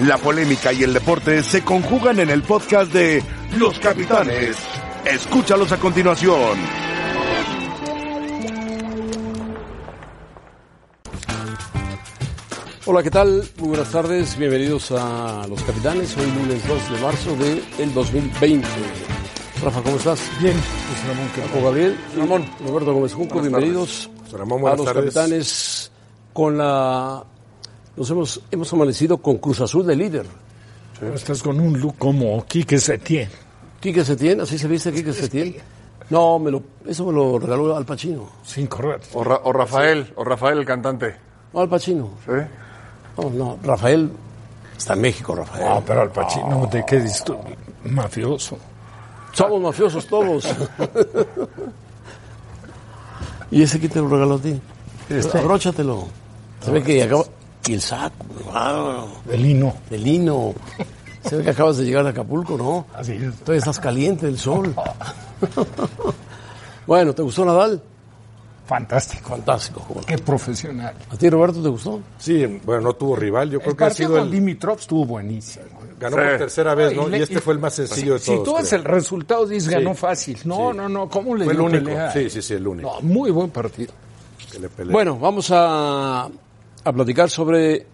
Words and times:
La 0.00 0.18
polémica 0.18 0.74
y 0.74 0.82
el 0.82 0.92
deporte 0.92 1.42
se 1.42 1.64
conjugan 1.64 2.20
en 2.20 2.28
el 2.28 2.42
podcast 2.42 2.92
de 2.92 3.22
Los 3.56 3.78
Capitanes. 3.78 4.54
Escúchalos 5.06 5.72
a 5.72 5.78
continuación. 5.78 6.58
Hola, 12.84 13.02
¿qué 13.02 13.10
tal? 13.10 13.42
Muy 13.56 13.68
buenas 13.68 13.90
tardes, 13.90 14.36
bienvenidos 14.36 14.92
a 14.92 15.46
Los 15.48 15.62
Capitanes, 15.62 16.14
hoy 16.18 16.26
lunes 16.26 16.68
2 16.68 16.92
de 16.92 17.00
marzo 17.00 17.36
del 17.36 17.94
2020. 17.94 18.68
Rafa, 19.64 19.80
¿cómo 19.82 19.96
estás? 19.96 20.20
Bien, 20.38 20.54
pues 20.54 21.08
Ramón, 21.08 21.30
¿qué 21.34 21.40
Paco 21.40 21.64
Gabriel, 21.64 21.98
Ramón, 22.18 22.50
Roberto 22.66 22.92
Gómez 22.92 23.14
Junco, 23.14 23.40
bienvenidos 23.40 24.10
Ramón, 24.30 24.68
a 24.68 24.76
Los 24.76 24.84
tardes. 24.84 25.14
Capitanes 25.14 25.90
con 26.34 26.58
la... 26.58 27.24
Nos 27.96 28.10
hemos, 28.10 28.40
hemos 28.50 28.72
amanecido 28.72 29.18
con 29.18 29.38
Cruz 29.38 29.60
Azul 29.60 29.86
de 29.86 29.96
líder. 29.96 30.26
Estás 31.14 31.42
con 31.42 31.58
un 31.60 31.78
look 31.80 31.96
como 31.98 32.44
Quique 32.46 32.78
Setién. 32.78 33.28
Quique 33.80 34.04
Setién, 34.04 34.40
¿así 34.40 34.58
se 34.58 34.68
viste 34.68 34.92
Quique 34.92 35.12
Setién? 35.12 35.56
No, 36.10 36.38
me 36.38 36.50
lo, 36.50 36.62
eso 36.86 37.04
me 37.06 37.12
lo 37.12 37.38
regaló 37.38 37.76
Al 37.76 37.84
Pacino. 37.84 38.28
Sin 38.44 38.66
correr. 38.66 39.00
O, 39.12 39.24
Ra- 39.24 39.40
o 39.44 39.52
Rafael, 39.52 40.12
o 40.16 40.24
Rafael 40.24 40.58
el 40.58 40.64
cantante. 40.64 41.16
No, 41.52 41.60
Al 41.60 41.68
Pacino. 41.68 42.10
¿Sí? 42.24 42.32
No, 43.18 43.30
no, 43.30 43.58
Rafael 43.62 44.10
está 44.76 44.92
en 44.94 45.00
México, 45.00 45.34
Rafael. 45.34 45.64
No, 45.64 45.82
pero 45.84 46.02
al 46.02 46.10
Pacino, 46.12 46.68
¿de 46.70 46.84
qué 46.86 47.00
dices 47.00 47.24
tú? 47.24 47.36
Mafioso. 47.84 48.58
Somos 49.32 49.60
mafiosos 49.60 50.06
todos. 50.06 50.46
¿Y 53.50 53.62
ese 53.62 53.78
quién 53.78 53.92
te 53.92 54.00
lo 54.00 54.08
regaló 54.08 54.34
a 54.34 54.38
ti? 54.38 54.60
Abróchatelo. 55.34 56.06
Se 56.60 56.70
ve 56.70 56.82
que 56.82 57.02
acaba... 57.02 57.24
Y 57.68 57.74
el 57.74 57.80
saco, 57.80 58.24
wow, 58.52 59.08
De 59.24 59.36
lino. 59.38 59.74
de 59.90 59.98
lino. 59.98 60.54
Se 61.28 61.36
ve 61.36 61.42
que 61.44 61.50
acabas 61.50 61.78
de 61.78 61.84
llegar 61.84 62.06
a 62.06 62.10
Acapulco, 62.10 62.56
¿no? 62.56 62.86
Así 62.94 63.12
es. 63.12 63.34
Todavía 63.40 63.58
estás 63.58 63.80
caliente 63.80 64.26
del 64.26 64.38
sol. 64.38 64.72
bueno, 66.86 67.14
¿te 67.14 67.22
gustó 67.22 67.44
Nadal? 67.44 67.82
Fantástico. 68.66 69.28
Fantástico. 69.30 69.80
joven. 69.80 70.04
Qué 70.06 70.18
profesional. 70.18 70.94
¿A 71.10 71.16
ti, 71.16 71.30
Roberto, 71.30 71.62
te 71.62 71.68
gustó? 71.68 72.00
Sí, 72.18 72.60
bueno, 72.64 72.82
no 72.82 72.92
tuvo 72.94 73.14
rival. 73.16 73.50
Yo 73.50 73.60
creo 73.60 73.72
El 73.72 73.76
que 73.76 73.84
ha 73.84 73.88
partido 73.88 74.08
sido 74.08 74.18
con 74.20 74.26
el. 74.28 74.32
Dimitrov 74.32 74.78
estuvo 74.78 75.04
buenísimo. 75.04 75.64
Ganó 76.00 76.16
Sí. 76.16 76.22
por 76.22 76.38
tercera 76.38 76.74
vez, 76.74 76.94
¿no? 76.94 77.08
le- 77.08 77.18
Y 77.18 77.22
este 77.22 77.40
fue 77.40 77.54
el 77.54 77.60
más 77.60 77.74
sencillo 77.74 78.14
de 78.14 78.18
Si 78.18 78.32
todos. 78.32 78.44
tú 78.44 78.54
ves 78.56 78.68
creo. 78.68 78.80
el 78.80 78.84
resultado, 78.84 79.46
dices 79.46 79.68
ganó 79.68 79.90
Sí. 79.94 79.96
fácil. 80.00 80.38
No, 80.44 80.70
Sí. 80.72 80.76
no, 80.76 80.88
no. 80.88 81.08
¿Cómo 81.08 81.34
le 81.36 81.44
Fue 81.44 81.54
el 81.54 81.60
único. 81.60 81.84
pelea? 81.84 82.12
Sí, 82.12 82.28
sí, 82.28 82.42
sí, 82.42 82.54
el 82.54 82.66
único. 82.66 82.92
No, 82.94 83.00
muy 83.02 83.30
buen 83.30 83.50
partido. 83.50 83.92
que 84.52 84.58
le 84.60 84.68
peleó. 84.68 84.92
Bueno, 84.92 85.18
vamos 85.18 85.48
a, 85.52 86.28
a 86.86 86.92
platicar 86.92 87.28
sobre 87.28 87.84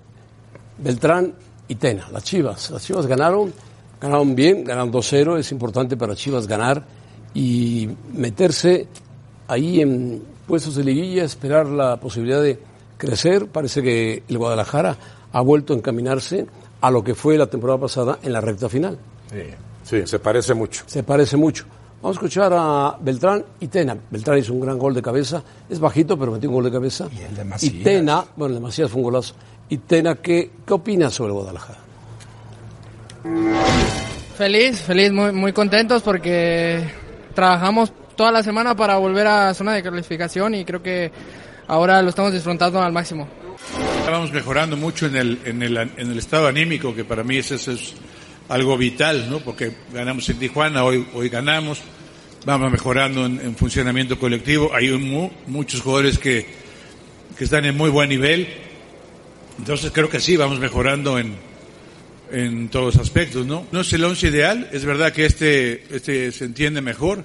Beltrán 0.76 1.32
y 1.66 1.76
Tena, 1.76 2.08
las 2.12 2.24
Chivas. 2.24 2.70
Las 2.70 2.84
Chivas 2.84 3.06
ganaron, 3.06 3.50
ganaron 3.98 4.34
bien, 4.34 4.64
ganaron 4.64 4.92
2-0. 4.92 5.38
Es 5.38 5.50
importante 5.50 5.96
para 5.96 6.14
Chivas 6.14 6.46
ganar 6.46 6.84
y 7.32 7.88
meterse 8.12 8.86
ahí 9.48 9.80
en 9.80 10.22
puestos 10.46 10.76
de 10.76 10.84
liguilla, 10.84 11.24
esperar 11.24 11.68
la 11.68 11.96
posibilidad 11.96 12.42
de 12.42 12.58
crecer. 12.98 13.46
Parece 13.46 13.82
que 13.82 14.24
el 14.28 14.36
Guadalajara 14.36 14.98
ha 15.32 15.40
vuelto 15.40 15.72
a 15.72 15.76
encaminarse 15.76 16.46
a 16.82 16.90
lo 16.90 17.02
que 17.02 17.14
fue 17.14 17.38
la 17.38 17.46
temporada 17.46 17.80
pasada 17.80 18.18
en 18.22 18.34
la 18.34 18.42
recta 18.42 18.68
final. 18.68 18.98
Sí, 19.84 20.06
se 20.06 20.18
parece 20.18 20.52
mucho. 20.52 20.84
Se 20.86 21.02
parece 21.02 21.38
mucho. 21.38 21.64
Vamos 22.02 22.16
a 22.16 22.18
escuchar 22.18 22.52
a 22.52 22.96
Beltrán 23.00 23.44
y 23.60 23.68
Tena. 23.68 23.96
Beltrán 24.10 24.36
hizo 24.36 24.52
un 24.52 24.60
gran 24.60 24.76
gol 24.76 24.92
de 24.92 25.00
cabeza. 25.00 25.40
Es 25.70 25.78
bajito, 25.78 26.18
pero 26.18 26.32
metió 26.32 26.48
un 26.48 26.56
gol 26.56 26.64
de 26.64 26.72
cabeza. 26.72 27.06
Y 27.16 27.22
el 27.22 27.36
de 27.36 27.44
Macías. 27.44 27.72
Y 27.72 27.82
Tena, 27.84 28.24
bueno, 28.34 28.48
el 28.48 28.60
de 28.60 28.60
Macías 28.60 28.90
fue 28.90 28.98
un 28.98 29.04
golazo. 29.04 29.36
Y 29.68 29.78
Tena, 29.78 30.16
¿qué, 30.16 30.50
qué 30.66 30.74
opinas 30.74 31.14
sobre 31.14 31.28
el 31.28 31.34
Guadalajara? 31.34 31.78
Feliz, 34.36 34.80
feliz, 34.80 35.12
muy, 35.12 35.30
muy 35.30 35.52
contentos 35.52 36.02
porque 36.02 36.82
trabajamos 37.36 37.92
toda 38.16 38.32
la 38.32 38.42
semana 38.42 38.74
para 38.74 38.96
volver 38.96 39.28
a 39.28 39.54
zona 39.54 39.74
de 39.74 39.84
calificación 39.84 40.56
y 40.56 40.64
creo 40.64 40.82
que 40.82 41.12
ahora 41.68 42.02
lo 42.02 42.08
estamos 42.08 42.32
disfrutando 42.32 42.82
al 42.82 42.92
máximo. 42.92 43.28
Vamos 44.06 44.32
mejorando 44.32 44.76
mucho 44.76 45.06
en 45.06 45.14
el, 45.14 45.38
en 45.44 45.62
el, 45.62 45.76
en 45.76 46.10
el 46.10 46.18
estado 46.18 46.48
anímico, 46.48 46.92
que 46.92 47.04
para 47.04 47.22
mí 47.22 47.36
eso 47.36 47.54
es 47.54 47.94
algo 48.48 48.76
vital, 48.76 49.28
¿no? 49.30 49.40
Porque 49.40 49.72
ganamos 49.92 50.28
en 50.28 50.38
Tijuana, 50.38 50.84
hoy, 50.84 51.06
hoy 51.14 51.28
ganamos, 51.28 51.80
vamos 52.44 52.70
mejorando 52.70 53.24
en, 53.26 53.40
en 53.40 53.56
funcionamiento 53.56 54.18
colectivo. 54.18 54.70
Hay 54.74 54.90
mu- 54.90 55.30
muchos 55.46 55.80
jugadores 55.80 56.18
que, 56.18 56.46
que 57.36 57.44
están 57.44 57.64
en 57.64 57.76
muy 57.76 57.90
buen 57.90 58.08
nivel. 58.08 58.46
Entonces 59.58 59.90
creo 59.92 60.08
que 60.08 60.20
sí, 60.20 60.36
vamos 60.36 60.58
mejorando 60.58 61.18
en, 61.18 61.34
en 62.30 62.68
todos 62.68 62.96
aspectos, 62.96 63.46
¿no? 63.46 63.66
No 63.72 63.80
es 63.82 63.92
el 63.92 64.04
once 64.04 64.26
ideal, 64.28 64.68
es 64.72 64.84
verdad 64.84 65.12
que 65.12 65.26
este, 65.26 65.84
este 65.94 66.32
se 66.32 66.44
entiende 66.44 66.80
mejor, 66.80 67.22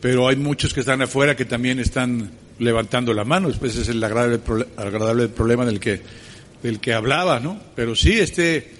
pero 0.00 0.28
hay 0.28 0.36
muchos 0.36 0.74
que 0.74 0.80
están 0.80 1.02
afuera 1.02 1.36
que 1.36 1.44
también 1.44 1.78
están 1.78 2.30
levantando 2.58 3.12
la 3.14 3.24
mano. 3.24 3.48
Después 3.48 3.76
es 3.76 3.88
el 3.88 4.02
agradable, 4.02 4.40
agradable 4.76 5.28
problema 5.28 5.64
del 5.66 5.78
que, 5.78 6.00
del 6.62 6.80
que 6.80 6.94
hablaba, 6.94 7.38
¿no? 7.40 7.60
Pero 7.74 7.94
sí, 7.94 8.18
este 8.18 8.70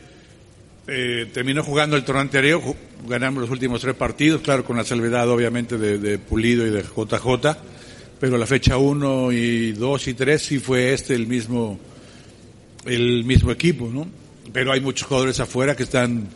eh, 0.88 1.28
terminó 1.32 1.64
jugando 1.64 1.96
el 1.96 2.04
torneo 2.04 2.22
anterior, 2.22 2.62
ganamos 3.08 3.40
los 3.42 3.50
últimos 3.50 3.80
tres 3.80 3.94
partidos, 3.94 4.40
claro, 4.42 4.64
con 4.64 4.76
la 4.76 4.84
salvedad 4.84 5.28
obviamente 5.28 5.78
de, 5.78 5.98
de 5.98 6.18
Pulido 6.18 6.64
y 6.66 6.70
de 6.70 6.82
JJ, 6.82 7.56
pero 8.20 8.38
la 8.38 8.46
fecha 8.46 8.76
1 8.76 9.32
y 9.32 9.72
2 9.72 10.08
y 10.08 10.14
3 10.14 10.40
sí 10.42 10.58
fue 10.58 10.92
este 10.92 11.14
el 11.14 11.26
mismo, 11.26 11.78
el 12.84 13.24
mismo 13.24 13.50
equipo, 13.50 13.90
¿no? 13.92 14.06
Pero 14.52 14.72
hay 14.72 14.80
muchos 14.80 15.08
jugadores 15.08 15.40
afuera 15.40 15.74
que 15.74 15.82
están, 15.82 16.28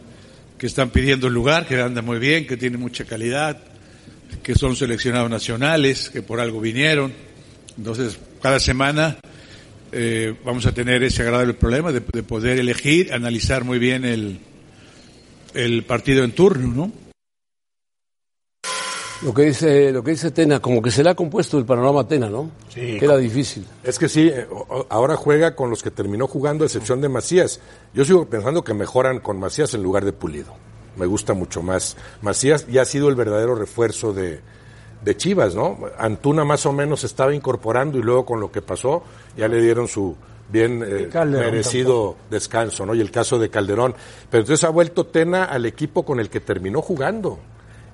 que 0.59 0.67
están 0.67 0.91
pidiendo 0.91 1.29
el 1.29 1.33
lugar, 1.33 1.67
que 1.67 1.81
andan 1.81 2.05
muy 2.05 2.19
bien, 2.19 2.47
que 2.47 2.57
tienen 2.57 2.81
mucha 2.81 3.05
calidad, 3.05 3.57
que 4.43 4.55
son 4.55 4.75
seleccionados 4.75 5.31
nacionales, 5.31 6.11
que 6.11 6.23
por 6.23 6.41
algo 6.41 6.61
vinieron. 6.61 7.13
Entonces, 7.79 8.19
cada 8.43 8.59
semana 8.59 9.19
eh, 9.93 10.35
vamos 10.45 10.67
a 10.67 10.73
tener 10.73 11.03
ese 11.03 11.23
agradable 11.23 11.55
problema 11.55 11.93
de, 11.93 12.01
de 12.01 12.23
poder 12.23 12.59
elegir, 12.59 13.13
analizar 13.13 13.65
muy 13.65 13.79
bien 13.79 14.05
el, 14.05 14.41
el 15.55 15.85
partido 15.85 16.25
en 16.25 16.33
turno, 16.33 16.69
¿no? 16.69 16.93
Lo 19.23 19.35
que 19.35 19.43
dice, 19.43 19.93
lo 19.93 20.03
que 20.03 20.13
dice 20.13 20.31
Tena, 20.31 20.61
como 20.61 20.81
que 20.81 20.91
se 20.91 21.05
le 21.05 21.11
ha 21.11 21.15
compuesto 21.15 21.59
el 21.59 21.67
panorama 21.67 22.01
a 22.01 22.09
Tena, 22.09 22.31
¿no? 22.31 22.51
Sí. 22.73 22.97
Que 22.99 23.05
era 23.05 23.19
difícil. 23.19 23.67
Es 23.85 23.99
que 23.99 24.09
sí, 24.09 24.29
eh, 24.29 24.47
ahora 24.89 25.15
juega 25.17 25.55
con 25.55 25.69
los 25.69 25.83
que 25.83 25.91
terminó 25.91 26.27
jugando, 26.27 26.65
a 26.65 26.67
excepción 26.67 27.03
de 27.03 27.11
Macías. 27.11 27.61
Yo 27.93 28.07
sigo 28.07 28.25
pensando 28.31 28.65
que 28.65 28.73
mejoran 28.73 29.21
con 29.21 29.39
Macías 29.39 29.75
en 29.75 29.83
lugar 29.83 30.07
de 30.07 30.15
Pulido. 30.15 30.55
Me 30.97 31.05
gusta 31.05 31.35
mucho 31.35 31.63
más. 31.63 31.99
Macías 32.23 32.67
ya 32.69 32.83
ha 32.83 32.87
sido 32.87 33.11
el 33.11 33.15
verdadero 33.15 33.55
refuerzo 33.55 34.15
de, 34.15 34.41
de 35.05 35.17
Chivas, 35.17 35.55
¿no? 35.55 35.79
Antuna 35.99 36.45
más 36.45 36.67
o 36.67 36.73
menos 36.73 37.05
estaba 37.05 37.35
incorporando 37.35 37.99
y 37.99 38.03
luego 38.03 38.25
con 38.27 38.41
lo 38.41 38.51
que 38.53 38.63
pasó 38.63 39.03
ya 39.37 39.49
le 39.49 39.61
dieron 39.63 39.89
su 39.89 40.15
bien 40.53 40.83
eh, 40.87 41.09
merecido 41.53 42.17
descanso, 42.29 42.85
¿no? 42.85 42.95
Y 42.95 43.01
el 43.01 43.11
caso 43.11 43.39
de 43.39 43.49
Calderón. 43.51 43.95
Pero 44.31 44.43
entonces 44.43 44.65
ha 44.65 44.71
vuelto 44.71 45.07
Tena 45.07 45.45
al 45.45 45.65
equipo 45.67 46.05
con 46.05 46.19
el 46.21 46.29
que 46.29 46.41
terminó 46.41 46.83
jugando 46.83 47.39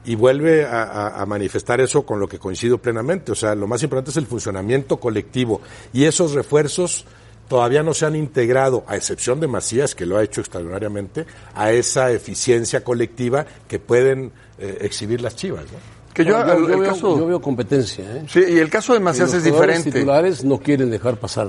y 0.04 0.14
vuelve 0.14 0.64
a, 0.64 0.82
a- 0.84 1.20
a 1.22 1.26
manifestar 1.26 1.80
eso 1.80 2.06
con 2.06 2.18
lo 2.18 2.28
que 2.28 2.38
coincido 2.38 2.78
plenamente. 2.78 3.30
O 3.32 3.34
sea, 3.34 3.54
lo 3.54 3.66
más 3.66 3.82
importante 3.82 4.10
es 4.10 4.16
el 4.16 4.26
funcionamiento 4.26 4.96
colectivo 4.98 5.60
y 5.92 6.04
esos 6.04 6.32
refuerzos 6.32 7.04
todavía 7.48 7.82
no 7.84 7.94
se 7.94 8.06
han 8.06 8.16
integrado, 8.16 8.84
a 8.88 8.96
excepción 8.96 9.38
de 9.38 9.46
Macías, 9.46 9.94
que 9.94 10.06
lo 10.06 10.16
ha 10.16 10.24
hecho 10.24 10.40
extraordinariamente, 10.40 11.26
a 11.54 11.70
esa 11.72 12.10
eficiencia 12.10 12.82
colectiva 12.82 13.46
que 13.68 13.78
pueden 13.78 14.32
eh, 14.58 14.78
exhibir 14.80 15.20
las 15.20 15.36
chivas. 15.36 15.64
¿no? 15.64 15.95
Que 16.16 16.24
yo, 16.24 16.42
No, 16.42 16.50
el, 16.50 16.72
el 16.72 16.80
veo, 16.80 16.88
caso, 16.88 17.18
yo 17.18 17.26
veo 17.26 17.42
competencia, 17.42 18.02
¿eh? 18.02 18.24
sí, 18.26 18.42
y 18.48 18.56
el 18.56 18.70
caso 18.70 18.94
de 18.94 19.00
Macías 19.00 19.28
los 19.28 19.34
es 19.34 19.44
diferente. 19.44 19.92
titulares 19.92 20.44
no 20.44 20.56
quieren 20.56 20.90
dejar 20.90 21.18
pasar. 21.18 21.48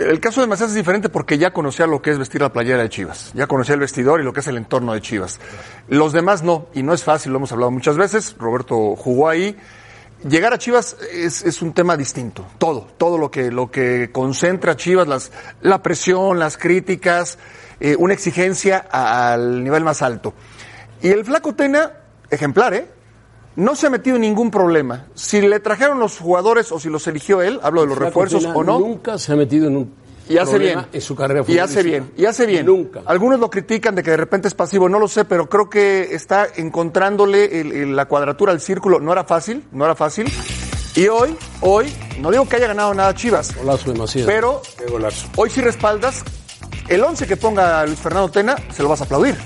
El 0.00 0.18
caso 0.18 0.40
de 0.40 0.48
Macías 0.48 0.70
es 0.70 0.74
diferente 0.74 1.08
porque 1.08 1.38
ya 1.38 1.52
conocía 1.52 1.86
lo 1.86 2.02
que 2.02 2.10
es 2.10 2.18
vestir 2.18 2.40
la 2.40 2.52
playera 2.52 2.82
de 2.82 2.88
Chivas. 2.88 3.30
Ya 3.34 3.46
conocía 3.46 3.74
el 3.74 3.80
vestidor 3.80 4.20
y 4.20 4.24
lo 4.24 4.32
que 4.32 4.40
es 4.40 4.48
el 4.48 4.56
entorno 4.56 4.94
de 4.94 5.00
Chivas. 5.00 5.38
Los 5.86 6.12
demás 6.12 6.42
no, 6.42 6.66
y 6.74 6.82
no 6.82 6.92
es 6.92 7.04
fácil, 7.04 7.30
lo 7.30 7.38
hemos 7.38 7.52
hablado 7.52 7.70
muchas 7.70 7.96
veces. 7.96 8.34
Roberto 8.36 8.96
jugó 8.96 9.28
ahí. 9.28 9.56
Llegar 10.28 10.52
a 10.52 10.58
Chivas 10.58 10.96
es, 11.12 11.44
es 11.44 11.62
un 11.62 11.72
tema 11.72 11.96
distinto. 11.96 12.44
Todo, 12.58 12.88
todo 12.98 13.16
lo 13.16 13.30
que, 13.30 13.52
lo 13.52 13.70
que 13.70 14.10
concentra 14.10 14.72
a 14.72 14.76
Chivas, 14.76 15.06
las, 15.06 15.30
la 15.62 15.84
presión, 15.84 16.40
las 16.40 16.58
críticas, 16.58 17.38
eh, 17.78 17.94
una 17.96 18.12
exigencia 18.12 18.88
al 18.90 19.62
nivel 19.62 19.84
más 19.84 20.02
alto. 20.02 20.34
Y 21.00 21.10
el 21.10 21.24
flaco 21.24 21.54
Tena, 21.54 21.92
ejemplar, 22.28 22.74
¿eh? 22.74 22.86
No 23.56 23.74
se 23.74 23.88
ha 23.88 23.90
metido 23.90 24.16
en 24.16 24.22
ningún 24.22 24.50
problema. 24.50 25.06
Si 25.14 25.40
le 25.40 25.60
trajeron 25.60 25.98
los 25.98 26.18
jugadores 26.18 26.70
o 26.72 26.78
si 26.78 26.88
los 26.88 27.06
eligió 27.06 27.42
él, 27.42 27.58
hablo 27.62 27.82
de 27.82 27.88
los 27.88 27.98
refuerzos 27.98 28.44
o 28.44 28.62
no. 28.64 28.78
Nunca 28.78 29.18
se 29.18 29.32
ha 29.32 29.36
metido 29.36 29.66
en 29.66 29.76
un 29.76 29.94
Y 30.28 30.38
hace 30.38 30.58
bien. 30.58 30.72
problema 30.74 30.88
en 30.92 31.00
su 31.00 31.14
carrera 31.16 31.44
Y 31.46 31.58
hace 31.58 31.82
bien. 31.82 32.12
Y 32.16 32.24
hace 32.26 32.46
bien. 32.46 32.64
Nunca. 32.64 33.00
Algunos 33.06 33.40
lo 33.40 33.50
critican 33.50 33.94
de 33.96 34.02
que 34.02 34.12
de 34.12 34.16
repente 34.16 34.46
es 34.48 34.54
pasivo. 34.54 34.88
No 34.88 34.98
lo 35.00 35.08
sé, 35.08 35.24
pero 35.24 35.48
creo 35.48 35.68
que 35.68 36.14
está 36.14 36.46
encontrándole 36.56 37.60
el- 37.60 37.72
el- 37.72 37.96
la 37.96 38.06
cuadratura 38.06 38.52
al 38.52 38.60
círculo. 38.60 39.00
No 39.00 39.12
era 39.12 39.24
fácil, 39.24 39.64
no 39.72 39.84
era 39.84 39.94
fácil. 39.96 40.32
Y 40.94 41.08
hoy, 41.08 41.36
hoy, 41.60 41.92
no 42.20 42.30
digo 42.30 42.48
que 42.48 42.56
haya 42.56 42.68
ganado 42.68 42.94
nada 42.94 43.14
Chivas, 43.14 43.54
Golazo 43.56 43.92
de 43.92 43.98
Macías. 43.98 44.26
pero 44.26 44.62
Qué 44.78 44.86
golazo. 44.86 45.28
hoy 45.36 45.50
sí 45.50 45.60
respaldas 45.60 46.22
el 46.88 47.02
11 47.02 47.26
que 47.26 47.36
ponga 47.36 47.84
Luis 47.86 47.98
Fernando 47.98 48.28
Tena, 48.30 48.56
se 48.72 48.82
lo 48.82 48.88
vas 48.88 49.00
a 49.00 49.04
aplaudir. 49.04 49.36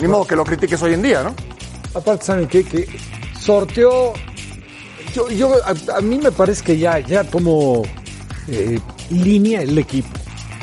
Ni 0.00 0.08
modo 0.08 0.26
que 0.26 0.36
lo 0.36 0.44
critiques 0.44 0.80
hoy 0.82 0.94
en 0.94 1.02
día, 1.02 1.22
¿no? 1.22 1.34
Aparte, 1.94 2.24
¿saben 2.24 2.46
qué? 2.48 2.64
Que 2.64 2.88
sorteó. 3.44 4.14
Yo, 5.14 5.28
yo 5.30 5.52
a, 5.64 6.00
mí 6.00 6.18
me 6.18 6.32
parece 6.32 6.64
que 6.64 6.78
ya, 6.78 6.98
ya 6.98 7.22
tomó 7.24 7.82
eh, 8.48 8.78
línea 9.10 9.62
el 9.62 9.78
equipo. 9.78 10.08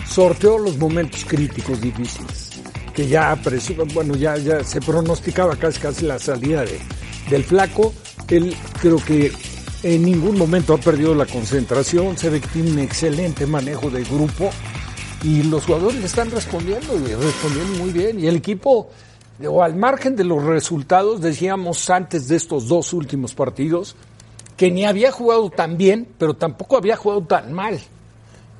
Sorteó 0.05 0.57
los 0.57 0.77
momentos 0.77 1.23
críticos 1.25 1.79
difíciles. 1.79 2.49
Que 2.93 3.07
ya, 3.07 3.39
bueno, 3.93 4.15
ya, 4.15 4.35
se 4.63 4.81
pronosticaba 4.81 5.55
casi 5.55 5.79
casi 5.79 6.05
la 6.05 6.19
salida 6.19 6.65
de, 6.65 6.79
del 7.29 7.43
flaco. 7.43 7.93
Él 8.27 8.55
creo 8.81 8.97
que 8.97 9.31
en 9.83 10.03
ningún 10.03 10.37
momento 10.37 10.73
ha 10.73 10.77
perdido 10.77 11.15
la 11.15 11.25
concentración. 11.25 12.17
Se 12.17 12.29
ve 12.29 12.41
que 12.41 12.47
tiene 12.47 12.71
un 12.71 12.79
excelente 12.79 13.45
manejo 13.45 13.89
de 13.89 14.03
grupo. 14.03 14.49
Y 15.23 15.43
los 15.43 15.65
jugadores 15.65 16.03
están 16.03 16.31
respondiendo 16.31 16.95
y 16.95 17.13
respondiendo 17.13 17.77
muy 17.77 17.91
bien. 17.91 18.19
Y 18.19 18.27
el 18.27 18.37
equipo, 18.37 18.89
o 19.47 19.63
al 19.63 19.75
margen 19.75 20.15
de 20.15 20.23
los 20.23 20.43
resultados, 20.43 21.21
decíamos 21.21 21.89
antes 21.89 22.27
de 22.27 22.35
estos 22.35 22.67
dos 22.67 22.93
últimos 22.93 23.33
partidos, 23.33 23.95
que 24.57 24.69
ni 24.71 24.85
había 24.85 25.11
jugado 25.11 25.49
tan 25.49 25.77
bien, 25.77 26.07
pero 26.17 26.33
tampoco 26.35 26.77
había 26.77 26.95
jugado 26.95 27.23
tan 27.23 27.51
mal, 27.53 27.79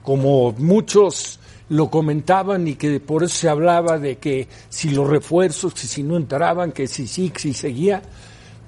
como 0.04 0.52
muchos 0.54 1.40
lo 1.70 1.90
comentaban 1.90 2.68
y 2.68 2.76
que 2.76 3.00
por 3.00 3.24
eso 3.24 3.36
se 3.36 3.50
hablaba 3.50 3.98
de 3.98 4.18
que 4.18 4.48
si 4.70 4.90
los 4.90 5.08
refuerzos, 5.08 5.74
que 5.74 5.82
si 5.88 6.04
no 6.04 6.18
entraban, 6.18 6.72
que 6.72 6.88
si 6.88 7.08
sí, 7.08 7.30
que 7.30 7.40
si 7.40 7.54
seguía. 7.54 8.02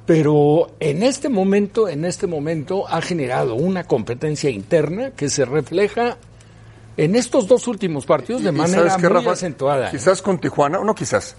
Pero 0.06 0.72
en 0.80 1.02
este 1.04 1.30
momento, 1.30 1.88
en 1.88 2.06
este 2.06 2.28
momento 2.28 2.88
ha 2.88 3.02
generado 3.02 3.56
una 3.56 3.86
competencia 3.86 4.50
interna 4.50 5.12
que 5.12 5.30
se 5.30 5.46
refleja 5.46 6.18
en 6.98 7.16
estos 7.16 7.48
dos 7.48 7.68
últimos 7.68 8.06
partidos 8.06 8.44
de 8.44 8.52
Y- 8.52 8.56
y 8.56 8.58
manera 8.58 8.90
¿sabes 8.90 8.96
qué, 8.98 9.10
muy 9.10 9.18
Rafa? 9.20 9.32
acentuada. 9.32 9.88
¿eh? 9.88 9.92
Quizás 9.92 10.22
con 10.22 10.40
Tijuana, 10.40 10.80
o 10.80 10.84
no 10.84 10.94
quizás, 10.94 11.36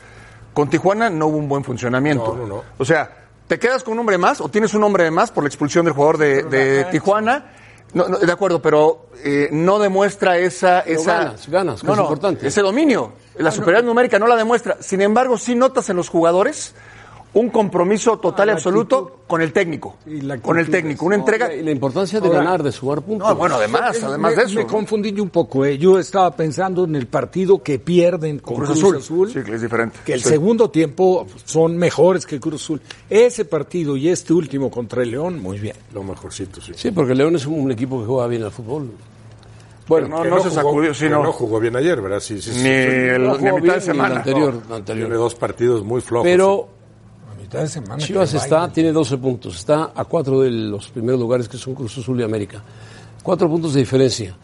con 0.54 0.70
Tijuana 0.70 1.10
no 1.10 1.26
hubo 1.26 1.36
un 1.36 1.48
buen 1.48 1.64
funcionamiento. 1.64 2.34
No, 2.34 2.42
no, 2.42 2.46
no. 2.46 2.62
O 2.78 2.84
sea, 2.84 3.10
¿te 3.46 3.58
quedas 3.58 3.84
con 3.84 3.92
un 3.92 3.98
hombre 4.00 4.16
más 4.16 4.40
o 4.40 4.48
tienes 4.48 4.72
un 4.72 4.84
hombre 4.84 5.04
de 5.04 5.10
más 5.10 5.30
por 5.30 5.44
la 5.44 5.48
expulsión 5.48 5.84
del 5.84 5.94
jugador 5.94 6.16
de, 6.16 6.42
de 6.44 6.84
Tijuana? 6.86 7.50
No, 7.92 8.08
no, 8.08 8.18
de 8.18 8.32
acuerdo, 8.32 8.60
pero 8.60 9.06
eh, 9.22 9.48
no 9.52 9.78
demuestra 9.78 10.36
esa... 10.38 10.80
esa 10.80 11.18
ganas, 11.18 11.48
ganas, 11.48 11.80
que 11.80 11.86
no, 11.86 11.92
es 11.92 11.98
no, 11.98 12.04
importante. 12.04 12.48
Ese 12.48 12.60
dominio. 12.60 13.12
La 13.36 13.52
superioridad 13.52 13.84
numérica 13.84 14.18
no 14.18 14.26
la 14.26 14.36
demuestra. 14.36 14.78
Sin 14.80 15.00
embargo, 15.00 15.38
sí 15.38 15.54
notas 15.54 15.88
en 15.90 15.96
los 15.96 16.08
jugadores 16.08 16.74
un 17.34 17.50
compromiso 17.50 18.16
total 18.19 18.46
y 18.46 18.48
la 18.48 18.52
absoluto 18.54 18.96
actitud. 18.98 19.19
con 19.26 19.42
el 19.42 19.52
técnico. 19.52 19.96
Y 20.06 20.20
la 20.20 20.38
Con 20.38 20.58
el 20.58 20.70
técnico. 20.70 21.04
Una 21.06 21.16
entrega... 21.16 21.52
Y 21.52 21.62
la 21.62 21.70
importancia 21.72 22.20
de 22.20 22.28
Ahora- 22.28 22.38
ganar, 22.38 22.62
de 22.62 22.70
sumar 22.72 23.02
puntos. 23.02 23.28
No, 23.28 23.34
bueno, 23.34 23.56
además, 23.56 23.96
Eh, 23.96 24.00
además 24.04 24.31
me, 24.32 24.36
de 24.36 24.42
eso. 24.44 24.54
Me 24.54 24.66
confundí 24.66 25.12
yo 25.12 25.22
un 25.22 25.31
poco, 25.31 25.64
eh. 25.64 25.76
Yo 25.76 25.98
estaba 25.98 26.31
pensando 26.34 26.84
en 26.84 26.94
el 26.94 27.06
partido 27.08 27.62
que 27.62 27.78
pierden 27.81 28.38
con 28.38 28.54
Cruz 28.56 28.69
Cruz, 28.70 28.78
Azul. 28.78 28.96
Azul. 28.98 29.32
Sí, 29.32 29.42
que 29.42 29.54
es 29.56 29.62
diferente. 29.62 29.98
Que 30.06 30.12
el 30.14 30.22
Sí. 30.22 30.28
segundo 30.28 30.70
tiempo 30.70 31.26
son 31.44 31.76
mejores 31.76 32.25
que 32.25 32.38
Cruz 32.38 32.62
Azul. 32.62 32.81
Ese 33.10 33.44
partido 33.44 33.96
y 33.96 34.08
este 34.08 34.32
último 34.32 34.70
contra 34.70 35.02
el 35.02 35.10
León, 35.10 35.42
muy 35.42 35.58
bien. 35.58 35.75
Lo 35.92 36.02
mejorcito, 36.04 36.60
sí. 36.60 36.72
Sí, 36.76 36.90
porque 36.92 37.14
León 37.14 37.34
es 37.37 37.46
un 37.46 37.70
equipo 37.72 38.00
que 38.00 38.06
juega 38.06 38.26
bien 38.28 38.44
al 38.44 38.52
fútbol. 38.52 38.90
Bueno, 39.87 40.08
no, 40.08 40.22
Que 40.22 40.30
no 40.30 40.37
se 40.40 40.48
jugó- 40.48 40.54
sacudió, 40.54 40.94
sí, 40.94 41.04
que 41.04 41.10
no. 41.10 41.30
jugó 41.32 41.60
bien 41.60 41.76
ayer, 41.76 42.00
¿verdad? 42.00 42.20
Sí, 42.20 42.40
sí, 42.40 42.52
sí. 42.54 42.62
Ni 42.62 42.70
el, 42.70 43.22
no 43.22 43.37
ni 43.37 43.48
a 43.48 43.52
mitad 43.52 43.60
bien 43.60 43.62
de 43.75 43.75
ni 43.76 43.80
semana. 43.82 44.10
el 44.12 44.16
anterior, 44.19 44.54
anterior. 44.70 45.08
Tiene 45.08 45.14
dos 45.16 45.34
partidos 45.34 45.84
muy 45.84 46.00
flojos. 46.00 46.25
Pero 46.26 46.69
A 47.58 47.60
mitad 47.60 47.60
de 47.62 47.68
semana. 47.68 47.96
Chivas 48.04 48.34
está, 48.34 48.68
tiene 48.68 48.92
12 48.92 49.18
puntos, 49.18 49.56
está 49.56 49.92
a 49.94 50.04
cuatro 50.04 50.40
de 50.40 50.50
los 50.50 50.88
primeros 50.88 51.20
lugares 51.20 51.48
que 51.48 51.56
son 51.56 51.74
Cruz 51.74 51.96
Azul 51.98 52.20
y 52.20 52.24
América. 52.24 52.62
Cuatro 53.22 53.48
puntos 53.48 53.74
de 53.74 53.80
diferencia. 53.80 54.36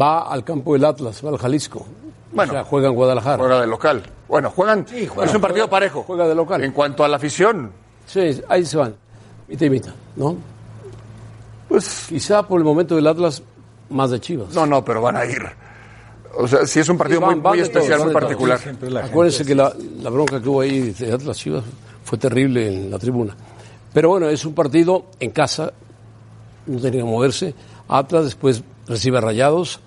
Va 0.00 0.22
al 0.30 0.42
campo 0.44 0.72
del 0.72 0.84
Atlas, 0.84 1.24
va 1.24 1.30
al 1.30 1.38
Jalisco. 1.38 1.86
Bueno. 2.32 2.52
o 2.52 2.54
sea, 2.56 2.64
juega 2.64 2.88
en 2.88 2.94
Guadalajara. 2.94 3.38
Juega 3.38 3.60
de 3.60 3.66
local. 3.66 4.02
Bueno, 4.28 4.50
juegan. 4.50 4.84
juega- 4.86 5.24
es 5.30 5.34
un 5.34 5.40
partido 5.40 5.64
juega- 5.64 5.70
parejo. 5.70 6.02
juega 6.02 6.26
de 6.28 6.34
local. 6.34 6.62
En 6.64 6.72
cuanto 6.72 7.04
a 7.04 7.08
la 7.08 7.16
afición, 7.16 7.70
Sí, 8.06 8.40
ahí 8.48 8.64
se 8.64 8.76
van. 8.76 8.94
Y 9.48 9.70
mitad, 9.70 9.92
¿no? 10.16 10.36
pues. 11.68 12.06
Quizá 12.08 12.42
por 12.46 12.58
el 12.60 12.64
momento 12.64 12.96
del 12.96 13.06
Atlas, 13.06 13.42
más 13.90 14.10
de 14.10 14.20
Chivas. 14.20 14.54
No, 14.54 14.66
no, 14.66 14.84
pero 14.84 15.00
van 15.02 15.16
a 15.16 15.24
ir. 15.24 15.42
O 16.38 16.46
sea, 16.46 16.66
sí 16.66 16.80
es 16.80 16.88
un 16.88 16.98
partido 16.98 17.20
Sí, 17.20 17.24
van- 17.26 17.34
muy, 17.36 17.42
van 17.42 17.52
muy 17.54 17.60
especial, 17.60 18.04
muy 18.04 18.12
particular. 18.12 18.60
Acuérdense 19.04 19.44
que 19.44 19.54
la, 19.54 19.72
la 20.02 20.10
bronca 20.10 20.40
que 20.40 20.48
hubo 20.48 20.60
ahí 20.60 20.90
de 20.90 21.12
Atlas 21.12 21.36
Chivas 21.38 21.64
fue 22.06 22.18
terrible 22.18 22.68
en 22.68 22.90
la 22.90 22.98
tribuna. 22.98 23.36
Pero 23.92 24.10
bueno, 24.10 24.28
es 24.28 24.44
un 24.44 24.54
partido 24.54 25.06
en 25.20 25.30
casa, 25.32 25.72
no 26.66 26.78
tenía 26.80 27.00
que 27.00 27.06
moverse. 27.06 27.52
Atlas 27.88 28.24
después 28.24 28.62
recibe 28.86 29.18
a 29.18 29.20
Rayados, 29.20 29.80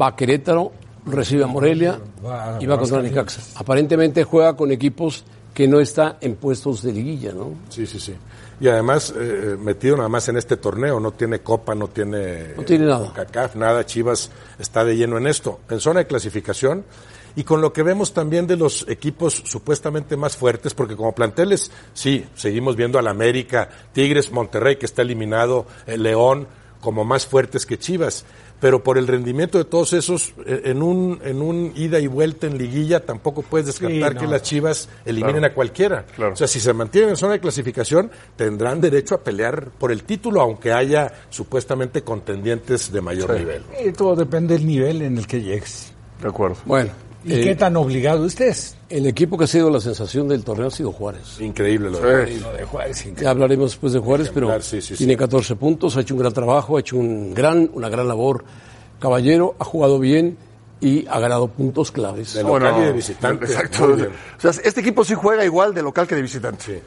va 0.00 0.08
a 0.08 0.16
Querétaro, 0.16 0.70
recibe 1.06 1.42
a 1.42 1.46
Morelia 1.48 1.98
Va- 2.24 2.58
y 2.60 2.66
va 2.66 2.76
va 2.76 2.80
contra 2.80 3.02
Necaxa. 3.02 3.42
Aparentemente 3.56 4.22
juega 4.24 4.56
con 4.56 4.70
equipos 4.70 5.24
que 5.54 5.66
no 5.66 5.80
están 5.80 6.16
en 6.20 6.36
puestos 6.36 6.82
de 6.82 6.92
liguilla, 6.92 7.32
¿no? 7.32 7.50
Sí, 7.68 7.84
sí, 7.86 7.98
sí. 7.98 8.14
Y 8.60 8.68
además, 8.68 9.12
eh, 9.16 9.56
metido 9.60 9.96
nada 9.96 10.08
más 10.08 10.28
en 10.28 10.36
este 10.36 10.56
torneo, 10.56 11.00
no 11.00 11.12
tiene 11.12 11.40
Copa, 11.40 11.74
no 11.74 11.88
tiene... 11.88 12.54
No 12.56 12.62
tiene 12.62 12.86
nada. 12.86 13.12
CACAF, 13.12 13.56
nada, 13.56 13.84
Chivas 13.86 14.30
está 14.58 14.84
de 14.84 14.96
lleno 14.96 15.16
en 15.18 15.26
esto. 15.26 15.60
En 15.70 15.80
zona 15.80 16.00
de 16.00 16.06
clasificación, 16.06 16.84
y 17.38 17.44
con 17.44 17.60
lo 17.60 17.72
que 17.72 17.84
vemos 17.84 18.12
también 18.12 18.48
de 18.48 18.56
los 18.56 18.84
equipos 18.88 19.32
supuestamente 19.46 20.16
más 20.16 20.36
fuertes, 20.36 20.74
porque 20.74 20.96
como 20.96 21.14
planteles, 21.14 21.70
sí, 21.94 22.26
seguimos 22.34 22.74
viendo 22.74 22.98
al 22.98 23.06
América, 23.06 23.68
Tigres, 23.92 24.32
Monterrey, 24.32 24.74
que 24.74 24.86
está 24.86 25.02
eliminado, 25.02 25.64
el 25.86 26.02
León, 26.02 26.48
como 26.80 27.04
más 27.04 27.26
fuertes 27.26 27.64
que 27.64 27.78
Chivas. 27.78 28.24
Pero 28.58 28.82
por 28.82 28.98
el 28.98 29.06
rendimiento 29.06 29.56
de 29.56 29.66
todos 29.66 29.92
esos, 29.92 30.34
eh, 30.44 30.62
en 30.64 30.82
un, 30.82 31.20
en 31.22 31.40
un 31.40 31.72
ida 31.76 32.00
y 32.00 32.08
vuelta 32.08 32.48
en 32.48 32.58
liguilla, 32.58 33.06
tampoco 33.06 33.42
puedes 33.42 33.68
descartar 33.68 34.08
Sí, 34.10 34.14
no. 34.16 34.20
que 34.20 34.26
las 34.26 34.42
Chivas 34.42 34.88
eliminen 35.04 35.44
a 35.44 35.54
cualquiera. 35.54 36.06
Claro. 36.16 36.32
O 36.32 36.36
sea, 36.36 36.48
si 36.48 36.58
se 36.58 36.72
mantienen 36.72 37.10
en 37.10 37.16
zona 37.16 37.34
de 37.34 37.38
clasificación, 37.40 38.10
tendrán 38.34 38.80
derecho 38.80 39.14
a 39.14 39.22
pelear 39.22 39.68
por 39.78 39.92
el 39.92 40.02
título, 40.02 40.40
aunque 40.40 40.72
haya 40.72 41.12
supuestamente 41.30 42.02
contendientes 42.02 42.90
de 42.90 43.00
mayor 43.00 43.38
nivel. 43.38 43.62
Y 43.86 43.92
todo 43.92 44.16
depende 44.16 44.54
del 44.54 44.66
nivel 44.66 45.02
en 45.02 45.18
el 45.18 45.28
que 45.28 45.40
llegues. 45.40 45.92
De 46.20 46.26
acuerdo. 46.26 46.56
Bueno, 46.64 46.90
¿Y 47.28 47.34
eh, 47.34 47.44
qué 47.44 47.54
tan 47.54 47.76
obligado 47.76 48.24
estés? 48.26 48.76
el 48.88 49.06
equipo 49.06 49.36
que 49.36 49.44
ha 49.44 49.46
sido 49.46 49.70
la 49.70 49.80
sensación 49.80 50.28
del 50.28 50.42
torneo 50.44 50.68
ha 50.68 50.70
sido 50.70 50.92
Juárez. 50.92 51.40
Increíble 51.40 51.90
lo 51.90 52.00
de 52.00 52.26
Sí. 52.26 52.40
Lo 52.40 52.52
de 52.52 52.64
Juárez, 52.64 52.98
increíble. 53.00 53.22
Ya 53.24 53.30
hablaremos 53.30 53.70
después 53.72 53.92
de 53.92 53.98
Juárez, 53.98 54.30
pero 54.32 54.46
Ejemplar, 54.46 54.62
sí, 54.62 54.80
sí, 54.80 54.88
sí. 54.94 54.98
tiene 54.98 55.16
14 55.16 55.56
puntos, 55.56 55.96
ha 55.96 56.00
hecho 56.00 56.14
un 56.14 56.20
gran 56.20 56.32
trabajo, 56.32 56.76
ha 56.76 56.80
hecho 56.80 56.96
un 56.96 57.34
gran, 57.34 57.70
una 57.74 57.88
gran 57.88 58.08
labor. 58.08 58.44
Caballero 58.98 59.54
ha 59.58 59.64
jugado 59.64 59.98
bien 59.98 60.38
y 60.80 61.06
ha 61.08 61.18
ganado 61.20 61.48
puntos 61.48 61.90
claves. 61.90 62.34
De 62.34 62.42
local 62.42 62.76
y 62.78 62.84
de 62.86 62.92
visitante. 62.92 63.44
Exacto. 63.44 63.84
O 63.94 64.40
sea, 64.40 64.50
este 64.64 64.80
equipo 64.80 65.04
sí 65.04 65.14
juega 65.14 65.44
igual 65.44 65.74
de 65.74 65.82
local 65.82 66.06
que 66.06 66.14
de 66.14 66.22
visitante. 66.22 66.82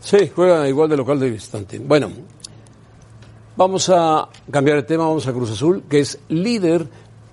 Sí, 0.00 0.30
juega 0.34 0.68
igual 0.68 0.88
de 0.88 0.96
local 0.96 1.18
de 1.18 1.30
visitante. 1.30 1.78
Bueno, 1.78 2.10
vamos 3.56 3.90
a 3.90 4.28
cambiar 4.50 4.78
el 4.78 4.86
tema, 4.86 5.04
vamos 5.04 5.26
a 5.26 5.32
Cruz 5.32 5.50
Azul, 5.50 5.84
que 5.88 6.00
es 6.00 6.18
líder. 6.28 6.86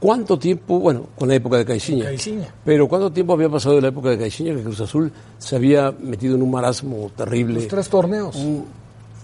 ¿Cuánto 0.03 0.37
tiempo, 0.37 0.79
bueno, 0.81 1.05
con 1.17 1.29
la 1.29 1.35
época 1.35 1.55
de 1.55 1.63
Caixinha, 1.63 2.03
Caixinha. 2.03 2.53
pero 2.65 2.89
cuánto 2.89 3.09
tiempo 3.09 3.31
había 3.31 3.47
pasado 3.47 3.75
de 3.75 3.81
la 3.83 3.87
época 3.87 4.09
de 4.09 4.17
Caixinha 4.17 4.53
que 4.53 4.61
Cruz 4.61 4.81
Azul 4.81 5.09
se 5.37 5.55
había 5.55 5.91
metido 5.97 6.35
en 6.35 6.41
un 6.41 6.51
marasmo 6.51 7.09
terrible? 7.15 7.53
Los 7.55 7.67
tres 7.69 7.87
torneos. 7.87 8.35
un 8.35 8.65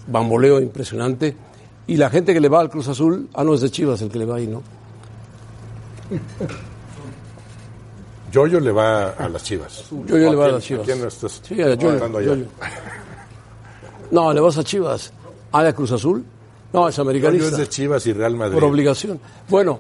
bamboleo 0.08 0.62
impresionante. 0.62 1.36
Y 1.86 1.98
la 1.98 2.10
gente 2.10 2.34
que 2.34 2.40
le 2.40 2.48
va 2.48 2.62
al 2.62 2.70
Cruz 2.70 2.88
Azul, 2.88 3.28
ah, 3.34 3.44
no, 3.44 3.56
es 3.56 3.60
de 3.62 3.70
Chivas 3.70 4.02
el 4.04 4.10
que 4.10 4.20
le 4.20 4.26
va 4.26 4.38
ahí, 4.38 4.48
¿no? 4.48 4.62
Yoyo 8.32 8.60
le 8.60 8.72
va 8.72 9.10
a 9.10 9.28
las 9.28 9.44
Chivas. 9.44 9.86
Yo, 9.92 10.18
yo 10.18 10.30
le 10.30 10.36
voy 10.36 10.46
a 10.46 10.52
las 10.54 10.64
Chivas. 10.64 10.86
quién 10.86 11.04
estás 11.06 11.42
Sí, 11.44 11.62
a 11.62 11.74
Yoyo? 11.76 12.20
Yoyo. 12.22 12.46
No, 14.12 14.32
le 14.32 14.40
vas 14.40 14.58
a 14.58 14.64
Chivas. 14.64 15.12
¿A 15.52 15.62
la 15.64 15.74
Cruz 15.74 15.92
Azul? 15.92 16.24
No, 16.72 16.88
es 16.88 16.96
Yoyo 16.96 17.02
americanista. 17.10 17.48
es 17.50 17.58
de 17.58 17.68
Chivas 17.68 18.06
y 18.08 18.14
Real 18.14 18.36
Madrid. 18.36 18.54
por 18.54 18.64
obligación. 18.64 19.20
Bueno, 19.50 19.80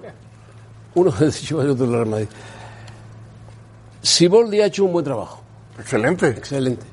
uno 0.95 1.09
es 1.11 1.19
de 1.19 1.31
Chivas 1.31 1.65
y 1.65 1.69
otro 1.69 1.85
de 1.87 1.93
Real 1.95 2.05
Madrid. 2.07 2.27
Siboldi 4.01 4.61
ha 4.61 4.65
hecho 4.67 4.85
un 4.85 4.93
buen 4.93 5.05
trabajo. 5.05 5.41
Excelente. 5.77 6.27
Excelente. 6.29 6.85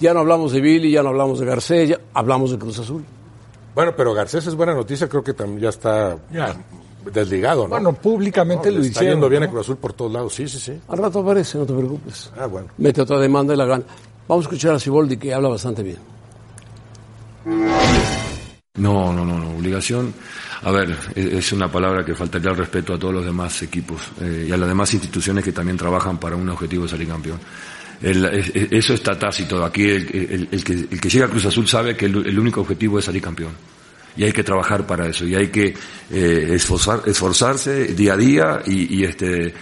Ya 0.00 0.14
no 0.14 0.20
hablamos 0.20 0.52
de 0.52 0.60
Billy, 0.60 0.90
ya 0.90 1.02
no 1.02 1.10
hablamos 1.10 1.38
de 1.40 1.46
Garcés, 1.46 1.88
ya 1.90 1.98
hablamos 2.14 2.50
de 2.52 2.58
Cruz 2.58 2.78
Azul. 2.78 3.04
Bueno, 3.74 3.94
pero 3.96 4.12
Garcés 4.14 4.46
es 4.46 4.54
buena 4.54 4.74
noticia, 4.74 5.08
creo 5.08 5.22
que 5.24 5.32
también 5.34 5.60
ya 5.60 5.68
está 5.70 6.16
Ya. 6.32 6.54
desligado, 7.12 7.62
¿no? 7.64 7.68
Bueno, 7.70 7.92
públicamente 7.94 8.68
No, 8.70 8.76
lo 8.76 8.80
le 8.82 8.86
está 8.88 9.00
hicieron. 9.00 9.16
yendo 9.18 9.28
bien 9.28 9.42
a 9.44 9.46
¿no? 9.46 9.52
Cruz 9.52 9.66
Azul 9.66 9.76
por 9.76 9.92
todos 9.92 10.12
lados, 10.12 10.34
sí, 10.34 10.46
sí, 10.48 10.58
sí. 10.58 10.80
Al 10.88 10.98
rato 10.98 11.20
aparece, 11.20 11.58
no 11.58 11.66
te 11.66 11.72
preocupes. 11.74 12.30
Ah, 12.38 12.46
bueno. 12.46 12.68
Mete 12.78 13.00
otra 13.00 13.18
demanda 13.18 13.54
y 13.54 13.56
la 13.56 13.64
gana. 13.64 13.84
Vamos 14.28 14.44
a 14.44 14.48
escuchar 14.48 14.74
a 14.74 14.78
Siboldi 14.78 15.16
que 15.16 15.32
habla 15.34 15.48
bastante 15.48 15.82
bien. 15.82 15.98
No, 18.74 19.12
no, 19.12 19.24
no, 19.24 19.38
no. 19.38 19.56
Obligación. 19.56 20.14
A 20.64 20.70
ver, 20.70 20.96
e- 21.14 21.38
es 21.38 21.52
una 21.52 21.70
palabra 21.70 22.04
que 22.04 22.14
faltaría 22.14 22.50
al 22.50 22.56
respeto 22.56 22.94
a 22.94 22.98
todos 22.98 23.14
los 23.14 23.24
demás 23.24 23.60
equipos 23.62 24.00
eh, 24.20 24.46
y 24.48 24.52
a 24.52 24.56
las 24.56 24.68
demás 24.68 24.92
instituciones 24.94 25.44
que 25.44 25.52
también 25.52 25.76
trabajan 25.76 26.18
para 26.18 26.36
un 26.36 26.48
objetivo 26.48 26.84
de 26.84 26.90
salir 26.90 27.08
campeón. 27.08 27.38
Es- 28.00 28.16
eso 28.70 28.94
está 28.94 29.18
tácito. 29.18 29.64
Aquí 29.64 29.82
el, 29.84 30.08
el- 30.12 30.48
el 30.50 30.64
que, 30.64 30.72
el 30.72 31.00
llega 31.08 31.26
a 31.26 31.28
Cruz 31.28 31.46
Azul 31.46 31.66
sabe 31.68 31.96
que 31.96 32.06
el, 32.06 32.16
único 32.38 32.60
objetivo 32.60 32.98
es 32.98 33.04
salir 33.04 33.22
campeón. 33.22 33.52
y 34.16 34.24
hay 34.24 34.32
que 34.32 34.44
trabajar 34.44 34.86
para 34.86 35.08
eso 35.08 35.24
y 35.26 35.34
hay 35.34 35.48
que 35.48 35.74
eh, 36.10 36.50
esforzar, 36.52 37.00
esforzarse 37.06 37.94
día 37.94 38.12
a 38.12 38.16
día 38.16 38.62
y, 38.66 39.04
este 39.04 39.54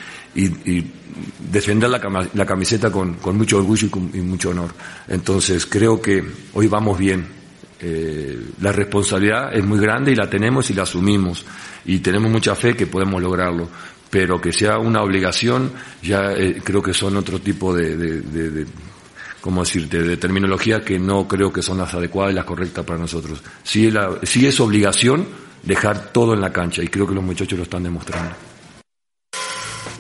defender 1.51 1.89
la, 1.91 2.01
camiseta 2.47 2.91
con, 2.91 3.15
con 3.15 3.37
mucho 3.37 3.59
orgullo 3.59 3.87
y, 3.87 3.91
con- 3.91 4.11
y 4.13 4.19
mucho 4.21 4.51
honor. 4.51 4.71
Entonces 5.09 5.67
creo 5.67 6.01
que 6.01 6.23
hoy 6.55 6.67
vamos 6.67 6.99
bien. 6.99 7.40
Eh, 7.83 8.39
la 8.61 8.73
responsabilidad 8.73 9.55
es 9.55 9.65
muy 9.65 9.79
grande 9.81 10.13
y 10.13 10.15
la 10.15 10.29
tenemos 10.29 10.69
y 10.71 10.75
la 10.75 10.83
asumimos 10.83 11.47
y 11.87 12.01
tenemos 12.01 12.31
mucha 12.31 12.55
fe 12.55 12.75
que 12.77 12.87
podemos 12.87 13.23
lograrlo. 13.23 13.69
Pero 14.11 14.41
que 14.41 14.53
sea 14.53 14.79
una 14.79 15.03
obligación, 15.03 15.73
ya 16.03 16.33
eh, 16.33 16.61
creo 16.65 16.83
que 16.83 16.93
son 16.93 17.17
otro 17.17 17.39
tipo 17.39 17.73
de, 17.75 17.97
de, 17.97 18.21
de- 18.21 18.51
de- 18.51 18.67
¿cómo 19.41 19.63
decirte?, 19.63 20.03
de 20.03 20.17
terminología 20.17 20.81
que 20.85 20.99
no 20.99 21.27
creo 21.29 21.53
que 21.53 21.63
son 21.63 21.79
las 21.79 21.95
adecuadas 21.95 22.33
y 22.33 22.37
las 22.37 22.45
correctas 22.45 22.85
para 22.85 22.99
nosotros. 22.99 23.41
Sí, 23.63 23.91
la- 23.91 24.19
sí 24.25 24.47
es 24.47 24.59
obligación 24.61 25.27
dejar 25.63 26.13
todo 26.13 26.35
en 26.35 26.41
la 26.41 26.53
cancha 26.53 26.83
y 26.83 26.89
creo 26.89 27.07
que 27.07 27.15
los 27.15 27.25
muchachos 27.25 27.57
lo 27.57 27.63
están 27.63 27.85
demostrando. 27.85 28.35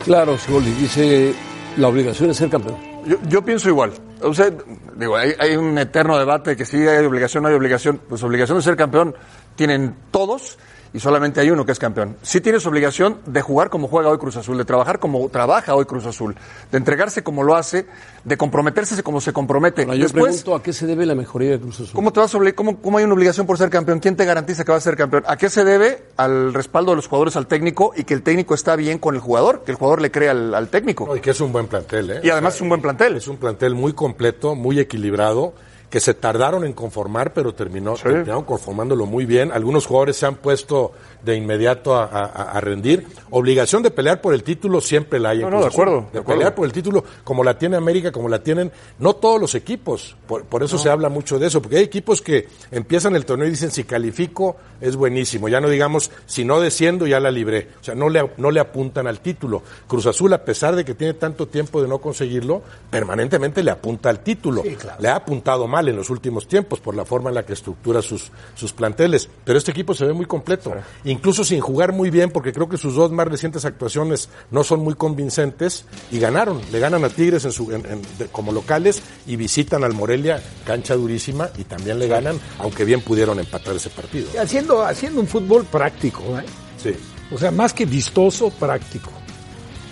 Claro, 0.04 0.36
Siboldi 0.38 0.70
dice 0.72 1.34
la 1.76 1.88
obligación 1.88 2.30
es 2.30 2.36
ser 2.36 2.50
campeón. 2.50 2.76
Yo, 3.06 3.16
yo 3.28 3.44
pienso 3.44 3.68
igual. 3.68 3.92
O 4.22 4.34
sea, 4.34 4.50
digo, 4.96 5.16
hay, 5.16 5.32
hay 5.38 5.56
un 5.56 5.78
eterno 5.78 6.18
debate 6.18 6.56
que 6.56 6.64
si 6.64 6.76
hay 6.76 7.04
obligación 7.04 7.42
no 7.42 7.48
hay 7.48 7.54
obligación. 7.54 8.00
Pues 8.08 8.22
obligación 8.22 8.58
de 8.58 8.62
ser 8.62 8.76
campeón 8.76 9.14
tienen 9.56 9.94
todos 10.10 10.58
y 10.92 11.00
solamente 11.00 11.40
hay 11.40 11.50
uno 11.50 11.64
que 11.64 11.72
es 11.72 11.78
campeón. 11.78 12.16
Sí 12.22 12.40
tienes 12.40 12.66
obligación 12.66 13.18
de 13.26 13.42
jugar 13.42 13.70
como 13.70 13.88
juega 13.88 14.08
hoy 14.08 14.18
Cruz 14.18 14.36
Azul, 14.36 14.58
de 14.58 14.64
trabajar 14.64 14.98
como 14.98 15.28
trabaja 15.28 15.74
hoy 15.74 15.84
Cruz 15.84 16.06
Azul, 16.06 16.34
de 16.70 16.78
entregarse 16.78 17.22
como 17.22 17.42
lo 17.42 17.54
hace, 17.54 17.86
de 18.24 18.36
comprometerse 18.36 19.02
como 19.02 19.20
se 19.20 19.32
compromete. 19.32 19.82
Ahora, 19.82 19.94
yo 19.94 20.02
Después, 20.04 20.24
pregunto 20.24 20.54
a 20.54 20.62
qué 20.62 20.72
se 20.72 20.86
debe 20.86 21.06
la 21.06 21.14
mejoría 21.14 21.50
de 21.50 21.60
Cruz 21.60 21.76
Azul. 21.76 21.94
¿Cómo 21.94 22.12
te 22.12 22.20
vas 22.20 22.34
a 22.34 22.38
cómo, 22.54 22.80
cómo 22.80 22.98
hay 22.98 23.04
una 23.04 23.14
obligación 23.14 23.46
por 23.46 23.58
ser 23.58 23.70
campeón? 23.70 24.00
¿Quién 24.00 24.16
te 24.16 24.24
garantiza 24.24 24.64
que 24.64 24.72
vas 24.72 24.82
a 24.82 24.90
ser 24.90 24.96
campeón? 24.96 25.24
¿A 25.26 25.36
qué 25.36 25.48
se 25.48 25.64
debe? 25.64 26.04
Al 26.16 26.52
respaldo 26.52 26.92
de 26.92 26.96
los 26.96 27.06
jugadores 27.06 27.36
al 27.36 27.46
técnico 27.46 27.92
y 27.96 28.04
que 28.04 28.14
el 28.14 28.22
técnico 28.22 28.54
está 28.54 28.76
bien 28.76 28.98
con 28.98 29.14
el 29.14 29.20
jugador, 29.20 29.62
que 29.64 29.70
el 29.72 29.76
jugador 29.76 30.00
le 30.02 30.10
cree 30.10 30.28
al, 30.28 30.54
al 30.54 30.68
técnico. 30.68 31.06
No, 31.06 31.16
y 31.16 31.20
que 31.20 31.30
es 31.30 31.40
un 31.40 31.52
buen 31.52 31.66
plantel, 31.66 32.10
¿eh? 32.10 32.20
Y 32.22 32.30
además 32.30 32.56
es 32.56 32.60
un 32.60 32.68
buen 32.68 32.82
plantel. 32.82 33.16
Es 33.16 33.28
un 33.28 33.36
plantel 33.36 33.74
muy 33.74 33.92
completo, 33.92 34.54
muy 34.54 34.80
equilibrado, 34.80 35.54
que 35.90 35.98
se 36.00 36.14
tardaron 36.14 36.64
en 36.64 36.72
conformar, 36.72 37.32
pero 37.34 37.52
terminó, 37.52 37.94
terminaron 37.94 38.44
conformándolo 38.44 39.06
muy 39.06 39.26
bien. 39.26 39.50
Algunos 39.52 39.86
jugadores 39.86 40.16
se 40.16 40.24
han 40.24 40.36
puesto 40.36 40.92
de 41.24 41.36
inmediato 41.36 41.94
a, 41.96 42.04
a- 42.04 42.26
a 42.52 42.60
rendir. 42.60 43.06
Obligación 43.30 43.82
de 43.82 43.90
pelear 43.90 44.20
por 44.20 44.32
el 44.32 44.42
título 44.44 44.80
siempre 44.80 45.18
la 45.18 45.30
hay. 45.30 45.38
en 45.42 45.50
No, 45.50 45.50
no, 45.50 45.56
Cruz 45.56 45.62
de 45.62 45.68
Azul. 45.68 45.82
acuerdo, 45.82 45.96
De, 45.96 46.12
de 46.12 46.18
acuerdo. 46.20 46.38
pelear 46.38 46.54
por 46.54 46.64
el 46.66 46.72
título, 46.72 47.04
como 47.24 47.42
la 47.44 47.58
tiene 47.58 47.76
América, 47.76 48.12
como 48.12 48.28
la 48.28 48.40
tienen 48.42 48.70
no 49.00 49.14
todos 49.16 49.40
los 49.40 49.54
equipos. 49.56 50.16
Por, 50.28 50.44
por 50.44 50.62
eso 50.62 50.78
se 50.78 50.88
habla 50.88 51.08
mucho 51.08 51.38
de 51.40 51.48
eso, 51.48 51.60
porque 51.60 51.78
hay 51.78 51.82
equipos 51.84 52.22
que 52.22 52.46
empiezan 52.70 53.16
el 53.16 53.26
torneo 53.26 53.48
y 53.48 53.50
dicen 53.50 53.70
si 53.72 53.82
califico 53.84 54.56
es 54.80 54.94
buenísimo. 54.96 55.48
Ya 55.48 55.60
no 55.60 55.68
digamos 55.68 56.10
si 56.26 56.44
no 56.44 56.60
desciendo 56.60 57.06
ya 57.08 57.18
la 57.20 57.32
libré. 57.32 57.68
O 57.80 57.84
sea, 57.84 57.94
no 57.96 58.08
le, 58.08 58.30
no 58.36 58.50
le 58.52 58.60
apuntan 58.60 59.08
al 59.08 59.18
título. 59.20 59.62
Cruz 59.88 60.06
Azul, 60.06 60.32
a 60.32 60.44
pesar 60.44 60.76
de 60.76 60.84
que 60.84 60.94
tiene 60.94 61.14
tanto 61.14 61.48
tiempo 61.48 61.82
de 61.82 61.88
no 61.88 61.98
conseguirlo, 61.98 62.62
permanentemente 62.90 63.62
le 63.64 63.72
apunta 63.72 64.08
al 64.08 64.20
título. 64.20 64.62
Le 65.00 65.08
ha 65.08 65.16
apuntado 65.16 65.66
mal 65.66 65.79
en 65.88 65.96
los 65.96 66.10
últimos 66.10 66.46
tiempos 66.46 66.80
por 66.80 66.94
la 66.94 67.04
forma 67.04 67.30
en 67.30 67.34
la 67.36 67.44
que 67.44 67.52
estructura 67.54 68.02
sus, 68.02 68.30
sus 68.54 68.72
planteles. 68.72 69.28
Pero 69.44 69.58
este 69.58 69.70
equipo 69.70 69.94
se 69.94 70.04
ve 70.04 70.12
muy 70.12 70.26
completo. 70.26 70.72
Incluso 71.04 71.44
sin 71.44 71.60
jugar 71.60 71.92
muy 71.92 72.10
bien, 72.10 72.30
porque 72.30 72.52
creo 72.52 72.68
que 72.68 72.76
sus 72.76 72.94
dos 72.94 73.10
más 73.12 73.26
recientes 73.28 73.64
actuaciones 73.64 74.28
no 74.50 74.62
son 74.64 74.80
muy 74.80 74.94
convincentes 74.94 75.84
y 76.10 76.18
ganaron. 76.18 76.60
Le 76.72 76.78
ganan 76.80 77.04
a 77.04 77.08
Tigres 77.08 77.44
en 77.44 77.52
su, 77.52 77.70
en- 77.72 77.86
en- 77.86 78.02
de- 78.18 78.26
como 78.30 78.52
locales 78.52 79.02
y 79.26 79.36
visitan 79.36 79.84
al 79.84 79.94
Morelia, 79.94 80.42
cancha 80.64 80.94
durísima, 80.94 81.48
y 81.58 81.64
también 81.64 81.98
le 81.98 82.08
ganan, 82.08 82.38
aunque 82.58 82.84
bien 82.84 83.00
pudieron 83.00 83.38
empatar 83.38 83.76
ese 83.76 83.90
partido. 83.90 84.28
Haciendo, 84.40 84.82
haciendo 84.84 85.20
un 85.20 85.26
fútbol 85.26 85.64
práctico, 85.64 86.22
¿eh? 86.38 86.44
Sí. 86.82 86.94
O 87.32 87.38
sea, 87.38 87.50
más 87.50 87.72
que 87.72 87.84
vistoso, 87.86 88.50
práctico. 88.50 89.10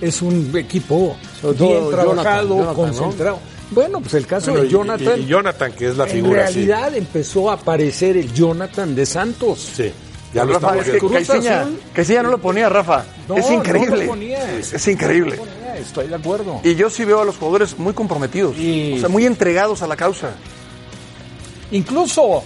Es 0.01 0.23
un 0.23 0.51
equipo 0.57 1.17
Sobre 1.41 1.59
bien 1.59 1.73
todo 1.81 1.91
trabajado, 1.91 2.49
Jonathan, 2.49 2.75
Jonathan, 2.75 2.75
concentrado. 2.75 3.39
Bueno, 3.71 4.01
pues 4.01 4.15
el 4.15 4.27
caso 4.27 4.51
Bueno, 4.53 4.65
de 4.65 4.71
Jonathan. 4.71 5.19
y- 5.21 5.23
y 5.23 5.27
Jonathan, 5.27 5.73
que 5.73 5.89
es 5.89 5.97
la 5.97 6.05
en 6.05 6.11
figura, 6.11 6.47
sí. 6.49 6.55
realidad 6.55 6.95
empezó 6.97 7.51
a 7.51 7.55
aparecer 7.55 8.17
el 8.17 8.33
Jonathan 8.33 8.95
de 8.95 9.05
Santos. 9.07 9.73
Sí. 9.77 9.93
Ya 10.33 10.45
lo 10.45 10.55
Rafa, 10.59 10.77
es 10.79 10.91
que 10.91 10.99
Caixinha, 11.09 11.67
Caixinha 11.95 12.23
no 12.23 12.31
lo 12.31 12.39
ponía, 12.39 12.69
Rafa. 12.69 13.05
No, 13.29 13.37
es 13.37 13.51
increíble. 13.51 13.91
no 13.91 14.03
lo 14.05 14.09
ponía. 14.11 14.59
Es, 14.59 14.75
es 14.75 14.89
increíble. 14.89 15.37
Eh, 15.37 15.79
Estoy 15.81 16.09
de 16.09 16.15
acuerdo. 16.17 16.61
Y 16.65 16.75
yo 16.75 16.91
sí 16.91 17.05
veo 17.05 17.21
a 17.21 17.25
los 17.25 17.37
jugadores 17.39 17.79
muy 17.79 17.93
comprometidos, 17.95 18.57
Y- 18.59 18.95
o 18.97 19.01
sea, 19.01 19.09
muy 19.09 19.25
entregados 19.27 19.81
a 19.83 19.87
la 19.87 19.97
causa. 19.97 20.33
Incluso 21.71 22.43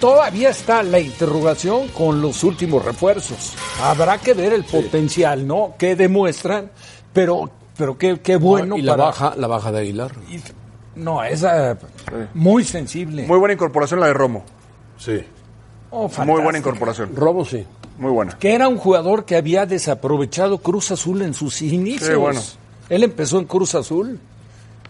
todavía 0.00 0.50
está 0.50 0.82
la 0.82 1.00
interrogación 1.00 1.88
con 1.88 2.20
los 2.20 2.42
últimos 2.44 2.84
refuerzos. 2.84 3.52
Habrá 3.80 4.18
que 4.18 4.34
ver 4.34 4.52
el 4.52 4.64
potencial, 4.64 5.46
¿no? 5.46 5.74
Que 5.78 5.96
demuestran, 5.96 6.70
pero, 7.12 7.50
pero 7.76 7.96
qué, 7.98 8.20
qué 8.20 8.36
bueno 8.36 8.76
y 8.76 8.82
la 8.82 8.92
para- 8.92 9.04
baja, 9.04 9.34
la 9.36 9.46
baja 9.46 9.72
de 9.72 9.80
Aguilar. 9.80 10.12
No, 10.94 11.22
esa 11.24 11.78
muy 12.34 12.64
sensible. 12.64 13.26
Muy 13.26 13.38
buena 13.38 13.54
incorporación 13.54 14.00
la 14.00 14.06
de 14.08 14.12
Romo. 14.14 14.44
Sí. 14.98 15.20
Oh, 15.90 16.10
Muy 16.24 16.40
buena 16.42 16.58
incorporación. 16.58 17.14
Robo 17.14 17.44
sí. 17.44 17.66
Muy 17.98 18.10
buena. 18.10 18.38
Que 18.38 18.54
era 18.54 18.68
un 18.68 18.78
jugador 18.78 19.24
que 19.24 19.36
había 19.36 19.66
desaprovechado 19.66 20.58
Cruz 20.58 20.90
Azul 20.90 21.22
en 21.22 21.34
sus 21.34 21.60
inicios. 21.62 22.08
Sí, 22.10 22.14
bueno. 22.14 22.40
Él 22.88 23.04
empezó 23.04 23.38
en 23.38 23.44
Cruz 23.44 23.74
Azul 23.74 24.18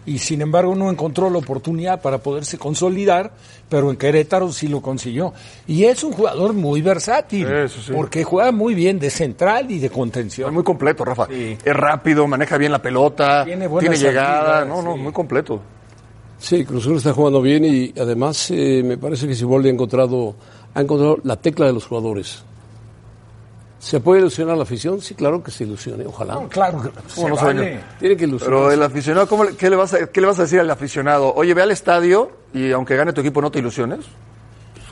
y 0.05 0.17
sin 0.19 0.41
embargo 0.41 0.75
no 0.75 0.89
encontró 0.89 1.29
la 1.29 1.37
oportunidad 1.37 2.01
para 2.01 2.17
poderse 2.17 2.57
consolidar, 2.57 3.31
pero 3.69 3.89
en 3.89 3.97
Querétaro 3.97 4.51
sí 4.51 4.67
lo 4.67 4.81
consiguió. 4.81 5.33
Y 5.67 5.85
es 5.85 6.03
un 6.03 6.11
jugador 6.11 6.53
muy 6.53 6.81
versátil, 6.81 7.47
Eso 7.47 7.81
sí. 7.81 7.91
porque 7.95 8.23
juega 8.23 8.51
muy 8.51 8.75
bien 8.75 8.99
de 8.99 9.09
central 9.09 9.71
y 9.71 9.79
de 9.79 9.87
Es 9.87 9.91
contención. 9.91 10.53
muy 10.53 10.63
completo, 10.63 11.05
Rafa. 11.05 11.27
Sí. 11.27 11.57
Es 11.63 11.75
rápido, 11.75 12.27
maneja 12.27 12.57
bien 12.57 12.71
la 12.71 12.81
pelota, 12.81 13.43
Tiene 13.45 13.69
tiene, 13.79 13.95
llegada. 13.97 14.65
No, 14.65 14.81
no, 14.81 14.93
sí. 14.95 14.99
muy 14.99 15.11
completo. 15.13 15.61
Sí, 16.37 16.65
Cruz 16.65 16.83
Azul 16.83 16.97
está 16.97 17.13
jugando 17.13 17.41
bien 17.41 17.63
y 17.63 17.93
además 17.97 18.51
eh, 18.51 18.81
me 18.83 18.97
parece 18.97 19.27
que 19.27 19.33
Siboldi 19.35 19.69
ha 19.69 19.71
encontrado, 19.71 20.35
ha 20.73 20.81
encontrado 20.81 21.19
la 21.23 21.37
tecla 21.37 21.65
de 21.67 21.73
los 21.73 21.85
jugadores. 21.85 22.43
¿Se 23.83 23.99
puede 23.99 24.21
ilusionar 24.21 24.55
la 24.55 24.63
afición? 24.63 25.01
Sí, 25.01 25.13
claro 25.13 25.43
que 25.43 25.51
se 25.51 25.65
ilusione, 25.65 26.05
ojalá. 26.05 26.35
No, 26.35 26.47
claro, 26.47 26.81
que 26.81 26.89
se 27.09 27.15
¿Cómo 27.15 27.29
no 27.29 27.35
vale. 27.35 27.81
Tiene 27.99 28.15
que 28.15 28.23
ilusionar. 28.23 28.57
Pero 28.59 28.71
el 28.71 28.81
aficionado, 28.81 29.27
¿cómo 29.27 29.43
le- 29.43 29.57
qué, 29.57 29.69
le 29.69 29.75
vas 29.75 29.93
a, 29.93 30.07
¿qué 30.07 30.21
le 30.21 30.27
vas 30.27 30.39
a 30.39 30.43
decir 30.43 30.59
al 30.61 30.71
aficionado? 30.71 31.33
Oye, 31.35 31.53
ve 31.53 31.61
al 31.63 31.71
estadio 31.71 32.31
y 32.53 32.71
aunque 32.71 32.95
gane 32.95 33.11
tu 33.11 33.19
equipo 33.19 33.41
no 33.41 33.51
te 33.51 33.59
ilusiones. 33.59 33.99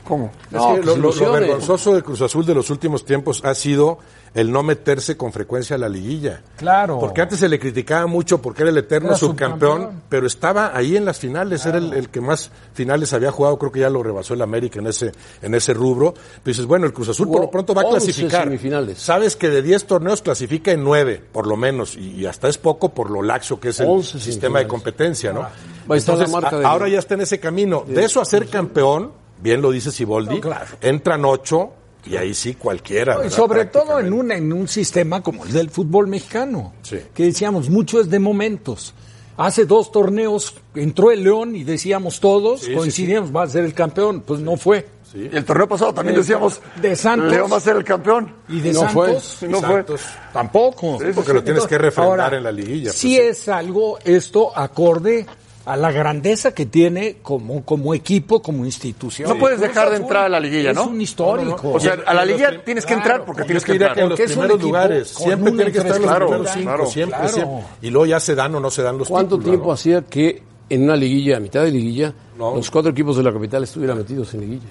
¿Cómo? 0.04 0.30
No, 0.50 0.74
es 0.74 0.80
que 0.80 0.92
que 0.92 0.96
lo, 0.98 1.32
vergonzoso 1.32 1.94
de 1.94 2.02
Cruz 2.02 2.20
Azul 2.22 2.44
de 2.44 2.54
los 2.54 2.70
últimos 2.70 3.04
tiempos 3.04 3.42
ha 3.44 3.54
sido 3.54 3.98
el 4.34 4.50
no 4.50 4.62
meterse 4.62 5.16
con 5.16 5.30
frecuencia 5.30 5.76
a 5.76 5.78
la 5.78 5.88
liguilla. 5.90 6.40
Claro. 6.56 6.98
Porque 6.98 7.20
antes 7.20 7.38
se 7.38 7.48
le 7.50 7.58
criticaba 7.60 8.06
mucho 8.06 8.40
porque 8.40 8.62
era 8.62 8.70
el 8.70 8.78
eterno 8.78 9.10
Era 9.10 9.18
subcampeón, 9.18 9.72
subcampeón. 9.78 10.02
pero 10.08 10.26
estaba 10.26 10.74
ahí 10.74 10.96
en 10.96 11.04
las 11.04 11.18
finales, 11.18 11.66
era 11.66 11.76
el, 11.78 11.92
el 11.92 12.08
que 12.08 12.20
más 12.22 12.50
finales 12.72 13.12
había 13.12 13.30
jugado, 13.30 13.58
creo 13.58 13.70
que 13.70 13.80
ya 13.80 13.90
lo 13.90 14.02
rebasó 14.02 14.32
el 14.34 14.40
América 14.42 14.78
en 14.80 14.86
ese, 14.86 15.12
en 15.42 15.54
ese 15.54 15.74
rubro. 15.74 16.14
Pero 16.14 16.40
dices, 16.44 16.64
bueno, 16.66 16.86
el 16.86 16.94
Cruz 16.94 17.10
Azul 17.10 17.28
por 17.28 17.42
lo 17.42 17.50
pronto 17.50 17.74
va 17.74 17.82
a 17.82 17.84
11 17.84 17.98
clasificar. 18.06 18.44
semifinales. 18.44 18.98
Sabes 18.98 19.36
que 19.36 19.50
de 19.50 19.60
10 19.60 19.84
torneos 19.86 20.22
clasifica 20.22 20.72
en 20.72 20.82
9, 20.82 21.22
por 21.30 21.46
lo 21.46 21.56
menos, 21.56 21.94
y, 21.96 22.12
y 22.12 22.26
hasta 22.26 22.48
es 22.48 22.56
poco 22.56 22.88
por 22.88 23.10
lo 23.10 23.22
laxo 23.22 23.60
que 23.60 23.68
es 23.68 23.80
el 23.80 23.86
11 23.88 24.18
sistema 24.18 24.58
de 24.60 24.66
competencia, 24.66 25.32
¿no? 25.32 25.40
Va 25.42 25.94
a 25.94 25.98
estar 25.98 26.16
la 26.16 26.26
marca 26.28 26.56
a- 26.56 26.58
de- 26.58 26.64
ahora 26.64 26.88
ya 26.88 26.98
está 27.00 27.14
en 27.14 27.20
ese 27.20 27.38
camino. 27.38 27.84
De 27.86 28.02
eso 28.04 28.20
a 28.20 28.24
ser 28.24 28.48
campeón, 28.48 29.12
bien 29.42 29.60
lo 29.60 29.70
dice 29.70 29.90
Siboldi, 29.90 30.36
No, 30.36 30.40
claro. 30.40 30.66
entran 30.80 31.24
8 31.24 31.70
y 32.06 32.16
ahí 32.16 32.34
sí 32.34 32.54
cualquiera. 32.54 33.28
Sobre 33.30 33.64
todo 33.66 33.98
en 34.00 34.30
en 34.32 34.52
un 34.52 34.68
sistema 34.68 35.22
como 35.22 35.44
el 35.44 35.52
del 35.52 35.70
fútbol 35.70 36.06
mexicano, 36.08 36.72
Sí. 36.82 36.98
que 37.14 37.24
decíamos, 37.24 37.68
mucho 37.70 38.00
es 38.00 38.08
de 38.10 38.18
momentos. 38.18 38.94
Hace 39.36 39.64
dos 39.64 39.90
torneos 39.90 40.54
entró 40.74 41.10
el 41.10 41.24
León 41.24 41.56
y 41.56 41.64
decíamos 41.64 42.20
todos, 42.20 42.60
sí, 42.62 42.74
coincidíamos, 42.74 43.34
va 43.34 43.44
a 43.44 43.48
ser 43.48 43.64
el 43.64 43.72
campeón, 43.74 44.20
pues 44.26 44.40
no 44.40 44.56
fue. 44.56 44.86
Y 45.14 45.34
el 45.36 45.44
torneo 45.44 45.68
pasado 45.68 45.92
también 45.92 46.14
De- 46.14 46.22
decíamos, 46.22 46.60
de 46.80 46.96
Santos. 46.96 47.30
León 47.30 47.50
va 47.52 47.56
a 47.58 47.60
ser 47.60 47.76
el 47.76 47.84
campeón. 47.84 48.34
Y 48.48 48.60
de 48.60 48.72
No 48.72 48.80
Santos, 48.80 49.38
Y 49.42 49.44
no 49.46 49.60
fue. 49.60 49.68
Santos. 49.76 50.00
tampoco. 50.32 50.98
Sí, 51.00 51.06
porque 51.14 51.32
lo 51.34 51.44
tienes 51.44 51.66
que 51.66 51.76
refrendar 51.78 52.32
en 52.34 52.42
la 52.44 52.52
liguilla, 52.52 52.92
Sí 52.92 53.16
pues, 53.18 53.40
es 53.42 53.48
algo 53.48 53.98
esto 54.04 54.56
acorde 54.56 55.26
a 55.64 55.76
la 55.76 55.92
grandeza 55.92 56.52
que 56.52 56.66
tiene 56.66 57.18
como, 57.22 57.64
como 57.64 57.94
equipo, 57.94 58.42
como 58.42 58.64
institución. 58.64 59.28
No 59.28 59.38
puedes 59.38 59.60
dejar 59.60 59.90
de 59.90 59.96
entrar 59.96 60.24
a 60.24 60.28
la 60.28 60.40
liguilla, 60.40 60.72
¿no? 60.72 60.82
Es 60.82 60.86
un 60.88 61.00
histórico. 61.00 61.72
O 61.72 61.78
sea, 61.80 61.98
a 62.04 62.12
la 62.14 62.24
liguilla 62.24 62.48
prim- 62.48 62.60
tienes 62.64 62.84
que 62.84 62.94
claro, 62.94 63.02
entrar 63.10 63.24
porque 63.26 63.44
tienes 63.44 63.64
que 63.64 63.72
entrar. 63.72 63.96
en 63.98 64.08
los 64.08 64.18
Porque 64.18 64.22
es 64.24 64.30
un 64.30 64.34
primeros 64.42 64.56
equipo 64.56 64.66
lugares. 64.68 65.08
Siempre 65.08 65.52
tiene 65.52 65.72
que 65.72 65.78
estar 65.78 65.96
en 65.96 66.02
los 66.02 66.10
infraestructura, 66.10 66.52
primeros 66.52 66.52
cinco, 66.52 66.64
claro, 66.66 66.86
siempre, 66.86 67.18
claro. 67.18 67.32
siempre. 67.34 67.64
Y 67.82 67.90
luego 67.90 68.06
ya 68.06 68.18
se 68.20 68.34
dan 68.34 68.54
o 68.56 68.60
no 68.60 68.70
se 68.70 68.82
dan 68.82 68.98
los 68.98 69.08
¿Cuánto 69.08 69.36
títulos, 69.36 69.50
tiempo 69.52 69.66
¿no? 69.68 69.72
hacía 69.72 70.02
que 70.02 70.42
en 70.68 70.82
una 70.84 70.96
liguilla, 70.96 71.36
a 71.36 71.40
mitad 71.40 71.62
de 71.62 71.70
liguilla, 71.70 72.12
No. 72.38 72.56
los 72.56 72.70
cuatro 72.70 72.90
equipos 72.90 73.16
de 73.16 73.22
la 73.22 73.32
capital 73.32 73.62
estuvieran 73.62 73.98
metidos 73.98 74.34
en 74.34 74.40
liguilla? 74.40 74.68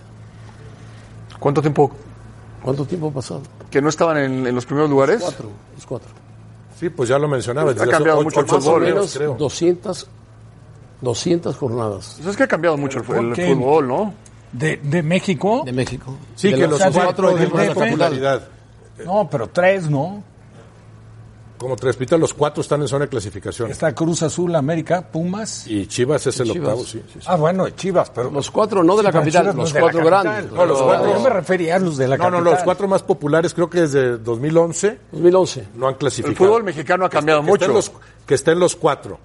¿Cuánto 1.40 1.62
tiempo 1.62 1.92
¿Cuánto 2.62 2.86
tiempo 2.86 3.08
ha 3.08 3.12
pasado? 3.12 3.42
que 3.72 3.82
no 3.82 3.90
estaban 3.90 4.18
en, 4.18 4.46
en 4.48 4.54
los 4.56 4.66
primeros 4.66 4.90
lugares? 4.90 5.22
Cuatro, 5.22 5.50
los 5.76 5.86
cuatro. 5.86 6.10
Sí, 6.80 6.90
pues 6.90 7.08
ya 7.10 7.18
lo 7.18 7.28
mencionaba. 7.28 7.72
Ha 7.72 7.76
cambiado 7.88 8.20
ocho- 8.20 8.24
mucho 8.26 8.40
el 8.42 8.46
fútbol, 8.48 8.62
torneos, 8.74 8.96
menos 8.96 9.14
creo. 9.18 9.36
200, 9.36 10.08
200 11.02 11.56
jornadas. 11.56 12.14
Pues 12.18 12.30
es 12.30 12.38
que 12.38 12.44
ha 12.44 12.48
cambiado 12.48 12.78
mucho 12.78 13.00
el, 13.00 13.06
el 13.40 13.56
fútbol, 13.56 13.88
¿no? 13.88 14.14
de, 14.52 14.78
de 14.78 15.02
México. 15.04 15.64
de 15.66 15.72
México. 15.72 16.18
Sí, 16.36 16.50
De 16.52 16.58
que 16.58 16.68
los 16.68 16.82
cuatro 16.94 17.34
de 17.36 17.46
buena 17.48 17.74
DF. 17.74 17.74
popularidad. 17.80 18.48
No, 19.06 19.28
pero 19.30 19.48
tres, 19.48 19.90
¿no? 19.90 20.24
Como 21.58 21.76
tres 21.76 21.96
pitas, 21.96 22.20
los 22.20 22.34
cuatro 22.34 22.62
están 22.62 22.82
en 22.82 22.88
zona 22.88 23.06
de 23.06 23.10
clasificación. 23.10 23.70
Está 23.70 23.94
Cruz 23.94 24.24
Azul, 24.24 24.56
América, 24.56 25.04
Pumas. 25.12 25.68
Y 25.68 25.86
Chivas 25.86 26.26
es 26.26 26.40
el 26.40 26.52
Chivas. 26.52 26.70
octavo, 26.70 26.84
sí. 26.86 27.04
sí, 27.08 27.20
sí. 27.20 27.28
Ah, 27.28 27.36
bueno, 27.36 27.70
Chivas, 27.70 28.10
pero 28.10 28.32
Los 28.32 28.50
cuatro, 28.50 28.84
no 28.84 28.98
de 28.98 29.04
la 29.04 29.12
capital, 29.12 29.44
Chivas 29.44 29.56
no 29.56 29.62
los 29.62 29.72
de 29.74 29.80
la 29.80 29.82
cuatro 29.86 30.00
capital. 30.00 30.24
grandes. 30.24 30.52
No, 30.52 30.66
los 30.66 30.80
Los 30.80 30.82
cuatro. 30.88 31.14
Yo 31.14 31.20
me 31.20 31.30
refería 31.30 31.76
a 31.76 31.80
los 31.80 31.98
de 31.98 32.08
la 32.08 32.18
No, 32.18 32.24
no, 32.26 32.32
capital. 32.38 32.54
los 32.56 32.64
cuatro 32.64 32.88
más 32.88 33.04
populares 33.04 33.54
creo 33.54 33.70
que 33.70 33.82
desde 33.82 34.18
2011 34.18 34.98
2011. 35.12 35.68
no 35.76 35.86
han 35.88 35.94
El 35.94 35.98
clasificado. 36.00 36.36
fútbol 36.36 36.64
mexicano 36.64 37.06
ha 37.06 37.10
cambiado 37.10 37.42
que 37.42 37.48
mucho. 37.48 37.64
Estén 37.66 37.76
los, 37.76 37.92
que 38.26 38.34
estén 38.34 38.60
los 38.60 38.76
cuatro. 38.76 39.20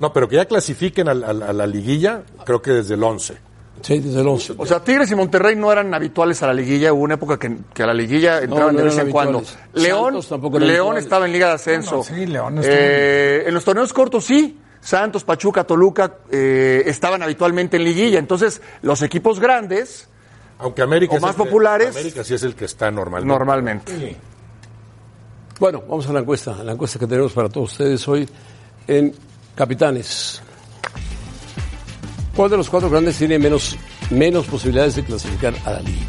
No, 0.00 0.12
pero 0.12 0.28
que 0.28 0.36
ya 0.36 0.44
clasifiquen 0.44 1.08
al- 1.08 1.24
al- 1.24 1.42
a, 1.42 1.52
la 1.52 1.66
liguilla, 1.66 2.22
creo 2.44 2.60
que 2.60 2.70
desde 2.72 2.94
el 2.94 3.02
11. 3.02 3.36
Sí, 3.82 3.98
desde 4.00 4.20
el 4.20 4.28
11. 4.28 4.54
O 4.58 4.66
sea, 4.66 4.80
Tigres 4.82 5.10
y 5.10 5.14
Monterrey 5.14 5.54
no 5.54 5.70
eran 5.70 5.92
habituales 5.94 6.42
a 6.42 6.46
la 6.48 6.54
liguilla. 6.54 6.92
Hubo 6.92 7.02
una 7.02 7.14
época 7.14 7.38
que, 7.38 7.56
que 7.74 7.82
a 7.82 7.86
la 7.86 7.94
liguilla 7.94 8.40
entraban 8.40 8.74
no 8.74 8.78
de 8.80 8.84
vez 8.86 8.98
en 8.98 9.10
cuando. 9.10 9.42
León, 9.74 10.18
León 10.60 10.96
estaba 10.98 11.26
en 11.26 11.32
Liga 11.32 11.48
de 11.48 11.52
Ascenso. 11.54 11.96
No, 11.96 12.02
sí, 12.02 12.26
León 12.26 12.58
estuvo 12.58 12.74
Eh, 12.76 13.44
en 13.46 13.54
los 13.54 13.64
torneos 13.64 13.92
cortos 13.92 14.24
sí. 14.24 14.58
Santos, 14.80 15.24
Pachuca, 15.24 15.64
Toluca 15.64 16.14
eh, 16.30 16.82
estaban 16.86 17.22
habitualmente 17.22 17.76
en 17.76 17.84
liguilla. 17.84 18.18
Entonces, 18.18 18.60
los 18.82 19.02
equipos 19.02 19.40
grandes, 19.40 20.08
Aunque 20.58 20.80
América 20.82 21.14
O 21.14 21.16
es 21.16 21.22
más 21.22 21.32
el 21.32 21.36
que- 21.36 21.44
populares. 21.44 21.88
América 21.96 22.24
sí 22.24 22.34
es 22.34 22.42
el 22.44 22.54
que 22.54 22.64
está 22.66 22.90
normalmente. 22.90 23.28
normalmente. 23.38 24.16
Bueno, 25.58 25.82
vamos 25.88 26.06
a 26.08 26.12
la 26.12 26.20
encuesta, 26.20 26.62
la 26.62 26.72
encuesta 26.72 26.98
que 26.98 27.06
tenemos 27.06 27.32
para 27.32 27.48
todos 27.48 27.72
ustedes 27.72 28.06
hoy 28.08 28.28
en 28.86 29.12
Capitanes. 29.56 30.40
¿Cuál 32.36 32.50
de 32.50 32.56
los 32.58 32.68
cuatro 32.68 32.90
grandes 32.90 33.16
tiene 33.16 33.38
menos, 33.38 33.76
menos 34.10 34.46
posibilidades 34.46 34.96
de 34.96 35.04
clasificar 35.04 35.54
a 35.64 35.70
la 35.72 35.80
liguilla? 35.80 36.04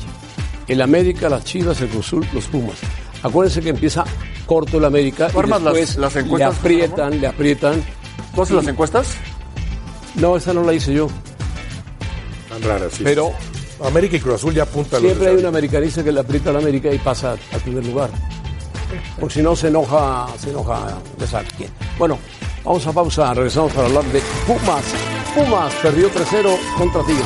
El 0.68 0.82
América, 0.82 1.30
las 1.30 1.46
Chivas, 1.46 1.80
el 1.80 1.88
Cruz 1.88 2.08
Azul, 2.08 2.28
los 2.34 2.46
Pumas. 2.46 2.76
Acuérdense 3.24 3.62
que 3.62 3.70
empieza 3.70 4.04
corto 4.46 4.78
el 4.78 4.86
América 4.86 5.30
y 5.30 5.50
las- 5.50 5.64
después 5.64 5.98
las 5.98 6.16
le 6.16 6.22
encuestas, 6.22 6.58
aprietan, 6.60 7.22
le 7.22 7.28
aprietan. 7.28 7.84
¿Tú 8.36 8.42
haces 8.42 8.56
las 8.56 8.68
encuestas? 8.68 9.08
No, 10.16 10.36
esa 10.36 10.54
no 10.54 10.64
la 10.64 10.74
hice 10.74 10.94
yo, 10.94 11.08
Tan 12.50 12.62
raras, 12.64 12.92
sí. 12.94 13.04
pero 13.04 13.32
América 13.86 14.18
y 14.18 14.20
Cruz 14.20 14.36
Azul 14.36 14.54
ya 14.54 14.64
apuntan. 14.64 15.02
los 15.02 15.12
siempre 15.12 15.30
hay 15.30 15.36
de- 15.36 15.42
un 15.42 15.48
americanista 15.48 16.04
que 16.04 16.12
le 16.12 16.20
aprieta 16.20 16.50
al 16.50 16.58
América 16.58 16.92
y 16.94 16.98
pasa 16.98 17.32
al 17.32 17.60
primer 17.62 17.86
lugar. 17.86 18.10
Porque 19.20 19.36
si 19.36 19.42
no 19.42 19.56
se 19.56 19.68
enoja, 19.70 20.28
se 20.40 20.50
enoja, 20.50 20.98
sabe 21.30 21.48
quién. 21.58 21.70
Bueno, 21.98 22.18
vamos 22.68 22.86
a 22.86 22.92
pausa, 22.92 23.34
regresamos 23.34 23.72
para 23.72 23.88
hablar 23.88 24.04
de 24.06 24.22
Pumas. 24.46 24.84
Pumas 25.34 25.74
perdió 25.76 26.12
3-0 26.12 26.58
contra 26.78 27.02
Tigres. 27.04 27.26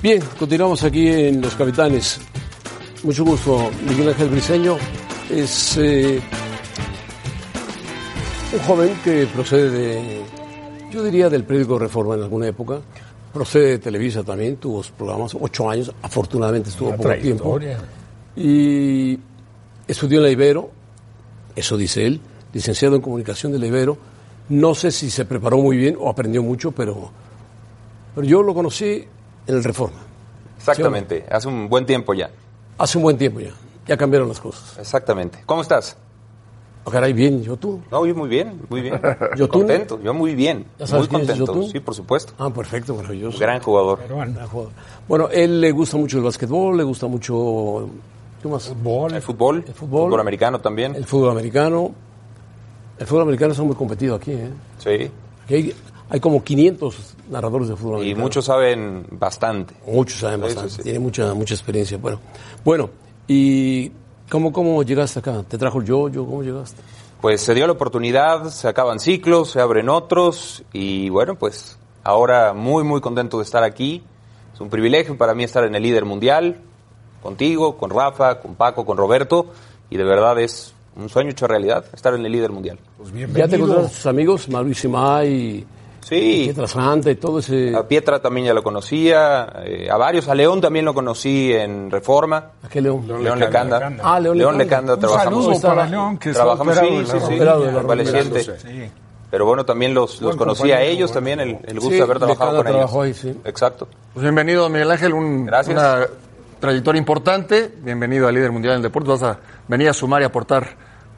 Bien, 0.00 0.22
continuamos 0.38 0.84
aquí 0.84 1.08
en 1.08 1.40
Los 1.40 1.56
Capitanes. 1.56 2.20
Mucho 3.02 3.24
gusto, 3.24 3.70
Miguel 3.84 4.10
Ángel 4.10 4.28
Briseño. 4.28 4.76
Es 5.28 5.76
eh, 5.76 6.20
un 8.52 8.58
joven 8.60 8.96
que 9.02 9.26
procede 9.26 9.70
de, 9.70 10.27
yo 10.90 11.02
diría 11.02 11.28
del 11.28 11.44
periódico 11.44 11.78
Reforma 11.78 12.14
en 12.14 12.22
alguna 12.22 12.46
época. 12.46 12.80
Procede 13.32 13.68
de 13.68 13.78
Televisa 13.78 14.22
también, 14.24 14.56
tuvo 14.56 14.82
programas, 14.96 15.36
ocho 15.38 15.68
años, 15.68 15.92
afortunadamente 16.02 16.70
estuvo 16.70 16.94
poco 16.96 17.14
tiempo. 17.16 17.58
Y 18.34 19.18
estudió 19.86 20.18
en 20.18 20.24
la 20.24 20.30
Ibero, 20.30 20.70
eso 21.54 21.76
dice 21.76 22.06
él, 22.06 22.20
licenciado 22.52 22.96
en 22.96 23.02
comunicación 23.02 23.52
de 23.52 23.58
la 23.58 23.66
Ibero. 23.66 23.98
No 24.48 24.74
sé 24.74 24.90
si 24.90 25.10
se 25.10 25.24
preparó 25.26 25.58
muy 25.58 25.76
bien 25.76 25.96
o 26.00 26.08
aprendió 26.08 26.42
mucho, 26.42 26.72
pero, 26.72 27.10
pero 28.14 28.26
yo 28.26 28.42
lo 28.42 28.54
conocí 28.54 29.04
en 29.46 29.54
el 29.54 29.62
Reforma. 29.62 29.98
Exactamente, 30.56 31.26
hace 31.30 31.48
un 31.48 31.68
buen 31.68 31.84
tiempo 31.84 32.14
ya. 32.14 32.30
Hace 32.78 32.98
un 32.98 33.04
buen 33.04 33.18
tiempo 33.18 33.40
ya. 33.40 33.52
Ya 33.86 33.96
cambiaron 33.96 34.28
las 34.28 34.40
cosas. 34.40 34.78
Exactamente. 34.78 35.42
¿Cómo 35.44 35.62
estás? 35.62 35.96
Oh, 36.88 36.90
caray, 36.90 37.12
bien, 37.12 37.42
yo 37.42 37.56
tú. 37.56 37.80
No, 37.90 38.04
yo 38.06 38.14
muy 38.14 38.28
bien, 38.28 38.60
muy 38.68 38.80
bien. 38.80 39.00
¿Yotun? 39.36 39.60
Contento, 39.60 40.00
yo 40.02 40.14
muy 40.14 40.34
bien. 40.34 40.66
¿Ya 40.78 40.86
sabes 40.86 41.02
Muy 41.02 41.08
quién 41.08 41.20
es 41.22 41.28
contento, 41.38 41.52
Yotun? 41.54 41.70
sí, 41.70 41.80
por 41.80 41.94
supuesto. 41.94 42.32
Ah, 42.38 42.50
perfecto, 42.50 42.94
maravilloso. 42.94 43.38
Gran 43.38 43.60
jugador. 43.60 43.98
Gran 44.08 44.34
jugador. 44.48 44.72
Bueno, 45.06 45.28
él 45.30 45.60
le 45.60 45.70
gusta 45.72 45.96
mucho 45.96 46.18
el 46.18 46.24
básquetbol, 46.24 46.76
le 46.76 46.82
gusta 46.84 47.06
mucho 47.06 47.88
¿qué 48.42 48.48
más? 48.48 48.68
El 48.68 48.74
fútbol, 48.76 49.14
El 49.14 49.22
fútbol. 49.22 49.64
fútbol 49.74 50.20
americano 50.20 50.60
también. 50.60 50.94
el 50.94 51.04
fútbol 51.04 51.30
americano. 51.30 51.92
El 52.98 53.06
fútbol 53.06 53.22
americano 53.22 53.52
está 53.52 53.62
muy 53.64 53.76
competido 53.76 54.14
aquí, 54.16 54.32
¿eh? 54.32 54.50
Sí. 54.78 55.10
Aquí 55.44 55.54
hay, 55.54 55.74
hay 56.10 56.20
como 56.20 56.42
500 56.42 57.14
narradores 57.30 57.68
de 57.68 57.76
fútbol 57.76 57.98
Y 57.98 58.00
americano. 58.00 58.22
muchos 58.24 58.44
saben 58.44 59.06
bastante. 59.10 59.74
Muchos 59.86 60.18
saben 60.20 60.40
Sí, 60.40 60.48
sí, 60.48 60.54
bastante, 60.54 60.74
sí. 60.76 60.82
tiene 60.82 60.98
mucha 60.98 61.34
mucha 61.34 61.54
experiencia. 61.54 61.98
Bueno, 61.98 62.18
bueno 62.64 62.90
¿y 63.28 63.92
cómo, 64.30 64.52
cómo 64.52 64.82
llegaste 64.82 65.18
acá? 65.18 65.42
¿Te 65.46 65.58
trajo 65.58 65.80
el 65.80 65.86
yo-yo? 65.86 66.24
¿Cómo 66.24 66.42
llegaste? 66.42 66.80
Pues 67.20 67.40
se 67.40 67.54
dio 67.54 67.66
la 67.66 67.72
oportunidad, 67.72 68.44
se 68.50 68.68
acaban 68.68 69.00
ciclos, 69.00 69.50
se 69.50 69.60
abren 69.60 69.88
otros 69.88 70.62
y 70.72 71.08
bueno, 71.08 71.34
pues 71.34 71.78
ahora 72.04 72.52
muy 72.52 72.84
muy 72.84 73.00
contento 73.00 73.38
de 73.38 73.44
estar 73.44 73.64
aquí. 73.64 74.02
Es 74.54 74.60
un 74.60 74.70
privilegio 74.70 75.16
para 75.18 75.34
mí 75.34 75.44
estar 75.44 75.64
en 75.64 75.74
el 75.74 75.82
líder 75.82 76.04
mundial, 76.04 76.60
contigo, 77.22 77.76
con 77.76 77.90
Rafa, 77.90 78.40
con 78.40 78.54
Paco, 78.54 78.86
con 78.86 78.96
Roberto 78.96 79.46
y 79.90 79.96
de 79.96 80.04
verdad 80.04 80.38
es 80.38 80.74
un 80.94 81.08
sueño 81.08 81.30
hecho 81.30 81.46
realidad 81.46 81.84
estar 81.92 82.14
en 82.14 82.24
el 82.24 82.30
líder 82.32 82.52
mundial. 82.52 82.78
Pues 82.96 83.10
¿Ya 83.10 83.14
te 83.14 83.18
bienvenido. 83.18 83.56
encontraste 83.56 83.96
tus 83.96 84.06
amigos? 84.06 84.48
Mauricio 84.48 84.90
May, 84.90 85.66
Sí, 86.08 86.42
Pietra 86.44 86.66
Santa 86.66 87.10
y 87.10 87.16
todo 87.16 87.38
ese... 87.40 87.74
a 87.76 87.86
Pietra 87.86 88.20
también 88.20 88.46
ya 88.46 88.54
lo 88.54 88.62
conocía, 88.62 89.52
eh, 89.64 89.88
a 89.90 89.96
varios, 89.96 90.28
a 90.28 90.34
León 90.34 90.60
también 90.60 90.84
lo 90.84 90.94
conocí 90.94 91.52
en 91.52 91.90
Reforma. 91.90 92.52
¿A 92.62 92.68
qué 92.68 92.80
León? 92.80 93.04
León 93.06 93.38
Lecanda. 93.38 93.92
Ah, 94.02 94.18
León 94.18 94.38
Lecanda. 94.38 94.64
Lecanda, 94.64 94.94
Un 94.94 95.00
trabajamos. 95.00 95.44
saludo 95.44 95.60
para 95.60 95.86
León, 95.86 96.18
que 96.18 96.30
está 96.30 96.42
Trabajamos, 96.44 96.76
operado 96.76 96.88
sí, 96.88 96.96
de 96.96 97.02
la 97.02 97.20
sí, 97.20 97.26
sí, 97.28 97.34
Operado 97.34 97.60
de 97.64 97.72
la 97.72 97.78
convaleciente. 97.78 98.42
Sí. 98.42 98.90
Pero 99.30 99.44
bueno, 99.44 99.64
también 99.66 99.92
los, 99.92 100.22
los 100.22 100.36
conocí 100.36 100.72
a 100.72 100.80
ellos 100.80 101.10
buen 101.10 101.14
también, 101.14 101.40
el, 101.40 101.58
el 101.66 101.74
gusto 101.74 101.90
Sí, 101.90 101.96
de 101.96 102.02
haber 102.02 102.18
trabajado 102.18 102.52
Lecanda 102.52 102.56
con 102.56 102.66
ellos. 102.68 102.76
trabajó 102.90 103.02
ahí, 103.02 103.12
sí. 103.14 103.40
Exacto. 103.44 103.88
Pues 104.14 104.22
bienvenido, 104.22 104.68
Miguel 104.70 104.90
Ángel. 104.90 105.12
Un- 105.12 105.44
Gracias. 105.44 105.76
Una 105.76 106.06
trayectoria 106.60 106.98
importante. 106.98 107.70
Bienvenido 107.82 108.26
al 108.26 108.34
líder 108.34 108.50
mundial 108.52 108.74
del 108.76 108.82
deporte. 108.84 109.10
Vas 109.10 109.22
a 109.22 109.38
venir 109.68 109.88
a 109.90 109.92
sumar 109.92 110.22
y 110.22 110.24
aportar 110.24 110.66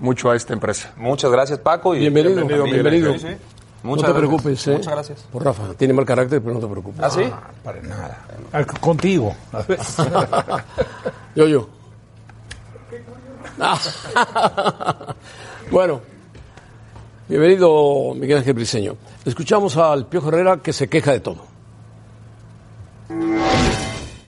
mucho 0.01 0.29
a 0.31 0.35
esta 0.35 0.53
empresa. 0.53 0.93
Muchas 0.97 1.31
gracias, 1.31 1.61
Paco. 1.61 1.95
Y 1.95 2.01
Bienvenido, 2.01 2.41
también- 2.41 2.65
bienvenido. 2.65 3.17
Sí, 3.17 3.27
sí. 3.83 3.83
No 3.83 3.91
Muchas 3.91 4.07
te 4.07 4.13
gracias. 4.13 4.29
preocupes, 4.29 4.67
¿eh? 4.69 4.73
Muchas 4.73 4.93
gracias. 4.95 5.19
Por 5.33 5.45
Rafa, 5.45 5.75
tiene 5.75 5.95
mal 5.95 6.05
carácter, 6.05 6.43
pero 6.43 6.55
no 6.55 6.61
te 6.61 6.67
preocupes. 6.67 7.01
¿Ah, 7.03 7.11
sí? 7.11 7.23
Para 7.65 7.81
nada. 7.83 8.19
Ah, 8.53 8.65
Contigo. 8.65 9.35
Yo, 11.35 11.47
yo. 11.47 11.69
bueno, 15.71 16.01
bienvenido 17.29 18.15
Miguel 18.15 18.39
Ángel 18.39 18.55
Briseño. 18.55 18.97
Escuchamos 19.25 19.77
al 19.77 20.07
Piojo 20.07 20.29
Herrera 20.29 20.59
que 20.59 20.73
se 20.73 20.89
queja 20.89 21.13
de 21.13 21.21
todo. 21.21 21.45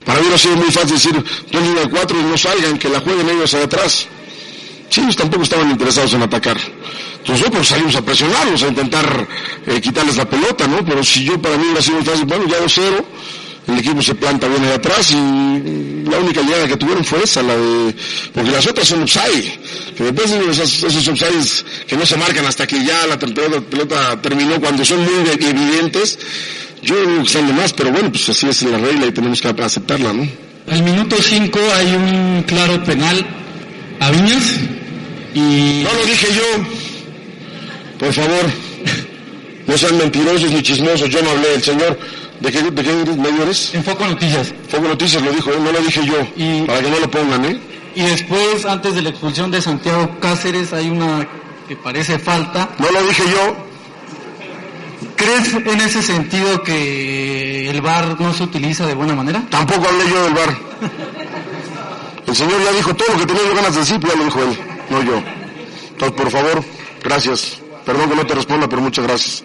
Para 0.05 0.21
mí 0.21 0.27
no 0.29 0.35
ha 0.35 0.37
sido 0.37 0.55
muy 0.55 0.71
fácil 0.71 0.93
decir, 0.93 1.13
dos 1.51 1.61
líneas 1.61 1.85
de 1.85 1.91
cuatro 1.91 2.19
y 2.19 2.23
no 2.23 2.37
salgan, 2.37 2.77
que 2.77 2.89
la 2.89 2.99
jueguen 3.01 3.29
ellos 3.29 3.53
allá 3.53 3.65
atrás. 3.65 4.07
Sí, 4.89 5.01
ellos 5.01 5.15
tampoco 5.15 5.43
estaban 5.43 5.69
interesados 5.71 6.13
en 6.13 6.21
atacar. 6.21 6.57
Entonces 7.23 7.45
nosotros 7.45 7.67
salimos 7.69 7.95
a 7.95 8.01
presionarlos, 8.03 8.63
a 8.63 8.67
intentar 8.67 9.27
eh, 9.65 9.79
quitarles 9.79 10.17
la 10.17 10.29
pelota, 10.29 10.67
¿no? 10.67 10.83
Pero 10.83 11.01
si 11.05 11.23
yo 11.23 11.41
para 11.41 11.55
mí 11.57 11.63
hubiera 11.63 11.81
sido 11.81 12.03
fácil, 12.03 12.25
bueno, 12.25 12.45
ya 12.49 12.59
2-0, 12.59 13.05
el 13.69 13.77
equipo 13.79 14.01
se 14.01 14.13
planta 14.15 14.45
bien 14.49 14.61
allá 14.65 14.75
atrás 14.75 15.11
y 15.11 16.03
la 16.03 16.17
única 16.17 16.41
llegada 16.41 16.67
que 16.67 16.75
tuvieron 16.75 17.05
fue 17.05 17.23
esa, 17.23 17.41
la 17.41 17.55
de, 17.55 17.95
porque 18.33 18.51
las 18.51 18.67
otras 18.67 18.85
son 18.85 19.03
offside, 19.03 19.57
que 19.95 20.03
después 20.03 20.31
de 20.31 20.51
esos, 20.51 20.83
esos 20.83 21.23
que 21.87 21.95
no 21.95 22.05
se 22.05 22.17
marcan 22.17 22.45
hasta 22.45 22.67
que 22.67 22.83
ya 22.83 23.07
la 23.07 23.17
pelota, 23.17 23.61
pelota 23.61 24.21
terminó, 24.21 24.59
cuando 24.59 24.83
son 24.83 24.99
muy 24.99 25.29
evidentes, 25.29 26.19
yo 26.81 26.95
están 27.21 27.47
de 27.47 27.53
más, 27.53 27.71
pero 27.71 27.89
bueno, 27.89 28.11
pues 28.11 28.27
así 28.27 28.49
es 28.49 28.63
la 28.63 28.77
regla 28.77 29.05
y 29.05 29.11
tenemos 29.13 29.39
que 29.39 29.47
aceptarla, 29.47 30.11
¿no? 30.11 30.27
Al 30.69 30.83
minuto 30.83 31.15
5 31.21 31.59
hay 31.73 31.95
un 31.95 32.43
claro 32.45 32.83
penal 32.83 33.25
a 34.01 34.11
Viñas 34.11 34.55
y 35.33 35.83
No 35.83 35.93
lo 35.93 36.05
dije 36.05 36.27
yo. 36.33 36.92
Por 38.03 38.13
favor, 38.13 38.45
no 39.65 39.77
sean 39.77 39.97
mentirosos 39.97 40.51
ni 40.51 40.61
chismosos, 40.61 41.09
yo 41.09 41.21
no 41.21 41.29
hablé. 41.29 41.55
El 41.55 41.63
señor, 41.63 41.97
¿de 42.41 42.51
qué, 42.51 42.61
de 42.63 42.83
qué 42.83 42.91
medio 43.15 43.43
eres? 43.43 43.73
en 43.73 43.83
Foco 43.83 44.05
Noticias. 44.05 44.53
Foco 44.67 44.87
Noticias 44.89 45.23
lo 45.23 45.31
dijo, 45.31 45.51
¿eh? 45.51 45.57
no 45.63 45.71
lo 45.71 45.79
dije 45.79 46.01
yo, 46.05 46.27
Y- 46.35 46.63
para 46.63 46.81
que 46.81 46.89
no 46.89 46.99
lo 46.99 47.09
pongan, 47.09 47.45
¿eh? 47.45 47.59
Y 47.95 48.01
después, 48.01 48.65
antes 48.65 48.95
de 48.95 49.03
la 49.03 49.09
expulsión 49.09 49.51
de 49.51 49.61
Santiago 49.61 50.17
Cáceres, 50.19 50.73
hay 50.73 50.89
una 50.89 51.25
que 51.67 51.75
parece 51.77 52.19
falta. 52.19 52.69
No 52.79 52.91
lo 52.91 53.01
dije 53.07 53.23
yo, 53.31 53.55
¿Crees 55.15 55.53
en 55.53 55.79
ese 55.79 56.01
sentido 56.01 56.61
que 56.63 57.69
el 57.69 57.81
VAR 57.81 58.19
no 58.19 58.33
se 58.33 58.43
utiliza 58.43 58.85
de 58.85 58.95
buena 58.95 59.13
manera? 59.15 59.43
tampoco 59.49 59.87
hablé 59.87 60.09
yo 60.09 60.23
del 60.25 60.33
bar. 60.33 60.57
El 62.27 62.35
señor 62.35 62.61
ya 62.63 62.71
dijo 62.73 62.93
todo 62.95 63.07
lo 63.13 63.19
que 63.19 63.25
tenía 63.27 63.43
yo 63.47 63.55
ganas 63.55 63.73
de 63.75 63.79
decir, 63.81 63.99
ya 63.99 64.15
lo 64.15 64.25
dijo 64.25 64.39
él, 64.43 64.57
no 64.89 65.03
yo. 65.03 65.21
Entonces, 65.91 66.17
por 66.17 66.31
favor, 66.31 66.63
gracias. 67.03 67.59
Perdón 67.85 68.09
que 68.09 68.15
no 68.15 68.25
te 68.25 68.35
responda, 68.35 68.67
pero 68.67 68.81
muchas 68.81 69.05
gracias. 69.05 69.43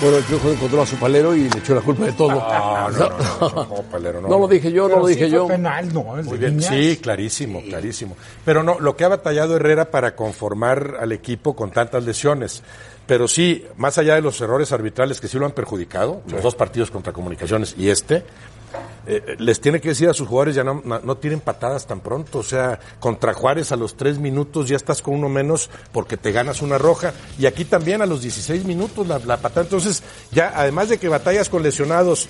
Bueno, 0.00 0.16
el 0.16 0.24
Piojo 0.24 0.50
encontró 0.50 0.82
a 0.82 0.86
su 0.86 0.96
palero 0.96 1.32
y 1.34 1.48
le 1.48 1.58
echó 1.60 1.76
la 1.76 1.80
culpa 1.80 2.06
de 2.06 2.12
todo. 2.12 2.30
No, 2.30 2.90
no, 2.90 3.08
no, 3.08 3.48
no, 3.54 3.64
no, 3.66 3.82
Palero, 3.90 4.20
no. 4.20 4.28
No 4.28 4.38
lo 4.40 4.48
dije 4.48 4.72
yo, 4.72 4.88
no 4.88 4.96
lo 4.98 5.06
sí 5.06 5.14
dije 5.14 5.28
fue 5.28 5.36
yo. 5.38 5.46
penal, 5.46 5.94
no, 5.94 6.18
el 6.18 6.24
Muy 6.24 6.38
de 6.38 6.50
bien, 6.50 6.60
sí, 6.62 6.96
clarísimo, 7.00 7.62
clarísimo. 7.62 8.16
Pero 8.44 8.64
no, 8.64 8.80
lo 8.80 8.96
que 8.96 9.04
ha 9.04 9.08
batallado 9.08 9.54
Herrera 9.54 9.92
para 9.92 10.16
conformar 10.16 10.96
al 10.98 11.12
equipo 11.12 11.54
con 11.54 11.70
tantas 11.70 12.04
lesiones. 12.04 12.64
Pero 13.06 13.28
sí, 13.28 13.64
más 13.76 13.96
allá 13.98 14.16
de 14.16 14.22
los 14.22 14.40
errores 14.40 14.72
arbitrales 14.72 15.20
que 15.20 15.28
sí 15.28 15.38
lo 15.38 15.46
han 15.46 15.52
perjudicado, 15.52 16.22
los 16.26 16.42
dos 16.42 16.56
partidos 16.56 16.90
contra 16.90 17.12
Comunicaciones 17.12 17.76
y 17.78 17.88
este, 17.88 18.24
eh, 19.06 19.36
les 19.38 19.60
tiene 19.60 19.80
que 19.80 19.90
decir 19.90 20.08
a 20.08 20.14
sus 20.14 20.28
jugadores 20.28 20.54
ya 20.54 20.64
no, 20.64 20.82
no, 20.84 21.16
tiren 21.16 21.40
patadas 21.40 21.86
tan 21.86 22.00
pronto. 22.00 22.38
O 22.38 22.42
sea, 22.42 22.78
contra 23.00 23.34
Juárez 23.34 23.72
a 23.72 23.76
los 23.76 23.96
tres 23.96 24.18
minutos 24.18 24.68
ya 24.68 24.76
estás 24.76 25.02
con 25.02 25.14
uno 25.14 25.28
menos 25.28 25.70
porque 25.92 26.16
te 26.16 26.32
ganas 26.32 26.62
una 26.62 26.78
roja. 26.78 27.12
Y 27.38 27.46
aquí 27.46 27.64
también 27.64 28.02
a 28.02 28.06
los 28.06 28.22
16 28.22 28.64
minutos 28.64 29.06
la, 29.06 29.18
la 29.18 29.38
patada. 29.38 29.62
Entonces, 29.62 30.02
ya 30.30 30.52
además 30.54 30.88
de 30.88 30.98
que 30.98 31.08
batallas 31.08 31.48
con 31.48 31.62
lesionados, 31.62 32.28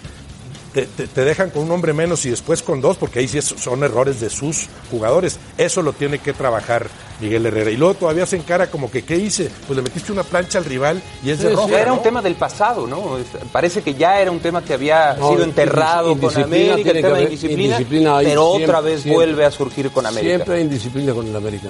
te, 0.73 0.87
te- 0.87 1.07
te 1.07 1.25
dejan 1.25 1.51
con 1.51 1.63
un 1.65 1.71
hombre 1.71 1.93
menos 1.93 2.25
y 2.27 2.31
después 2.31 2.63
con 2.63 2.81
dos, 2.81 2.97
porque 2.97 3.19
ahí 3.21 3.29
sí 3.29 3.41
son 3.43 3.83
errores 3.85 4.21
de 4.21 4.31
sus 4.31 4.67
jugadores. 4.91 5.39
Eso 5.59 5.83
lo 5.83 5.93
tiene 5.93 6.19
que 6.19 6.33
trabajar 6.33 6.87
Miguel 7.21 7.47
Herrera. 7.47 7.71
Y 7.71 7.77
luego 7.77 7.95
todavía 7.95 8.27
se 8.27 8.37
encara 8.37 8.69
como 8.71 8.91
que, 8.91 9.03
¿qué 9.05 9.17
hice? 9.17 9.51
Pues 9.67 9.77
le 9.77 9.83
metiste 9.83 10.11
una 10.13 10.23
plancha 10.25 10.59
al 10.59 10.65
rival 10.65 11.01
y 11.25 11.31
es 11.31 11.39
de 11.41 11.51
Sí, 11.51 11.55
roja. 11.55 11.69
Ya 11.71 11.81
era 11.83 11.91
¿no? 11.91 11.97
un 11.99 12.03
tema 12.03 12.23
del 12.23 12.35
pasado, 12.35 12.87
¿no? 12.87 13.19
Parece 13.53 13.83
que 13.83 13.95
ya 13.95 14.21
era 14.21 14.31
un 14.31 14.41
tema 14.41 14.63
que 14.63 14.75
había 14.75 15.15
No, 15.15 15.31
sido 15.31 15.45
enterrado 15.45 16.17
con 16.19 16.37
América, 16.37 16.91
el 16.91 17.03
tema 17.03 17.17
de 17.19 17.25
indisciplina, 17.25 17.77
pero 18.23 18.51
siempre, 18.51 18.65
otra 18.65 18.81
vez 18.81 19.03
siempre. 19.03 19.13
vuelve 19.27 19.45
a 19.45 19.51
surgir 19.51 19.91
con 19.91 20.07
América. 20.07 20.35
Siempre 20.37 20.55
hay 20.57 20.63
indisciplina 20.63 21.13
con 21.15 21.27
el 21.27 21.37
América. 21.37 21.69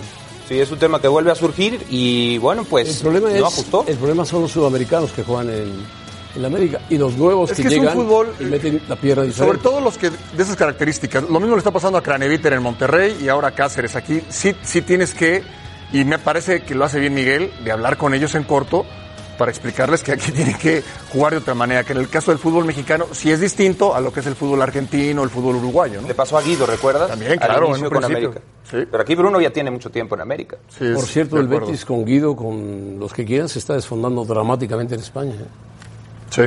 Sí, 0.48 0.58
es 0.58 0.70
un 0.70 0.78
tema 0.78 1.00
que 1.00 1.08
vuelve 1.08 1.30
a 1.30 1.34
surgir 1.34 1.80
y 1.88 2.36
bueno, 2.38 2.64
pues 2.64 2.88
El 2.96 3.02
problema, 3.02 3.28
no 3.30 3.34
es, 3.36 3.42
ajustó. 3.42 3.84
el 3.86 3.96
problema 3.96 4.24
son 4.24 4.42
los 4.42 4.50
sudamericanos 4.52 5.12
que 5.12 5.22
juegan 5.22 5.48
en, 5.50 5.72
en 6.34 6.44
América 6.44 6.80
y 6.88 6.98
los 6.98 7.16
nuevos 7.16 7.50
Es 7.50 7.56
que, 7.56 7.62
que 7.62 7.68
es 7.68 7.74
un 7.74 7.80
llegan 7.80 7.94
fútbol, 7.96 8.34
y 8.40 8.44
meten 8.44 8.82
la 8.88 8.96
pierna 8.96 9.22
Sobre 9.24 9.28
diferente. 9.28 9.62
todo 9.62 9.80
los 9.80 9.98
que 9.98 10.10
de 10.10 10.42
esas 10.42 10.56
características. 10.56 11.24
Lo 11.28 11.40
mismo 11.40 11.54
le 11.54 11.58
está 11.58 11.70
pasando 11.70 11.98
a 11.98 12.02
Craneviter 12.02 12.52
en 12.52 12.62
Monterrey 12.62 13.18
y 13.22 13.28
ahora 13.28 13.48
a 13.48 13.50
Cáceres. 13.52 13.96
Aquí 13.96 14.22
sí, 14.28 14.54
sí 14.62 14.82
tienes 14.82 15.14
que, 15.14 15.42
y 15.92 16.04
me 16.04 16.18
parece 16.18 16.62
que 16.62 16.74
lo 16.74 16.84
hace 16.84 17.00
bien 17.00 17.14
Miguel, 17.14 17.52
de 17.64 17.72
hablar 17.72 17.96
con 17.96 18.14
ellos 18.14 18.34
en 18.34 18.44
corto 18.44 18.86
para 19.38 19.50
explicarles 19.50 20.02
que 20.02 20.12
aquí 20.12 20.30
tienen 20.32 20.56
que 20.56 20.82
jugar 21.12 21.32
de 21.32 21.38
otra 21.38 21.54
manera, 21.54 21.84
que 21.84 21.92
en 21.92 21.98
el 21.98 22.08
caso 22.08 22.30
del 22.30 22.38
fútbol 22.38 22.64
mexicano 22.64 23.06
sí 23.12 23.30
es 23.30 23.40
distinto 23.40 23.94
a 23.94 24.00
lo 24.00 24.12
que 24.12 24.20
es 24.20 24.26
el 24.26 24.36
fútbol 24.36 24.62
argentino, 24.62 25.22
el 25.22 25.30
fútbol 25.30 25.56
uruguayo. 25.56 26.00
¿no? 26.00 26.08
Le 26.08 26.14
pasó 26.14 26.38
a 26.38 26.42
Guido, 26.42 26.66
¿recuerdas? 26.66 27.08
También, 27.08 27.38
claro, 27.38 27.74
en 27.74 27.82
un 27.82 27.90
con. 27.90 28.04
América. 28.04 28.40
Sí. 28.70 28.78
Pero 28.90 29.02
aquí 29.02 29.14
Bruno 29.14 29.40
ya 29.40 29.50
tiene 29.50 29.70
mucho 29.70 29.90
tiempo 29.90 30.14
en 30.14 30.22
América. 30.22 30.56
Sí, 30.68 30.92
Por 30.94 31.04
cierto, 31.04 31.38
el 31.38 31.46
acuerdo. 31.46 31.66
Betis 31.66 31.84
con 31.84 32.04
Guido, 32.04 32.34
con 32.36 32.98
los 32.98 33.12
que 33.12 33.24
quieran, 33.24 33.48
se 33.48 33.58
está 33.58 33.74
desfondando 33.74 34.24
dramáticamente 34.24 34.94
en 34.94 35.00
España. 35.00 35.32
¿eh? 35.34 35.71
Sí. 36.32 36.42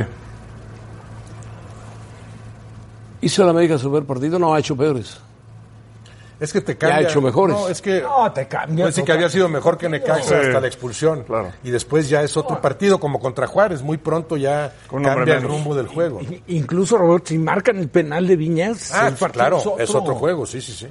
¿Hizo 3.21 3.43
el 3.43 3.49
América 3.49 3.77
su 3.77 3.89
peor 3.91 4.05
partido? 4.05 4.37
No, 4.37 4.53
ha 4.53 4.59
hecho 4.59 4.75
peores. 4.75 5.17
Es 6.39 6.51
que 6.51 6.59
te 6.59 6.73
Ya 6.73 6.79
cambia. 6.79 6.97
ha 6.97 7.01
hecho 7.09 7.21
mejores. 7.21 7.55
No, 7.55 7.69
es 7.69 7.81
que. 7.81 8.01
No, 8.01 8.29
te 8.31 8.45
cambia. 8.47 8.85
Pues 8.85 8.95
sí 8.95 9.03
que 9.03 9.11
había 9.13 9.29
sido 9.29 9.47
mejor 9.47 9.77
que 9.77 9.87
Necaxa 9.87 10.21
Sí. 10.41 10.47
hasta 10.47 10.59
la 10.59 10.67
expulsión. 10.67 11.23
Claro. 11.23 11.53
Y 11.63 11.69
después 11.71 12.09
ya 12.09 12.23
es 12.23 12.35
otro 12.35 12.59
partido, 12.59 12.99
como 12.99 13.19
contra 13.19 13.47
Juárez. 13.47 13.81
Muy 13.81 13.97
pronto 13.97 14.35
ya 14.35 14.73
Con 14.87 15.01
cambia 15.03 15.35
el 15.35 15.43
rumbo 15.43 15.73
del 15.73 15.87
juego. 15.87 16.19
Incluso, 16.47 16.97
Roberto, 16.97 17.27
si 17.29 17.37
marcan 17.37 17.77
el 17.77 17.87
penal 17.87 18.27
de 18.27 18.35
Viñas, 18.35 18.91
Ah, 18.93 19.07
el 19.07 19.13
partido 19.15 19.31
claro, 19.61 19.75
es 19.79 19.95
otro 19.95 20.15
juego, 20.15 20.45
sí, 20.45 20.59
sí, 20.61 20.73
sí. 20.73 20.87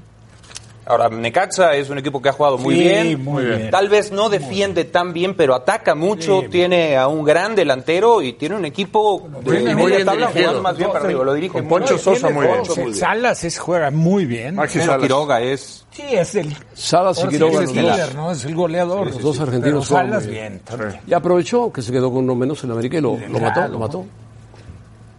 Ahora, 0.86 1.08
Necaxa 1.08 1.74
es 1.74 1.88
un 1.88 1.96
equipo 1.98 2.20
que 2.20 2.28
ha 2.28 2.32
jugado 2.32 2.58
muy 2.58 2.74
Sí, 2.74 2.80
bien. 2.82 3.24
muy 3.24 3.44
bien. 3.44 3.70
Tal 3.70 3.88
vez 3.88 4.12
no 4.12 4.28
defiende 4.28 4.84
tan 4.84 5.12
bien, 5.14 5.34
pero 5.34 5.54
ataca 5.54 5.94
mucho. 5.94 6.42
tiene 6.50 6.96
a 6.96 7.08
un 7.08 7.24
gran 7.24 7.54
delantero 7.54 8.20
y 8.20 8.34
tiene 8.34 8.56
un 8.56 8.66
equipo 8.66 9.26
de 9.42 9.60
muy 9.60 9.74
media 9.74 9.96
bien 9.96 10.04
tabla 10.06 10.26
dirigido. 10.26 10.30
jugando 10.50 10.62
más 10.62 10.76
bien 10.76 10.90
para 10.92 11.04
arriba. 11.06 11.24
Lo 11.24 11.32
dirige 11.32 11.52
Con 11.54 11.62
muy 11.62 11.70
Poncho 11.70 11.94
bien. 11.94 11.98
Sosa 12.04 12.28
muy 12.28 12.46
bien. 12.46 12.56
Poncho 12.58 12.74
muy 12.76 12.84
bien. 12.84 12.96
Salas 12.96 13.44
es, 13.44 13.58
juega 13.58 13.90
muy 13.90 14.26
bien. 14.26 14.54
Maxi 14.56 14.80
Salas. 14.80 15.00
Quiroga 15.00 15.40
es 15.40 15.86
Sí, 15.90 16.02
es 16.10 16.34
el. 16.34 16.54
Salas 16.74 17.22
y 17.24 17.28
Quiroga, 17.28 17.62
es 17.62 17.70
el 17.70 17.76
líder, 17.76 18.14
¿no? 18.14 18.32
Es 18.32 18.44
el 18.44 18.54
goleador. 18.54 19.06
Los 19.06 19.22
dos 19.22 19.40
argentinos 19.40 19.86
Pero 19.88 20.00
juegan 20.02 20.20
Salas 20.22 20.26
bien. 20.26 20.60
Y 21.06 21.14
aprovechó 21.14 21.72
que 21.72 21.80
se 21.82 21.92
quedó 21.92 22.10
con 22.12 22.24
uno 22.24 22.34
menos 22.34 22.62
en 22.64 22.72
América 22.72 22.98
y 22.98 23.00
lo, 23.00 23.16
lo 23.16 23.38
mató, 23.38 23.68
lo 23.68 23.78
mató. 23.78 24.04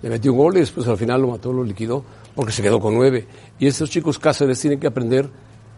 Le 0.01 0.09
metió 0.09 0.31
un 0.33 0.37
gol 0.37 0.57
y 0.57 0.59
después 0.59 0.87
al 0.87 0.97
final 0.97 1.21
lo 1.21 1.29
mató, 1.29 1.51
lo 1.51 1.63
liquidó, 1.63 2.03
porque 2.35 2.51
se 2.51 2.61
quedó 2.61 2.79
con 2.79 2.93
nueve. 2.93 3.25
Y 3.57 3.65
estos 3.67 3.89
chicos 3.89 4.19
Cáceres 4.19 4.59
tienen 4.59 4.79
que 4.79 4.87
aprender 4.87 5.27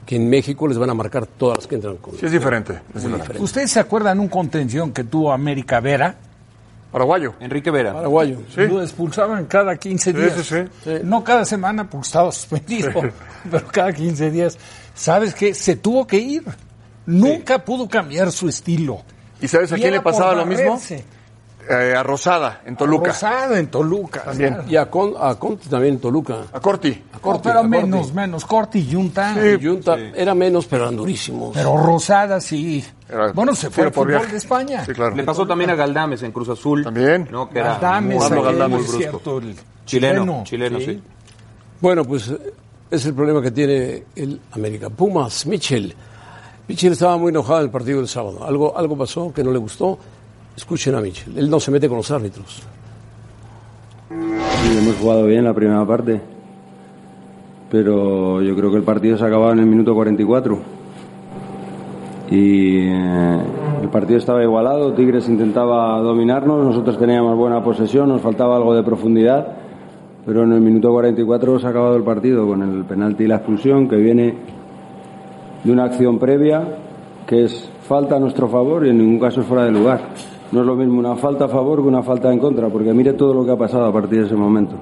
que 0.07 0.15
en 0.15 0.27
México 0.29 0.67
les 0.67 0.77
van 0.79 0.89
a 0.89 0.93
marcar 0.95 1.27
todas 1.27 1.57
las 1.59 1.67
que 1.67 1.75
entran 1.75 1.97
con. 1.97 2.17
Sí, 2.17 2.25
es 2.25 2.31
diferente. 2.31 2.73
es 2.73 2.79
Muy 2.79 2.87
diferente. 2.95 3.17
diferente. 3.21 3.43
¿Ustedes 3.43 3.69
se 3.71 3.79
acuerdan 3.79 4.19
un 4.19 4.29
contención 4.29 4.91
que 4.93 5.03
tuvo 5.03 5.31
América 5.31 5.79
Vera? 5.81 6.15
Paraguayo. 6.91 7.33
Enrique 7.41 7.69
Vera. 7.69 7.93
Paraguayo. 7.93 8.39
Lo 8.55 8.81
expulsaban 8.81 9.45
cada 9.45 9.75
15 9.75 10.13
días. 10.13 10.33
sí, 10.45 10.55
sí. 10.83 10.91
No 11.03 11.23
cada 11.23 11.43
semana 11.45 11.87
porque 11.89 12.07
estaba 12.07 12.31
suspendido, 12.31 12.89
pero 13.51 13.67
cada 13.67 13.91
15 13.93 14.31
días. 14.31 14.57
¿Sabes 14.95 15.35
qué? 15.35 15.53
Se 15.53 15.75
tuvo 15.75 16.07
que 16.07 16.17
ir. 16.17 16.43
Nunca 17.05 17.63
pudo 17.63 17.87
cambiar 17.87 18.31
su 18.31 18.47
estilo. 18.49 19.01
¿Y 19.41 19.47
sabes 19.47 19.71
a 19.73 19.77
Y 19.77 19.81
quién 19.81 19.93
le 19.93 20.01
pasaba 20.01 20.33
lo 20.33 20.45
mismo? 20.45 20.79
Eh, 21.69 21.93
a 21.95 22.03
Rosada, 22.03 22.62
en 22.65 22.75
Toluca. 22.77 23.08
Rosada 23.08 23.60
en 23.60 23.67
Toluca. 23.67 24.23
También. 24.23 24.53
claro. 24.53 24.69
Y 24.69 24.75
a, 24.77 24.89
Con, 24.89 25.13
a 25.19 25.36
Conte 25.36 25.67
también 25.69 25.95
en 25.95 25.99
Toluca. 25.99 26.43
A 26.53 26.60
Corti. 26.60 27.03
No, 27.23 27.41
pero 27.41 27.63
menos, 27.63 28.13
menos. 28.13 28.45
Corti 28.45 28.80
y 28.80 28.93
Junta. 28.93 29.36
Y 29.36 29.63
Junta 29.65 29.97
era 29.97 30.34
menos, 30.34 30.65
pero 30.65 30.84
eran 30.84 30.95
durísimos. 30.95 31.51
Pero 31.53 31.75
Rosada 31.77 32.39
sí. 32.39 32.84
Era 33.10 33.32
bueno, 33.34 33.53
se 33.56 33.69
fue 33.69 33.86
al 33.86 33.91
por 33.91 34.06
fútbol 34.06 34.19
viaje. 34.19 34.32
de 34.32 34.38
España. 34.38 34.86
Sí, 34.86 34.93
claro. 34.93 35.15
Le 35.15 35.23
pasó 35.23 35.45
también 35.45 35.69
a 35.69 35.75
Galdames 35.75 36.23
en 36.23 36.32
Cruz 36.32 36.49
Azul. 36.49 36.84
También. 36.84 37.27
¿no? 37.32 37.49
Que 37.49 37.60
era 37.60 37.73
Galdames, 37.73 38.32
muy, 38.32 38.41
Galdames, 38.43 38.86
es 38.86 38.97
cierto, 38.97 39.38
el 39.39 39.56
chileno. 39.86 40.43
Chileno, 40.45 40.80
sí. 40.80 41.01
Bueno, 41.82 42.06
pues 42.06 42.30
eh, 42.30 42.38
es 42.89 43.06
el 43.06 43.13
problema 43.13 43.41
que 43.41 43.51
tiene 43.51 44.03
el 44.15 44.39
América. 44.51 44.89
Pumas, 44.89 45.45
Mitchell. 45.45 45.93
Mitchell 46.67 46.93
estaba 46.93 47.17
muy 47.17 47.30
enojado 47.30 47.60
en 47.60 47.65
el 47.65 47.71
partido 47.71 47.99
del 47.99 48.08
sábado. 48.08 48.45
Algo, 48.45 48.77
algo 48.77 48.97
pasó 48.97 49.34
que 49.34 49.43
no 49.43 49.51
le 49.51 49.60
gustó. 49.60 49.97
Escuchen 50.57 50.95
a 50.95 51.01
Mitchell. 51.01 51.37
Él 51.37 51.49
no 51.51 51.59
se 51.59 51.69
mete 51.69 51.87
con 51.87 51.97
los 51.97 52.09
árbitros. 52.09 52.63
Hemos 54.09 54.95
jugado 54.95 55.25
bien 55.25 55.43
la 55.43 55.53
primera 55.53 55.85
parte, 55.85 56.19
pero 57.69 58.41
yo 58.41 58.55
creo 58.55 58.71
que 58.71 58.77
el 58.77 58.83
partido 58.83 59.17
se 59.17 59.25
acababa 59.25 59.53
en 59.53 59.59
el 59.59 59.67
minuto 59.67 59.93
44. 59.93 60.57
Y 62.31 62.79
eh, 62.79 63.39
el 63.83 63.89
partido 63.89 64.17
estaba 64.17 64.43
igualado, 64.43 64.93
Tigres 64.93 65.29
intentaba 65.29 65.99
dominarnos, 65.99 66.65
nosotros 66.65 66.97
teníamos 66.97 67.37
buena 67.37 67.63
posesión, 67.63 68.09
nos 68.09 68.21
faltaba 68.21 68.57
algo 68.57 68.73
de 68.73 68.81
profundidad, 68.81 69.47
pero 70.25 70.43
en 70.43 70.53
el 70.53 70.61
minuto 70.61 70.91
44 70.91 71.59
se 71.59 71.67
ha 71.67 71.69
acabado 71.69 71.95
el 71.95 72.03
partido 72.03 72.47
con 72.47 72.63
el 72.63 72.83
penalti 72.83 73.25
y 73.25 73.27
la 73.27 73.35
expulsión 73.35 73.87
que 73.87 73.95
viene 73.95 74.33
de 75.63 75.71
una 75.71 75.85
acción 75.85 76.17
previa 76.17 76.63
que 77.27 77.45
es 77.45 77.69
falta 77.83 78.15
a 78.15 78.19
nuestro 78.19 78.47
favor 78.47 78.85
y 78.85 78.89
en 78.89 78.97
ningún 78.97 79.19
caso 79.19 79.41
es 79.41 79.47
fuera 79.47 79.65
de 79.65 79.71
lugar. 79.71 80.01
No 80.51 80.62
es 80.62 80.65
lo 80.65 80.75
mismo 80.75 80.99
una 80.99 81.15
falta 81.15 81.45
a 81.45 81.47
favor 81.47 81.81
que 81.81 81.88
una 81.88 82.03
falta 82.03 82.31
en 82.31 82.39
contra, 82.39 82.69
porque 82.69 82.93
mire 82.93 83.13
todo 83.13 83.33
lo 83.33 83.45
que 83.45 83.51
ha 83.51 83.57
pasado 83.57 83.86
a 83.86 83.93
partir 83.93 84.19
de 84.19 84.25
ese 84.27 84.36
momento. 84.36 84.75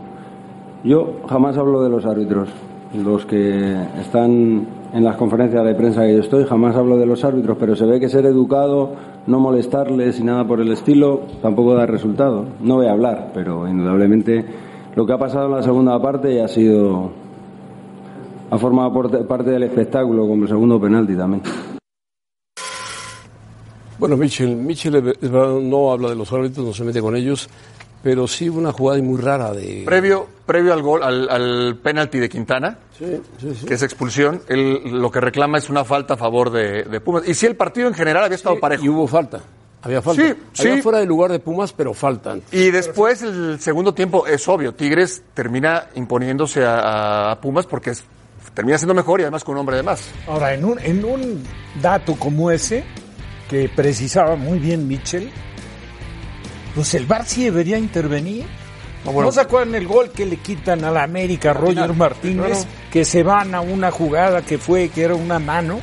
Yo 0.84 1.22
jamás 1.28 1.58
hablo 1.58 1.82
de 1.82 1.90
los 1.90 2.06
árbitros, 2.06 2.50
los 2.94 3.26
que 3.26 3.74
están 4.00 4.68
en 4.94 5.04
las 5.04 5.18
conferencias 5.18 5.66
de 5.66 5.74
prensa 5.74 6.04
que 6.04 6.14
yo 6.14 6.20
estoy, 6.20 6.46
jamás 6.46 6.76
hablo 6.76 6.98
de 6.98 7.06
los 7.08 7.24
árbitros, 7.26 7.58
pero 7.60 7.76
se 7.76 7.86
ve 7.86 8.00
que 8.00 8.10
ser 8.10 8.26
educado, 8.26 8.92
no 9.26 9.40
molestarles 9.40 10.20
y 10.20 10.24
nada 10.24 10.46
por 10.46 10.62
el 10.62 10.72
estilo, 10.72 11.22
tampoco 11.42 11.74
da 11.74 11.86
resultado. 11.86 12.46
No 12.62 12.76
voy 12.76 12.86
a 12.86 12.92
hablar, 12.92 13.32
pero 13.34 13.68
indudablemente 13.68 14.46
lo 14.96 15.06
que 15.06 15.14
ha 15.14 15.18
pasado 15.18 15.48
en 15.48 15.52
la 15.54 15.64
segunda 15.64 16.00
parte 16.00 16.42
ha 16.42 16.48
sido 16.48 17.10
ha 18.52 18.58
formado 18.58 18.94
parte 19.28 19.50
del 19.50 19.64
espectáculo, 19.64 20.28
como 20.28 20.44
el 20.44 20.50
segundo 20.50 20.80
penalti 20.80 21.16
también. 21.16 21.42
Bueno, 23.98 24.22
es 24.22 25.32
verdad, 25.32 25.60
no 25.62 25.92
habla 25.92 26.10
de 26.10 26.16
los 26.16 26.32
árbitros, 26.34 26.66
no 26.66 26.74
se 26.74 26.84
mete 26.84 27.02
con 27.02 27.16
ellos, 27.16 27.50
pero 28.04 28.28
sí 28.28 28.50
una 28.50 28.72
jugada 28.72 29.02
muy 29.02 29.20
rara 29.22 29.52
de... 29.54 29.84
Previo, 29.86 30.28
previo 30.46 30.74
al 30.74 30.82
gol, 30.82 31.02
al, 31.04 31.30
al 31.30 31.78
penalti 31.82 32.20
de 32.20 32.30
Quintana, 32.30 32.78
Sí, 32.98 33.06
sí, 33.40 33.56
sí. 33.60 33.66
que 33.66 33.74
es 33.74 33.82
expulsión, 33.84 34.42
él 34.48 34.82
lo 34.86 35.12
que 35.12 35.20
reclama 35.20 35.58
es 35.58 35.70
una 35.70 35.84
falta 35.84 36.14
a 36.14 36.18
favor 36.18 36.50
de, 36.52 36.84
de 36.84 37.00
Pumas. 37.02 37.28
Y 37.28 37.34
si 37.34 37.46
el 37.46 37.56
partido 37.56 37.88
en 37.88 37.94
general 37.94 38.24
había 38.26 38.36
estado 38.36 38.60
parejo. 38.60 38.84
Y 38.86 38.90
hubo 38.90 39.08
falta. 39.08 39.40
Había 39.82 40.02
falta. 40.02 40.22
Sí, 40.24 40.34
sí. 40.54 40.68
Había 40.70 40.82
fuera 40.84 41.00
de 41.00 41.06
lugar 41.06 41.32
de 41.32 41.40
Pumas, 41.40 41.72
pero 41.74 41.94
faltan. 41.94 42.42
Y 42.52 42.72
después 42.72 43.22
el 43.22 43.60
segundo 43.60 43.94
tiempo 43.94 44.26
es 44.28 44.48
obvio, 44.48 44.74
Tigres 44.74 45.24
termina 45.34 45.88
imponiéndose 45.96 46.64
a, 46.66 47.32
a 47.32 47.42
Pumas 47.42 47.66
porque 47.66 47.92
es- 47.92 48.04
termina 48.54 48.78
siendo 48.78 48.94
mejor 48.94 49.20
y 49.20 49.24
además 49.24 49.44
con 49.44 49.56
un 49.56 49.60
hombre 49.62 49.76
de 49.78 49.84
más. 49.84 50.02
Ahora, 50.28 50.54
en 50.54 50.64
un, 50.64 50.80
en 50.80 51.04
un 51.04 51.44
dato 51.82 52.16
como 52.16 52.50
ese, 52.52 52.84
que 53.50 53.70
precisaba 53.70 54.36
muy 54.36 54.60
bien 54.60 54.88
Mitchell, 54.88 55.30
pues 56.74 56.94
el 56.94 57.06
VAR 57.06 57.26
sí 57.26 57.44
debería 57.46 57.78
intervenir. 57.78 58.46
¿No 59.06 59.32
se 59.32 59.42
acuerdan 59.42 59.76
el 59.76 59.88
gol 59.88 60.10
que 60.12 60.26
le 60.26 60.38
quitan 60.38 60.84
a 60.84 60.90
la 60.90 61.04
América 61.04 61.54
Roger 61.54 61.94
Martínez? 61.94 62.64
Claro. 62.64 62.70
Que 62.92 63.06
se 63.06 63.22
van 63.22 63.54
a 63.54 63.62
una 63.62 63.92
jugada 63.92 64.42
que 64.42 64.58
fue, 64.58 64.90
que 64.90 65.04
era 65.04 65.14
una 65.14 65.38
mano. 65.38 65.80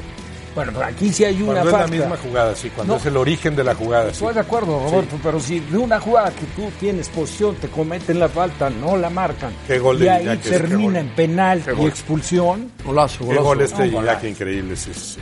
Bueno, 0.57 0.72
pero 0.75 0.85
aquí 0.87 1.11
sí 1.12 1.25
hay 1.25 1.37
una 1.40 1.61
Cuando 1.61 1.61
es 1.68 1.72
la 1.72 1.79
falta. 1.79 1.96
misma 1.96 2.16
jugada, 2.18 2.55
sí, 2.57 2.68
cuando 2.75 2.92
No. 2.94 2.98
es 3.01 3.07
el 3.07 3.16
origen 3.16 3.55
de 3.57 3.64
la 3.64 3.75
jugada. 3.75 4.07
sí. 4.11 4.16
Estoy 4.16 4.35
de 4.35 4.40
acuerdo, 4.40 4.81
Roberto, 4.90 5.16
pero 5.22 5.40
si 5.40 5.61
de 5.61 5.79
una 5.79 5.98
jugada 6.01 6.31
que 6.31 6.44
tú 6.57 6.68
tienes 6.81 7.09
posición 7.09 7.55
te 7.55 7.68
cometen 7.68 8.18
la 8.18 8.29
falta, 8.29 8.68
no 8.68 8.96
la 8.96 9.09
marcan. 9.09 9.53
Qué 9.66 9.79
gol 9.79 10.01
de 10.01 10.07
y 10.07 10.09
ahí 10.09 10.22
Iñaki 10.25 10.42
qué 10.42 10.51
termina 10.51 10.98
en 11.01 11.09
penal 11.14 11.62
Qué 11.64 11.75
y 11.81 11.87
expulsión. 11.87 12.70
Golazo, 12.85 13.20
Qué 13.20 13.25
golazo. 13.27 13.44
gol 13.44 13.61
este 13.62 13.87
No, 13.88 14.03
Iñaki, 14.03 14.27
increíble, 14.27 14.77
sí, 14.77 14.90
sí, 14.92 15.01
sí. 15.14 15.20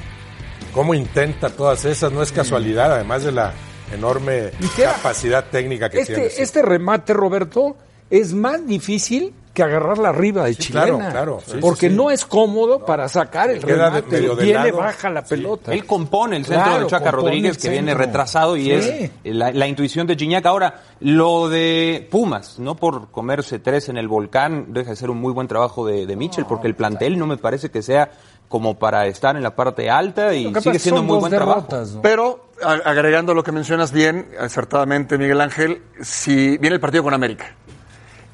Cómo 0.74 0.94
intenta 0.94 1.50
todas 1.50 1.84
esas, 1.84 2.12
no 2.12 2.22
es 2.22 2.32
casualidad, 2.32 2.92
además 2.94 3.24
de 3.24 3.32
la 3.32 3.52
enorme 3.92 4.50
capacidad 4.76 5.44
técnica 5.50 5.88
que 5.90 6.04
tiene. 6.04 6.22
Este, 6.26 6.36
sí. 6.36 6.42
este 6.42 6.62
remate, 6.62 7.12
Roberto, 7.12 7.76
es 8.08 8.32
más 8.32 8.64
difícil 8.66 9.34
que 9.52 9.64
agarrarla 9.64 10.10
arriba 10.10 10.44
de 10.44 10.54
Sí, 10.54 10.62
chilena. 10.62 10.86
claro, 10.86 11.10
claro, 11.10 11.38
sí, 11.44 11.56
porque 11.60 11.88
sí, 11.88 11.90
sí. 11.90 11.96
no 11.96 12.12
es 12.12 12.24
cómodo 12.24 12.84
para 12.86 13.08
sacar 13.08 13.50
el 13.50 13.60
remate. 13.60 14.02
medio 14.08 14.36
de 14.36 14.44
Viene, 14.44 14.66
lado. 14.66 14.78
baja 14.78 15.10
la 15.10 15.24
pelota. 15.24 15.72
Él 15.74 15.84
compone 15.86 16.36
el 16.36 16.44
centro 16.44 16.62
Claro, 16.66 16.84
de 16.84 16.86
Chaca 16.86 17.10
Rodríguez 17.10 17.58
que 17.58 17.68
viene 17.68 17.92
retrasado 17.92 18.56
y 18.56 18.66
Sí. 18.80 19.10
es 19.24 19.34
la, 19.34 19.50
la 19.50 19.66
intuición 19.66 20.06
de 20.06 20.14
Gignac. 20.14 20.46
Ahora, 20.46 20.82
lo 21.00 21.48
de 21.48 22.06
Pumas, 22.12 22.60
no 22.60 22.76
por 22.76 23.10
comerse 23.10 23.58
tres 23.58 23.88
en 23.88 23.96
el 23.96 24.06
volcán, 24.06 24.66
deja 24.72 24.90
de 24.90 24.96
ser 24.96 25.10
un 25.10 25.18
muy 25.20 25.32
buen 25.32 25.48
trabajo 25.48 25.84
de, 25.84 26.06
de 26.06 26.14
Mitchell, 26.14 26.46
porque 26.46 26.68
el 26.68 26.76
plantel 26.76 27.18
no 27.18 27.26
me 27.26 27.36
parece 27.36 27.72
que 27.72 27.82
sea 27.82 28.12
como 28.50 28.80
para 28.80 29.06
estar 29.06 29.36
en 29.36 29.44
la 29.44 29.54
parte 29.54 29.88
alta 29.88 30.34
y 30.34 30.52
sigue 30.60 30.80
siendo 30.80 31.04
muy 31.04 31.18
buen 31.18 31.30
trabajo. 31.30 31.68
Pero, 32.02 32.50
agregando 32.60 33.32
lo 33.32 33.44
que 33.44 33.52
mencionas 33.52 33.92
bien, 33.92 34.26
acertadamente, 34.40 35.16
Miguel 35.16 35.40
Ángel, 35.40 35.82
si 36.02 36.58
viene 36.58 36.74
el 36.74 36.80
partido 36.80 37.04
con 37.04 37.14
América. 37.14 37.54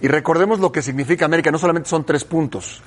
Y 0.00 0.08
recordemos 0.08 0.58
lo 0.58 0.72
que 0.72 0.80
significa 0.80 1.26
América, 1.26 1.50
no 1.50 1.58
solamente 1.58 1.90
son 1.90 2.04
tres 2.04 2.24
puntos. 2.24 2.82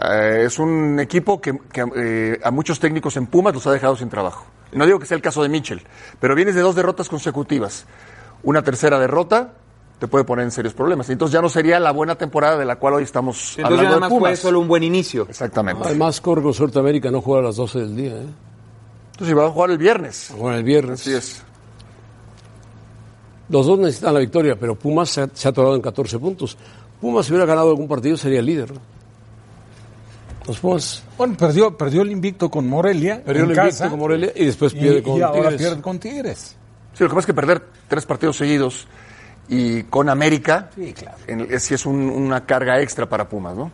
Eh, 0.00 0.44
es 0.46 0.60
un 0.60 1.00
equipo 1.00 1.40
que, 1.40 1.58
que, 1.72 1.84
eh, 1.96 2.40
a 2.40 2.52
muchos 2.52 2.78
técnicos 2.78 3.16
en 3.16 3.26
Pumas 3.26 3.52
los 3.52 3.66
ha 3.66 3.72
dejado 3.72 3.96
sin 3.96 4.08
trabajo. 4.08 4.46
No 4.70 4.86
digo 4.86 5.00
que 5.00 5.06
sea 5.06 5.16
el 5.16 5.22
caso 5.22 5.42
de 5.42 5.48
Mitchell, 5.48 5.82
pero 6.20 6.36
vienes 6.36 6.54
de 6.54 6.60
dos 6.60 6.76
derrotas 6.76 7.08
consecutivas. 7.08 7.84
Una 8.44 8.62
tercera 8.62 9.00
derrota 9.00 9.54
te 10.00 10.08
puede 10.08 10.24
poner 10.24 10.46
en 10.46 10.50
serios 10.50 10.72
problemas. 10.72 11.08
Entonces 11.10 11.34
ya 11.34 11.42
no 11.42 11.50
sería 11.50 11.78
la 11.78 11.92
buena 11.92 12.16
temporada 12.16 12.56
de 12.58 12.64
la 12.64 12.76
cual 12.76 12.94
hoy 12.94 13.02
estamos 13.04 13.58
Entonces 13.58 13.64
hablando 13.64 13.82
nada 13.82 13.94
de 13.96 14.00
más 14.00 14.08
Pumas. 14.08 14.30
fue 14.30 14.36
solo 14.36 14.60
un 14.60 14.66
buen 14.66 14.82
inicio. 14.82 15.26
Exactamente. 15.28 15.82
Además, 15.84 16.20
corre 16.22 16.42
con 16.42 16.54
suerte 16.54 16.78
América, 16.78 17.10
no 17.10 17.20
juega 17.20 17.40
a 17.42 17.44
las 17.44 17.56
12 17.56 17.78
del 17.80 17.96
día. 17.96 18.12
¿eh? 18.12 18.26
Entonces 19.12 19.36
va 19.36 19.46
a 19.46 19.50
jugar 19.50 19.70
el 19.70 19.78
viernes. 19.78 20.32
Juega 20.36 20.56
el 20.56 20.64
viernes. 20.64 21.00
Así 21.02 21.12
es. 21.12 21.42
Los 23.50 23.66
dos 23.66 23.78
necesitan 23.78 24.14
la 24.14 24.20
victoria, 24.20 24.56
pero 24.58 24.74
Pumas 24.74 25.10
se 25.10 25.20
ha, 25.20 25.28
se 25.34 25.46
ha 25.46 25.50
atorado 25.50 25.74
en 25.76 25.82
14 25.82 26.18
puntos. 26.18 26.56
Pumas, 26.98 27.26
si 27.26 27.32
hubiera 27.32 27.44
ganado 27.44 27.68
algún 27.68 27.86
partido, 27.86 28.16
sería 28.16 28.40
el 28.40 28.46
líder. 28.46 28.72
Los 30.46 30.58
Pumas 30.60 31.02
Bueno, 31.18 31.36
perdió, 31.36 31.76
perdió 31.76 32.00
el 32.00 32.10
invicto 32.10 32.50
con 32.50 32.66
Morelia. 32.66 33.22
perdió 33.22 33.44
en 33.44 33.50
el 33.50 33.58
invicto 33.58 33.90
con 33.90 33.98
Morelia 33.98 34.32
y 34.34 34.46
después 34.46 34.72
y, 34.72 34.78
pierde 34.78 35.02
con 35.02 35.18
y 35.18 35.22
ahora 35.22 35.50
Tigres. 35.50 35.60
pierde 35.60 35.82
con 35.82 35.98
Tigres. 35.98 36.56
Sí, 36.94 37.04
lo 37.04 37.10
que 37.10 37.14
pasa 37.14 37.20
es 37.20 37.26
que 37.26 37.34
perder 37.34 37.62
tres 37.86 38.06
partidos 38.06 38.36
seguidos 38.38 38.86
y 39.50 39.82
con 39.84 40.08
América 40.08 40.70
Sí, 40.74 40.92
claro. 40.94 41.18
en- 41.26 41.46
es, 41.52 41.64
sí 41.64 41.74
es 41.74 41.84
un- 41.84 42.08
una 42.08 42.46
carga 42.46 42.80
extra 42.80 43.06
para 43.08 43.28
Pumas, 43.28 43.54
¿no? 43.56 43.70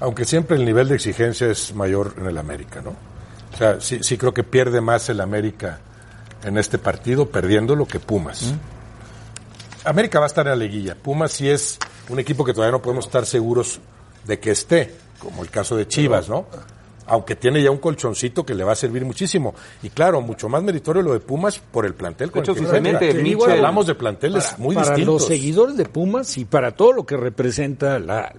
Aunque 0.00 0.24
siempre 0.24 0.56
el 0.56 0.64
nivel 0.64 0.88
de 0.88 0.94
exigencia 0.94 1.48
es 1.50 1.74
mayor 1.74 2.14
en 2.18 2.26
el 2.26 2.38
América, 2.38 2.80
¿no? 2.82 2.90
O 3.52 3.56
sea, 3.56 3.80
sí, 3.80 3.98
sí 4.02 4.16
creo 4.18 4.32
que 4.32 4.44
pierde 4.44 4.80
más 4.80 5.08
el 5.08 5.20
América 5.20 5.78
en 6.44 6.56
este 6.58 6.78
partido 6.78 7.28
perdiendo 7.30 7.74
lo 7.74 7.86
que 7.86 7.98
Pumas. 7.98 8.52
América 9.84 10.18
va 10.20 10.26
a 10.26 10.28
estar 10.28 10.46
en 10.46 10.50
la 10.50 10.56
liguilla. 10.56 10.94
Pumas 10.94 11.32
sí 11.32 11.48
es 11.48 11.78
un 12.10 12.18
equipo 12.20 12.44
que 12.44 12.52
todavía 12.52 12.72
no 12.72 12.82
podemos 12.82 13.06
estar 13.06 13.24
seguros 13.26 13.80
de 14.26 14.38
que 14.38 14.50
esté, 14.50 14.94
como 15.18 15.42
el 15.42 15.50
caso 15.50 15.76
de 15.76 15.88
Chivas, 15.88 16.28
¿no? 16.28 16.46
Aunque 17.08 17.36
tiene 17.36 17.62
ya 17.62 17.70
un 17.70 17.78
colchoncito 17.78 18.44
que 18.44 18.54
le 18.54 18.64
va 18.64 18.72
a 18.72 18.76
servir 18.76 19.04
muchísimo. 19.04 19.54
Y 19.82 19.90
claro, 19.90 20.20
mucho 20.20 20.48
más 20.48 20.62
meritorio 20.62 21.02
lo 21.02 21.12
de 21.14 21.20
Pumas 21.20 21.58
por 21.58 21.86
el 21.86 21.94
plantel. 21.94 22.30
con 22.30 22.42
De 22.42 22.44
hecho, 22.44 22.52
el 22.52 22.56
que 22.58 22.60
si 22.60 22.66
se 22.66 22.80
juega. 22.80 22.92
mete 22.98 23.12
Te 23.14 23.18
Mitchell- 23.20 23.24
digo, 23.24 23.44
hablamos 23.46 23.86
de 23.86 23.94
planteles 23.94 24.44
para, 24.44 24.56
muy 24.58 24.74
para 24.74 24.86
distintos. 24.88 25.14
los 25.14 25.26
seguidores 25.26 25.76
de 25.76 25.84
Pumas 25.86 26.36
y 26.38 26.44
para 26.44 26.72
todo 26.72 26.92
lo 26.92 27.06
que 27.06 27.16
representa 27.16 27.98
la, 27.98 28.32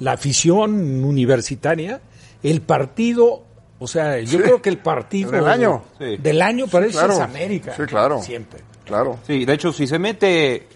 la 0.00 0.12
afición 0.12 1.04
universitaria, 1.04 2.00
el 2.42 2.60
partido, 2.62 3.42
o 3.78 3.86
sea, 3.86 4.20
yo 4.20 4.40
creo 4.42 4.60
que 4.60 4.68
el 4.70 4.78
partido 4.78 5.30
Del 5.30 5.46
año. 5.46 5.82
Sí. 5.98 6.16
del 6.18 6.42
año 6.42 6.66
para 6.66 6.86
eso 6.86 6.98
claro. 6.98 7.14
es 7.14 7.20
América. 7.20 7.74
Sí, 7.76 7.82
claro. 7.84 8.20
Siempre. 8.22 8.60
Claro. 8.84 9.18
Sí, 9.26 9.44
de 9.44 9.52
hecho, 9.54 9.72
si 9.72 9.86
se 9.86 9.98
mete 9.98 10.66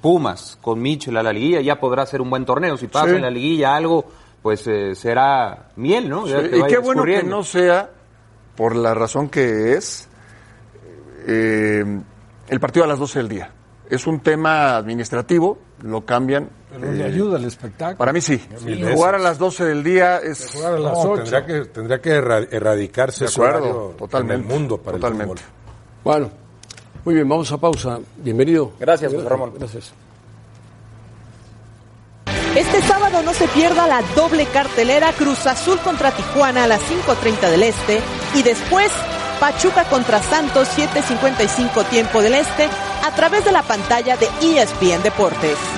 Pumas 0.00 0.56
con 0.60 0.80
Mitchell 0.80 1.16
a 1.16 1.22
la 1.24 1.32
liguilla, 1.32 1.60
ya 1.60 1.80
podrá 1.80 2.06
ser 2.06 2.20
un 2.20 2.30
buen 2.30 2.44
torneo. 2.44 2.76
Si 2.76 2.86
pasa 2.86 3.08
Sí. 3.10 3.16
en 3.16 3.22
la 3.22 3.30
liguilla 3.30 3.74
algo, 3.74 4.04
pues 4.42 4.66
eh, 4.66 4.94
será 4.94 5.68
miel, 5.76 6.08
¿no? 6.08 6.26
Sí, 6.26 6.32
y 6.52 6.62
qué 6.66 6.78
bueno 6.78 7.04
que 7.04 7.22
no 7.22 7.42
sea, 7.44 7.90
por 8.56 8.74
la 8.76 8.94
razón 8.94 9.28
que 9.28 9.74
es, 9.74 10.08
eh, 11.26 11.84
el 12.48 12.60
partido 12.60 12.84
a 12.84 12.88
las 12.88 12.98
12 12.98 13.18
del 13.20 13.28
día. 13.28 13.50
Es 13.90 14.06
un 14.06 14.20
tema 14.20 14.76
administrativo, 14.76 15.58
lo 15.82 16.04
cambian. 16.04 16.48
Pero 16.70 16.92
le 16.92 17.02
eh, 17.02 17.06
ayuda 17.06 17.36
al 17.38 17.44
espectáculo. 17.46 17.96
para 17.96 18.12
mí 18.12 18.20
sí. 18.20 18.40
Mil 18.64 18.92
Jugar 18.92 19.14
a 19.14 19.18
las 19.18 19.38
12 19.38 19.64
del 19.64 19.82
día 19.82 20.18
es... 20.18 20.50
Jugar 20.52 20.74
a 20.74 20.78
las 20.78 20.92
No, 20.92 21.10
8. 21.12 21.22
tendría 21.22 21.46
que, 21.46 21.64
tendría 21.70 22.00
que 22.00 22.10
erra- 22.10 22.46
erradicarse 22.50 23.24
De 23.24 23.30
acuerdo, 23.30 23.94
totalmente, 23.98 24.34
en 24.34 24.40
el 24.42 24.46
mundo 24.46 24.76
para 24.78 24.98
totalmente. 24.98 25.32
el 25.32 25.38
fútbol. 25.38 25.52
Bueno, 26.04 26.30
muy 27.04 27.14
bien, 27.14 27.28
vamos 27.28 27.50
a 27.50 27.56
pausa. 27.56 27.98
Bienvenido. 28.18 28.72
Gracias, 28.78 29.12
José 29.12 29.28
Ramón. 29.28 29.52
Gracias. 29.58 29.92
Este 32.58 32.82
sábado 32.82 33.22
no 33.22 33.34
se 33.34 33.46
pierda 33.46 33.86
la 33.86 34.02
doble 34.16 34.44
cartelera 34.46 35.12
Cruz 35.12 35.46
Azul 35.46 35.78
contra 35.78 36.10
Tijuana 36.10 36.64
a 36.64 36.66
las 36.66 36.80
5.30 36.80 37.50
del 37.50 37.62
Este 37.62 38.00
y 38.34 38.42
después 38.42 38.90
Pachuca 39.38 39.84
contra 39.84 40.20
Santos 40.20 40.66
7.55 40.76 41.88
tiempo 41.88 42.20
del 42.20 42.34
Este 42.34 42.68
a 43.04 43.12
través 43.12 43.44
de 43.44 43.52
la 43.52 43.62
pantalla 43.62 44.16
de 44.16 44.26
ESPN 44.42 45.04
Deportes. 45.04 45.77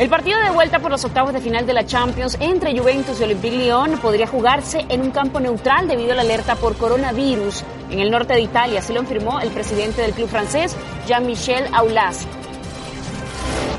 El 0.00 0.08
partido 0.08 0.40
de 0.40 0.48
vuelta 0.48 0.78
por 0.78 0.90
los 0.90 1.04
octavos 1.04 1.34
de 1.34 1.42
final 1.42 1.66
de 1.66 1.74
la 1.74 1.84
Champions 1.84 2.38
entre 2.40 2.74
Juventus 2.74 3.20
y 3.20 3.24
Olympique 3.24 3.58
Lyon 3.58 3.98
podría 3.98 4.26
jugarse 4.26 4.86
en 4.88 5.02
un 5.02 5.10
campo 5.10 5.40
neutral 5.40 5.88
debido 5.88 6.12
a 6.12 6.14
la 6.14 6.22
alerta 6.22 6.56
por 6.56 6.74
coronavirus 6.78 7.62
en 7.90 7.98
el 7.98 8.10
norte 8.10 8.32
de 8.32 8.40
Italia, 8.40 8.78
así 8.78 8.94
lo 8.94 9.00
afirmó 9.00 9.40
el 9.40 9.50
presidente 9.50 10.00
del 10.00 10.12
club 10.12 10.30
francés, 10.30 10.74
Jean-Michel 11.06 11.66
Aulas. 11.74 12.26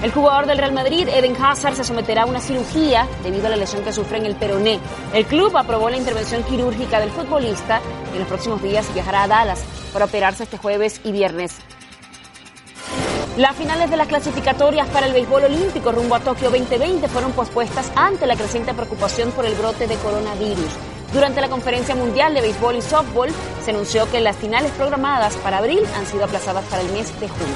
El 0.04 0.12
jugador 0.12 0.46
del 0.46 0.60
Real 0.60 0.74
Madrid, 0.74 1.08
Eden 1.08 1.36
Hazard, 1.44 1.74
se 1.74 1.84
someterá 1.84 2.22
a 2.22 2.28
una 2.28 2.40
cirugía 2.40 3.08
debido 3.24 3.48
a 3.48 3.50
la 3.50 3.56
lesión 3.56 3.84
que 3.84 3.92
sufre 3.92 4.20
en 4.20 4.28
el 4.28 4.36
peroné. 4.36 4.80
El 5.16 5.26
club 5.26 5.58
aprobó 5.58 5.90
la 5.90 5.98
intervención 5.98 6.44
quirúrgica 6.44 7.00
del 7.00 7.10
futbolista 7.10 7.82
y 8.12 8.14
en 8.14 8.20
los 8.20 8.28
próximos 8.28 8.62
días 8.62 8.94
viajará 8.94 9.24
a 9.24 9.28
Dallas 9.28 9.64
para 9.92 10.06
operarse 10.06 10.44
este 10.44 10.60
jueves 10.60 11.02
y 11.04 11.12
viernes. 11.12 11.58
Las 13.38 13.56
finales 13.56 13.90
de 13.90 13.96
las 13.96 14.10
clasificatorias 14.10 14.90
para 14.90 15.06
el 15.08 15.14
béisbol 15.14 15.46
olímpico 15.46 15.94
rumbo 15.94 16.16
a 16.16 16.20
Tokio 16.20 16.50
2020 16.50 17.08
fueron 17.08 17.32
pospuestas 17.32 17.90
ante 17.96 18.28
la 18.28 18.36
creciente 18.36 18.74
preocupación 18.74 19.32
por 19.32 19.46
el 19.46 19.54
brote 19.56 19.88
de 19.88 19.96
coronavirus. 19.96 20.68
Durante 21.14 21.40
la 21.40 21.48
conferencia 21.48 21.96
mundial 21.96 22.34
de 22.34 22.42
béisbol 22.42 22.76
y 22.76 22.82
softball 22.82 23.30
se 23.64 23.72
anunció 23.72 24.10
que 24.12 24.20
las 24.20 24.36
finales 24.36 24.72
programadas 24.72 25.38
para 25.38 25.60
abril 25.60 25.80
han 25.96 26.06
sido 26.08 26.26
aplazadas 26.26 26.66
para 26.66 26.82
el 26.82 26.92
mes 26.92 27.08
de 27.22 27.30
junio. 27.30 27.56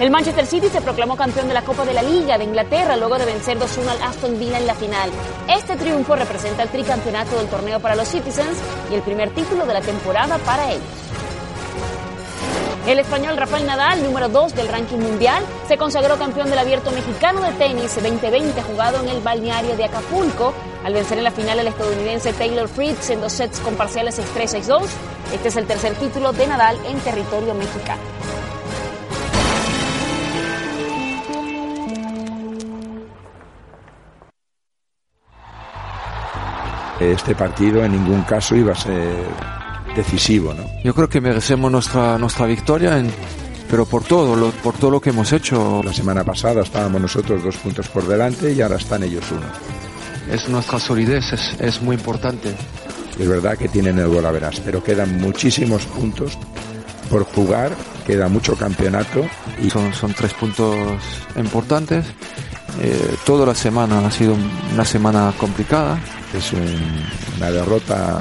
El 0.00 0.10
Manchester 0.10 0.46
City 0.46 0.68
se 0.68 0.80
proclamó 0.80 1.16
campeón 1.16 1.46
de 1.46 1.54
la 1.54 1.62
Copa 1.62 1.84
de 1.84 1.94
la 1.94 2.02
Liga 2.02 2.36
de 2.36 2.44
Inglaterra 2.44 2.96
luego 2.96 3.16
de 3.16 3.26
vencer 3.26 3.58
2-1 3.58 3.88
al 3.88 4.02
Aston 4.02 4.40
Villa 4.40 4.58
en 4.58 4.66
la 4.66 4.74
final. 4.74 5.10
Este 5.48 5.76
triunfo 5.76 6.16
representa 6.16 6.64
el 6.64 6.68
tricampeonato 6.68 7.36
del 7.36 7.46
torneo 7.46 7.78
para 7.78 7.94
los 7.94 8.08
Citizens 8.08 8.58
y 8.90 8.94
el 8.94 9.02
primer 9.02 9.30
título 9.30 9.66
de 9.66 9.74
la 9.74 9.80
temporada 9.80 10.36
para 10.38 10.72
ellos. 10.72 11.07
El 12.88 13.00
español 13.00 13.36
Rafael 13.36 13.66
Nadal, 13.66 14.02
número 14.02 14.30
2 14.30 14.54
del 14.54 14.66
ranking 14.66 14.96
mundial, 14.96 15.44
se 15.68 15.76
consagró 15.76 16.16
campeón 16.16 16.48
del 16.48 16.58
abierto 16.58 16.90
mexicano 16.90 17.42
de 17.42 17.52
tenis 17.52 17.94
2020 17.96 18.62
jugado 18.62 19.02
en 19.02 19.10
el 19.10 19.20
balneario 19.20 19.76
de 19.76 19.84
Acapulco 19.84 20.54
al 20.82 20.94
vencer 20.94 21.18
en 21.18 21.24
la 21.24 21.30
final 21.30 21.58
al 21.58 21.66
estadounidense 21.66 22.32
Taylor 22.32 22.66
Fritz 22.66 23.10
en 23.10 23.20
dos 23.20 23.34
sets 23.34 23.60
con 23.60 23.74
parciales 23.74 24.18
6-3-6-2. 24.18 24.86
Este 25.34 25.48
es 25.48 25.56
el 25.56 25.66
tercer 25.66 25.96
título 25.96 26.32
de 26.32 26.46
Nadal 26.46 26.78
en 26.86 26.98
territorio 27.00 27.52
mexicano. 27.52 28.00
Este 37.00 37.34
partido 37.34 37.84
en 37.84 37.92
ningún 37.92 38.22
caso 38.22 38.56
iba 38.56 38.72
a 38.72 38.76
ser 38.76 39.57
decisivo, 39.98 40.54
¿no? 40.54 40.64
Yo 40.82 40.94
creo 40.94 41.08
que 41.08 41.20
merecemos 41.20 41.70
nuestra, 41.70 42.16
nuestra 42.18 42.46
victoria, 42.46 42.98
en- 42.98 43.10
pero 43.70 43.84
por 43.84 44.02
todo, 44.04 44.34
lo, 44.34 44.50
por 44.50 44.74
todo 44.74 44.90
lo 44.92 45.00
que 45.00 45.10
hemos 45.10 45.30
hecho. 45.32 45.82
La 45.84 45.92
semana 45.92 46.24
pasada 46.24 46.62
estábamos 46.62 47.00
nosotros 47.02 47.44
dos 47.44 47.56
puntos 47.56 47.86
por 47.88 48.06
delante 48.08 48.52
y 48.52 48.62
ahora 48.62 48.76
están 48.76 49.02
ellos 49.02 49.24
uno. 49.30 49.46
es 50.34 50.48
nuestra 50.48 50.78
solidez, 50.78 51.32
es, 51.32 51.56
es 51.60 51.82
muy 51.82 51.96
importante. 51.96 52.54
Es 53.18 53.28
verdad 53.28 53.58
que 53.58 53.68
tienen 53.68 53.98
el 53.98 54.08
verás, 54.08 54.60
pero 54.64 54.82
quedan 54.82 55.20
muchísimos 55.20 55.84
puntos 55.86 56.38
por 57.10 57.24
jugar, 57.24 57.72
queda 58.06 58.28
mucho 58.28 58.54
campeonato. 58.56 59.26
Y 59.62 59.68
son, 59.70 59.92
son 59.92 60.14
tres 60.14 60.32
puntos 60.34 60.76
importantes. 61.36 62.04
Eh, 62.80 63.16
toda 63.26 63.44
la 63.46 63.54
semana 63.54 64.06
ha 64.06 64.10
sido 64.10 64.36
una 64.72 64.84
semana 64.84 65.32
complicada. 65.36 65.98
Es 66.32 66.52
un- 66.52 67.04
una 67.38 67.50
derrota 67.50 68.20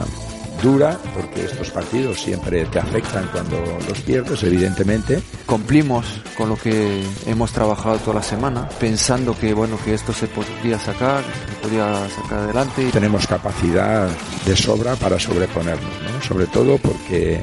dura 0.61 0.97
porque 1.13 1.45
estos 1.45 1.69
partidos 1.71 2.19
siempre 2.19 2.65
te 2.65 2.79
afectan 2.79 3.29
cuando 3.31 3.57
los 3.87 4.01
pierdes, 4.01 4.43
evidentemente. 4.43 5.21
Cumplimos 5.45 6.21
con 6.37 6.49
lo 6.49 6.55
que 6.55 7.03
hemos 7.25 7.51
trabajado 7.51 7.97
toda 7.97 8.17
la 8.17 8.23
semana, 8.23 8.67
pensando 8.79 9.37
que 9.37 9.53
bueno 9.53 9.77
que 9.83 9.93
esto 9.93 10.13
se 10.13 10.27
podía 10.27 10.79
sacar, 10.79 11.23
se 11.23 11.67
podía 11.67 12.07
sacar 12.09 12.39
adelante. 12.39 12.89
Tenemos 12.91 13.27
capacidad 13.27 14.09
de 14.45 14.55
sobra 14.55 14.95
para 14.95 15.19
sobreponernos, 15.19 15.91
¿no? 16.13 16.21
sobre 16.21 16.47
todo 16.47 16.77
porque 16.77 17.41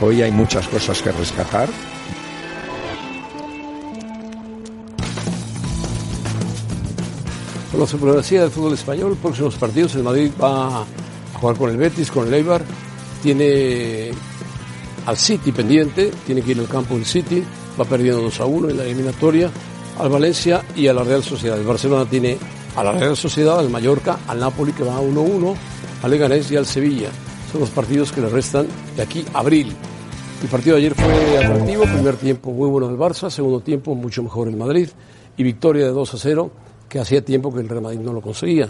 hoy 0.00 0.22
hay 0.22 0.30
muchas 0.30 0.66
cosas 0.68 1.00
que 1.02 1.12
rescatar. 1.12 1.68
Con 7.70 7.80
la 7.80 7.86
supremacía 7.86 8.40
del 8.42 8.50
fútbol 8.50 8.72
español, 8.72 9.18
próximos 9.20 9.56
partidos, 9.56 9.94
el 9.96 10.02
Madrid 10.02 10.30
va 10.40 10.78
a 10.78 10.84
jugar 11.36 11.56
con 11.56 11.70
el 11.70 11.76
Betis, 11.76 12.10
con 12.10 12.26
el 12.26 12.34
Eibar, 12.34 12.62
tiene 13.22 14.10
al 15.06 15.16
City 15.16 15.52
pendiente, 15.52 16.10
tiene 16.26 16.42
que 16.42 16.52
ir 16.52 16.58
al 16.58 16.68
campo 16.68 16.94
del 16.94 17.06
City, 17.06 17.42
va 17.78 17.84
perdiendo 17.84 18.22
2 18.22 18.40
a 18.40 18.46
1 18.46 18.70
en 18.70 18.76
la 18.76 18.84
eliminatoria, 18.84 19.50
al 19.98 20.08
Valencia 20.08 20.62
y 20.74 20.88
a 20.88 20.94
la 20.94 21.04
Real 21.04 21.22
Sociedad. 21.22 21.58
El 21.58 21.66
Barcelona 21.66 22.04
tiene 22.08 22.36
a 22.74 22.84
la 22.84 22.92
Real 22.92 23.16
Sociedad, 23.16 23.58
al 23.58 23.70
Mallorca, 23.70 24.18
al 24.26 24.40
Napoli 24.40 24.72
que 24.72 24.82
va 24.82 24.96
a 24.96 25.00
1 25.00 25.20
1, 25.20 25.56
al 26.02 26.10
Leganés 26.10 26.50
y 26.50 26.56
al 26.56 26.66
Sevilla. 26.66 27.08
Son 27.50 27.60
los 27.60 27.70
partidos 27.70 28.12
que 28.12 28.20
le 28.20 28.28
restan 28.28 28.66
de 28.96 29.02
aquí 29.02 29.24
a 29.32 29.38
abril. 29.38 29.74
El 30.42 30.48
partido 30.48 30.76
de 30.76 30.82
ayer 30.82 30.94
fue 30.94 31.38
atractivo, 31.38 31.84
primer 31.84 32.16
tiempo 32.16 32.50
muy 32.50 32.68
bueno 32.68 32.88
del 32.88 32.98
Barça, 32.98 33.30
segundo 33.30 33.60
tiempo 33.60 33.94
mucho 33.94 34.22
mejor 34.22 34.48
el 34.48 34.56
Madrid 34.56 34.88
y 35.36 35.42
victoria 35.42 35.86
de 35.86 35.92
2 35.92 36.14
a 36.14 36.18
0 36.18 36.50
que 36.88 36.98
hacía 36.98 37.24
tiempo 37.24 37.52
que 37.52 37.60
el 37.60 37.68
Real 37.68 37.82
Madrid 37.82 38.00
no 38.00 38.12
lo 38.12 38.20
conseguía. 38.20 38.68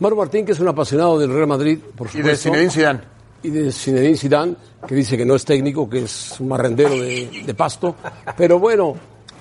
Mario 0.00 0.16
Martín, 0.16 0.44
que 0.44 0.52
es 0.52 0.60
un 0.60 0.68
apasionado 0.68 1.18
del 1.18 1.32
Real 1.32 1.46
Madrid, 1.46 1.78
por 1.96 2.06
Y 2.08 2.10
supuesto. 2.10 2.28
de 2.28 2.36
Zinedine 2.36 2.70
Zidane. 2.70 3.00
Y 3.42 3.50
de 3.50 3.72
Zinedine 3.72 4.16
Zidane, 4.16 4.56
que 4.86 4.94
dice 4.94 5.16
que 5.16 5.24
no 5.24 5.34
es 5.34 5.44
técnico, 5.44 5.88
que 5.88 6.04
es 6.04 6.36
un 6.40 6.48
marrendero 6.48 6.90
de, 6.98 7.42
de 7.46 7.54
pasto. 7.54 7.94
Pero 8.36 8.58
bueno, 8.58 8.94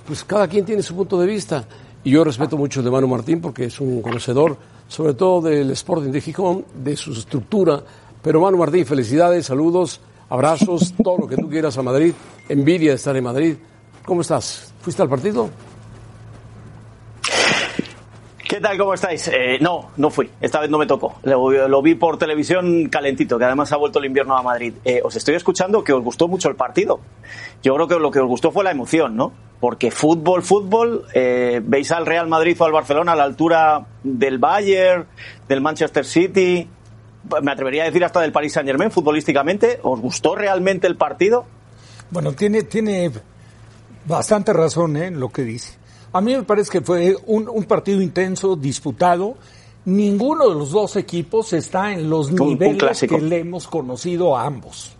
pues 0.06 0.24
cada 0.24 0.48
quien 0.48 0.66
tiene 0.66 0.82
su 0.84 0.96
punto 0.96 1.20
de 1.20 1.28
vista. 1.28 1.66
Y 2.04 2.12
yo 2.12 2.24
respeto 2.24 2.56
mucho 2.58 2.82
de 2.82 2.90
Manu 2.92 3.08
Martín 3.08 3.42
porque 3.42 3.66
es 3.66 3.80
un 3.82 4.02
conocedor, 4.02 4.58
sobre 4.88 5.14
todo 5.16 5.42
del 5.50 5.72
Sporting 5.72 6.12
de 6.12 6.22
Gijón, 6.22 6.66
de 6.82 6.96
su 6.96 7.12
estructura. 7.12 7.82
Pero 8.22 8.40
Manu 8.42 8.58
Martín, 8.58 8.86
felicidades, 8.86 9.46
saludos, 9.48 10.00
abrazos, 10.30 10.94
todo 11.04 11.18
lo 11.20 11.28
que 11.28 11.36
tú 11.36 11.50
quieras 11.50 11.78
a 11.78 11.82
Madrid. 11.84 12.14
Envidia 12.48 12.92
de 12.92 12.96
estar 12.96 13.16
en 13.16 13.24
Madrid. 13.24 13.56
¿Cómo 14.06 14.22
estás? 14.22 14.74
¿Fuiste 14.82 15.02
al 15.02 15.10
partido? 15.10 15.50
¿Qué 18.60 18.64
tal? 18.64 18.78
¿Cómo 18.78 18.94
estáis? 18.94 19.26
Eh, 19.30 19.58
no, 19.62 19.92
no 19.96 20.10
fui. 20.10 20.30
Esta 20.42 20.60
vez 20.60 20.70
no 20.70 20.78
me 20.78 20.86
tocó. 20.86 21.16
Lo, 21.24 21.82
vi 21.82 21.96
por 21.96 22.18
televisión 22.18 22.90
calentito, 22.90 23.40
que 23.40 23.46
además 23.46 23.72
ha 23.72 23.78
vuelto 23.78 24.00
el 24.00 24.06
invierno 24.06 24.36
a 24.36 24.44
Madrid. 24.44 24.74
Eh, 24.84 25.00
os 25.02 25.16
estoy 25.16 25.36
escuchando 25.36 25.82
que 25.82 25.94
os 25.94 26.04
gustó 26.04 26.28
mucho 26.28 26.50
el 26.50 26.58
partido. 26.58 27.00
Yo 27.64 27.74
creo 27.76 27.88
que 27.88 27.96
lo 27.98 28.12
que 28.12 28.20
os 28.20 28.28
gustó 28.28 28.52
fue 28.52 28.66
la 28.66 28.72
emoción, 28.72 29.16
¿no? 29.16 29.32
Porque 29.62 29.92
fútbol, 29.92 30.44
fútbol, 30.44 31.06
eh, 31.14 31.62
veis 31.64 31.90
al 31.94 32.06
Real 32.06 32.28
Madrid 32.28 32.58
o 32.60 32.66
al 32.66 32.74
Barcelona 32.74 33.14
a 33.14 33.16
la 33.16 33.24
altura 33.24 33.86
del 34.04 34.40
Bayern, 34.40 35.06
del 35.48 35.62
Manchester 35.62 36.04
City, 36.04 36.68
me 37.42 37.52
atrevería 37.54 37.84
a 37.84 37.86
decir 37.86 38.04
hasta 38.04 38.20
del 38.20 38.34
Paris 38.34 38.52
Saint 38.52 38.68
Germain 38.68 38.92
futbolísticamente. 38.92 39.80
¿Os 39.84 40.02
gustó 40.02 40.36
realmente 40.36 40.86
el 40.86 40.98
partido? 40.98 41.46
Bueno, 42.12 42.34
tiene, 42.34 42.64
tiene 42.64 43.10
bastante 44.06 44.52
razón 44.52 44.98
¿eh? 44.98 45.12
lo 45.12 45.30
que 45.30 45.44
dice. 45.44 45.79
A 46.12 46.22
mí 46.22 46.36
me 46.36 46.44
parece 46.44 46.72
que 46.72 46.82
fue 46.82 47.16
un, 47.28 47.48
un 47.48 47.64
partido 47.66 48.02
intenso, 48.02 48.56
disputado. 48.56 49.36
Ninguno 49.86 50.50
de 50.50 50.56
los 50.56 50.72
dos 50.72 50.96
equipos 50.96 51.54
está 51.54 51.94
en 51.94 52.10
los 52.10 52.32
un 52.32 52.50
niveles 52.50 53.00
que 53.02 53.20
le 53.20 53.40
hemos 53.40 53.68
conocido 53.68 54.36
a 54.38 54.46
ambos. 54.46 54.96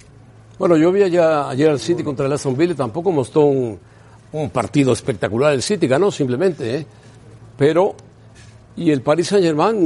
Bueno, 0.58 0.78
yo 0.78 0.92
vi 0.92 1.04
allá, 1.04 1.50
ayer 1.50 1.70
al 1.70 1.80
City 1.80 2.04
contra 2.04 2.26
el 2.26 2.34
Aston 2.34 2.56
Villa, 2.56 2.76
tampoco 2.76 3.12
mostró 3.12 3.46
un, 3.46 3.80
un 4.34 4.50
partido 4.50 4.94
espectacular. 4.94 5.54
El 5.54 5.62
City 5.62 5.88
ganó 5.88 6.12
simplemente, 6.12 6.78
¿eh? 6.78 6.86
Pero, 7.58 7.96
y 8.76 8.92
el 8.92 9.02
Paris 9.02 9.28
Saint 9.28 9.46
Germain 9.46 9.86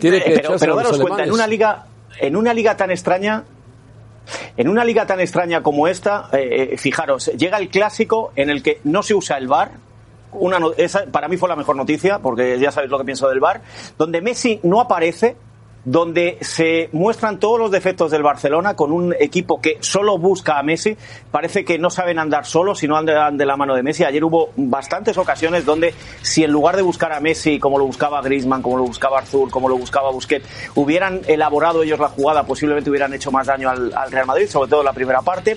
tiene 0.00 0.18
Eh, 0.18 0.22
que 0.24 0.30
pero, 0.30 0.38
echarse 0.38 0.58
pero 0.66 0.72
a 0.72 0.82
los 0.82 0.84
daros 0.84 1.00
cuenta, 1.00 1.24
en 1.24 1.32
una 1.32 1.46
liga, 1.46 1.86
en 2.20 2.36
una 2.36 2.54
liga 2.54 2.76
tan 2.76 2.90
extraña, 2.90 3.44
en 4.56 4.68
una 4.68 4.84
liga 4.84 5.06
tan 5.06 5.20
extraña 5.20 5.62
como 5.62 5.88
esta, 5.88 6.28
eh, 6.32 6.70
eh, 6.72 6.76
fijaros, 6.76 7.26
llega 7.36 7.58
el 7.58 7.68
clásico 7.68 8.32
en 8.36 8.50
el 8.50 8.62
que 8.62 8.80
no 8.84 9.02
se 9.02 9.14
usa 9.14 9.38
el 9.38 9.48
VAR. 9.48 9.89
Una 10.32 10.58
para 11.10 11.28
mí 11.28 11.36
fue 11.36 11.48
la 11.48 11.56
mejor 11.56 11.76
noticia, 11.76 12.20
porque 12.20 12.58
ya 12.58 12.70
sabéis 12.70 12.90
lo 12.90 12.98
que 12.98 13.04
pienso 13.04 13.28
del 13.28 13.40
VAR, 13.40 13.62
donde 13.98 14.20
Messi 14.20 14.60
no 14.62 14.80
aparece, 14.80 15.36
donde 15.84 16.38
se 16.42 16.90
muestran 16.92 17.38
todos 17.38 17.58
los 17.58 17.70
defectos 17.70 18.10
del 18.10 18.22
Barcelona 18.22 18.76
con 18.76 18.92
un 18.92 19.14
equipo 19.18 19.60
que 19.60 19.78
solo 19.80 20.18
busca 20.18 20.58
a 20.58 20.62
Messi. 20.62 20.96
Parece 21.30 21.64
que 21.64 21.78
no 21.78 21.90
saben 21.90 22.18
andar 22.18 22.44
solos, 22.44 22.78
sino 22.78 22.96
andan 22.96 23.36
de 23.36 23.46
la 23.46 23.56
mano 23.56 23.74
de 23.74 23.82
Messi. 23.82 24.04
Ayer 24.04 24.22
hubo 24.22 24.50
bastantes 24.56 25.16
ocasiones 25.16 25.64
donde 25.64 25.94
si 26.22 26.44
en 26.44 26.50
lugar 26.50 26.76
de 26.76 26.82
buscar 26.82 27.12
a 27.12 27.20
Messi 27.20 27.58
como 27.58 27.78
lo 27.78 27.86
buscaba 27.86 28.20
Griezmann, 28.20 28.62
como 28.62 28.76
lo 28.76 28.84
buscaba 28.84 29.18
Arthur, 29.18 29.50
como 29.50 29.68
lo 29.68 29.78
buscaba 29.78 30.10
Busquets, 30.10 30.46
hubieran 30.74 31.22
elaborado 31.26 31.82
ellos 31.82 31.98
la 31.98 32.08
jugada, 32.08 32.44
posiblemente 32.44 32.90
hubieran 32.90 33.14
hecho 33.14 33.30
más 33.30 33.46
daño 33.46 33.70
al, 33.70 33.92
al 33.94 34.10
Real 34.10 34.26
Madrid, 34.26 34.48
sobre 34.48 34.68
todo 34.68 34.82
la 34.82 34.92
primera 34.92 35.22
parte. 35.22 35.56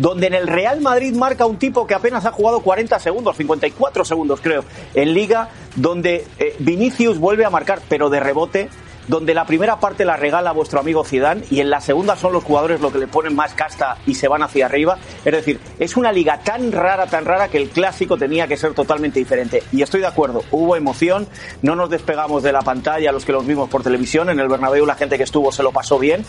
Donde 0.00 0.28
en 0.28 0.34
el 0.34 0.46
Real 0.46 0.80
Madrid 0.80 1.14
marca 1.14 1.44
un 1.44 1.58
tipo 1.58 1.86
que 1.86 1.94
apenas 1.94 2.24
ha 2.24 2.32
jugado 2.32 2.60
40 2.60 2.98
segundos, 2.98 3.36
54 3.36 4.04
segundos 4.04 4.40
creo, 4.40 4.64
en 4.94 5.12
Liga, 5.12 5.50
donde 5.76 6.26
eh, 6.38 6.56
Vinicius 6.58 7.18
vuelve 7.18 7.44
a 7.44 7.50
marcar, 7.50 7.80
pero 7.86 8.08
de 8.08 8.18
rebote 8.18 8.70
donde 9.08 9.34
la 9.34 9.44
primera 9.44 9.80
parte 9.80 10.04
la 10.04 10.16
regala 10.16 10.52
vuestro 10.52 10.80
amigo 10.80 11.04
Zidane 11.04 11.42
y 11.50 11.60
en 11.60 11.70
la 11.70 11.80
segunda 11.80 12.16
son 12.16 12.32
los 12.32 12.44
jugadores 12.44 12.80
los 12.80 12.92
que 12.92 12.98
le 12.98 13.06
ponen 13.06 13.34
más 13.34 13.54
casta 13.54 13.98
y 14.06 14.14
se 14.14 14.28
van 14.28 14.42
hacia 14.42 14.66
arriba. 14.66 14.98
Es 15.24 15.32
decir, 15.32 15.60
es 15.78 15.96
una 15.96 16.12
liga 16.12 16.40
tan 16.40 16.72
rara, 16.72 17.06
tan 17.06 17.24
rara 17.24 17.48
que 17.48 17.58
el 17.58 17.70
clásico 17.70 18.16
tenía 18.16 18.46
que 18.46 18.56
ser 18.56 18.74
totalmente 18.74 19.18
diferente. 19.18 19.62
Y 19.72 19.82
estoy 19.82 20.00
de 20.00 20.06
acuerdo, 20.06 20.44
hubo 20.50 20.76
emoción, 20.76 21.26
no 21.62 21.74
nos 21.74 21.90
despegamos 21.90 22.42
de 22.42 22.52
la 22.52 22.62
pantalla 22.62 23.12
los 23.12 23.24
que 23.24 23.32
los 23.32 23.46
vimos 23.46 23.68
por 23.68 23.82
televisión, 23.82 24.30
en 24.30 24.40
el 24.40 24.48
Bernabéu 24.48 24.86
la 24.86 24.94
gente 24.94 25.16
que 25.16 25.24
estuvo 25.24 25.52
se 25.52 25.62
lo 25.62 25.72
pasó 25.72 25.98
bien, 25.98 26.24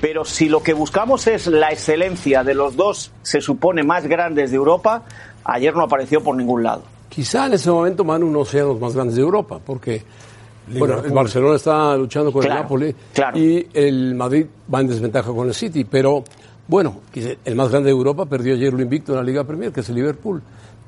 pero 0.00 0.24
si 0.24 0.48
lo 0.48 0.62
que 0.62 0.72
buscamos 0.72 1.26
es 1.26 1.46
la 1.46 1.70
excelencia 1.70 2.44
de 2.44 2.54
los 2.54 2.76
dos, 2.76 3.12
se 3.22 3.40
supone, 3.40 3.82
más 3.82 4.06
grandes 4.06 4.50
de 4.50 4.56
Europa, 4.56 5.02
ayer 5.44 5.74
no 5.74 5.82
apareció 5.82 6.22
por 6.22 6.36
ningún 6.36 6.62
lado. 6.62 6.82
Quizá 7.08 7.46
en 7.46 7.54
ese 7.54 7.70
momento 7.70 8.04
Manu 8.04 8.30
no 8.30 8.44
sean 8.44 8.68
los 8.68 8.80
más 8.80 8.94
grandes 8.94 9.16
de 9.16 9.22
Europa, 9.22 9.58
porque 9.64 10.04
bueno, 10.66 11.00
el. 11.04 11.12
Barcelona 11.12 11.56
está 11.56 11.96
luchando 11.96 12.32
con 12.32 12.42
Claro, 12.42 12.56
el 12.56 12.62
Napoli 12.62 12.94
y 13.34 13.66
el 13.72 14.14
Madrid 14.14 14.46
va 14.72 14.80
en 14.80 14.88
desventaja 14.88 15.32
con 15.32 15.48
el 15.48 15.54
City, 15.54 15.84
pero 15.84 16.24
bueno, 16.68 17.00
el 17.44 17.54
más 17.54 17.70
grande 17.70 17.86
de 17.86 17.96
Europa 17.96 18.26
perdió 18.26 18.54
ayer 18.54 18.72
lo 18.72 18.82
invicto 18.82 19.12
en 19.12 19.18
la 19.18 19.24
Liga 19.24 19.44
Premier, 19.44 19.72
que 19.72 19.80
es 19.80 19.88
el 19.88 19.94
Liverpool. 19.94 20.42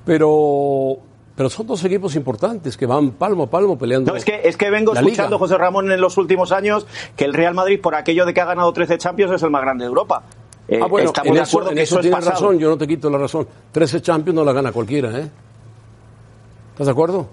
Pero 0.04 0.98
pero 1.38 1.48
son 1.48 1.68
dos 1.68 1.84
equipos 1.84 2.16
importantes 2.16 2.76
que 2.76 2.84
van 2.84 3.12
palmo 3.12 3.44
a 3.44 3.46
palmo 3.46 3.78
peleando. 3.78 4.10
No, 4.10 4.16
es 4.16 4.24
que, 4.24 4.40
es 4.42 4.56
que 4.56 4.70
vengo 4.70 4.92
escuchando, 4.92 5.36
Liga. 5.36 5.38
José 5.38 5.56
Ramón, 5.56 5.92
en 5.92 6.00
los 6.00 6.16
últimos 6.16 6.50
años 6.50 6.84
que 7.14 7.24
el 7.26 7.32
Real 7.32 7.54
Madrid, 7.54 7.80
por 7.80 7.94
aquello 7.94 8.26
de 8.26 8.34
que 8.34 8.40
ha 8.40 8.44
ganado 8.44 8.72
13 8.72 8.98
Champions, 8.98 9.32
es 9.32 9.42
el 9.44 9.50
más 9.50 9.62
grande 9.62 9.84
de 9.84 9.88
Europa. 9.88 10.24
Eh, 10.66 10.80
ah, 10.82 10.86
bueno, 10.86 11.10
estamos 11.10 11.28
en 11.28 11.34
de 11.34 11.40
eso, 11.42 11.50
acuerdo 11.50 11.70
en 11.70 11.76
que 11.76 11.82
eso 11.82 11.94
eso 11.94 12.02
tienes 12.02 12.24
razón, 12.24 12.58
yo 12.58 12.68
no 12.68 12.76
te 12.76 12.88
quito 12.88 13.08
la 13.08 13.18
razón. 13.18 13.46
13 13.70 14.02
Champions 14.02 14.34
no 14.34 14.44
la 14.44 14.52
gana 14.52 14.72
cualquiera, 14.72 15.16
¿eh? 15.16 15.30
¿Estás 16.72 16.86
de 16.88 16.90
acuerdo? 16.90 17.28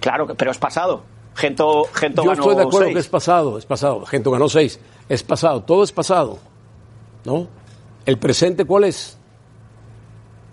Claro, 0.00 0.26
pero 0.36 0.50
es 0.50 0.58
pasado. 0.58 1.02
Gento, 1.36 1.84
Gento 1.92 2.22
Yo 2.24 2.30
ganó 2.30 2.42
estoy 2.42 2.56
de 2.56 2.62
acuerdo 2.62 2.86
seis. 2.86 2.94
que 2.94 3.00
es 3.00 3.08
pasado, 3.08 3.58
es 3.58 3.66
pasado. 3.66 4.04
Gento 4.06 4.30
ganó 4.30 4.48
seis, 4.48 4.80
es 5.08 5.22
pasado, 5.22 5.62
todo 5.62 5.84
es 5.84 5.92
pasado. 5.92 6.38
¿No? 7.24 7.46
¿El 8.06 8.18
presente 8.18 8.64
cuál 8.64 8.84
es? 8.84 9.18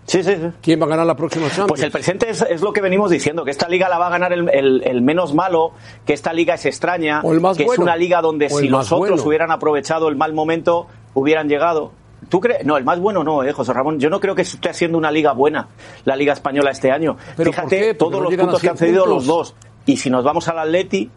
Sí, 0.06 0.22
sí, 0.22 0.36
sí. 0.36 0.50
¿Quién 0.62 0.82
va 0.82 0.86
a 0.86 0.90
ganar 0.90 1.06
la 1.06 1.16
próxima 1.16 1.46
Champions? 1.48 1.70
Pues 1.70 1.82
el 1.84 1.92
presente 1.92 2.30
es, 2.30 2.42
es 2.42 2.62
lo 2.62 2.74
que 2.74 2.82
venimos 2.82 3.10
diciendo, 3.10 3.46
que 3.46 3.52
esta 3.52 3.70
liga 3.70 3.88
la 3.88 3.98
va 3.98 4.08
a 4.08 4.10
ganar 4.10 4.34
el, 4.34 4.50
el- 4.50 4.84
el 4.84 5.02
menos 5.02 5.34
malo, 5.34 5.72
que 6.06 6.12
esta 6.14 6.34
liga 6.34 6.56
es 6.56 6.66
extraña, 6.66 7.22
O 7.24 7.32
el 7.32 7.40
más 7.40 7.56
que 7.56 7.64
es 7.64 7.68
bueno. 7.68 7.84
una 7.84 7.96
liga 7.96 8.22
donde 8.22 8.48
O 8.48 8.60
si 8.60 8.68
los 8.68 8.92
otros 8.92 9.10
bueno. 9.10 9.24
hubieran 9.24 9.52
aprovechado 9.52 10.10
el 10.10 10.18
mal 10.18 10.34
momento, 10.34 10.88
hubieran 11.14 11.48
llegado. 11.48 11.92
¿Tú 12.28 12.42
crees? 12.42 12.66
No, 12.66 12.76
el 12.78 12.84
más 12.84 13.00
bueno 13.00 13.24
no, 13.24 13.44
eh, 13.44 13.54
José 13.54 13.72
Ramón. 13.72 14.00
Yo 14.00 14.10
no 14.10 14.20
creo 14.20 14.36
que 14.36 14.42
esté 14.42 14.70
haciendo 14.70 14.98
una 14.98 15.12
liga 15.12 15.32
buena, 15.32 15.70
la 16.04 16.16
liga 16.18 16.34
española 16.34 16.72
este 16.72 16.92
año. 16.92 17.16
¿Pero 17.38 17.52
por 17.52 17.70
Fíjate 17.70 17.94
todos 17.94 18.12
no 18.14 18.20
los 18.22 18.34
puntos 18.36 18.62
que 18.62 18.70
han 18.70 18.78
100 18.78 18.88
cedido 18.90 19.06
puntos. 19.06 19.26
los 19.26 19.28
dos. 19.28 19.56
Y 19.86 19.98
si 19.98 20.10
nos 20.10 20.24
vamos 20.24 20.48
al 20.48 20.60
Atleti, 20.60 21.10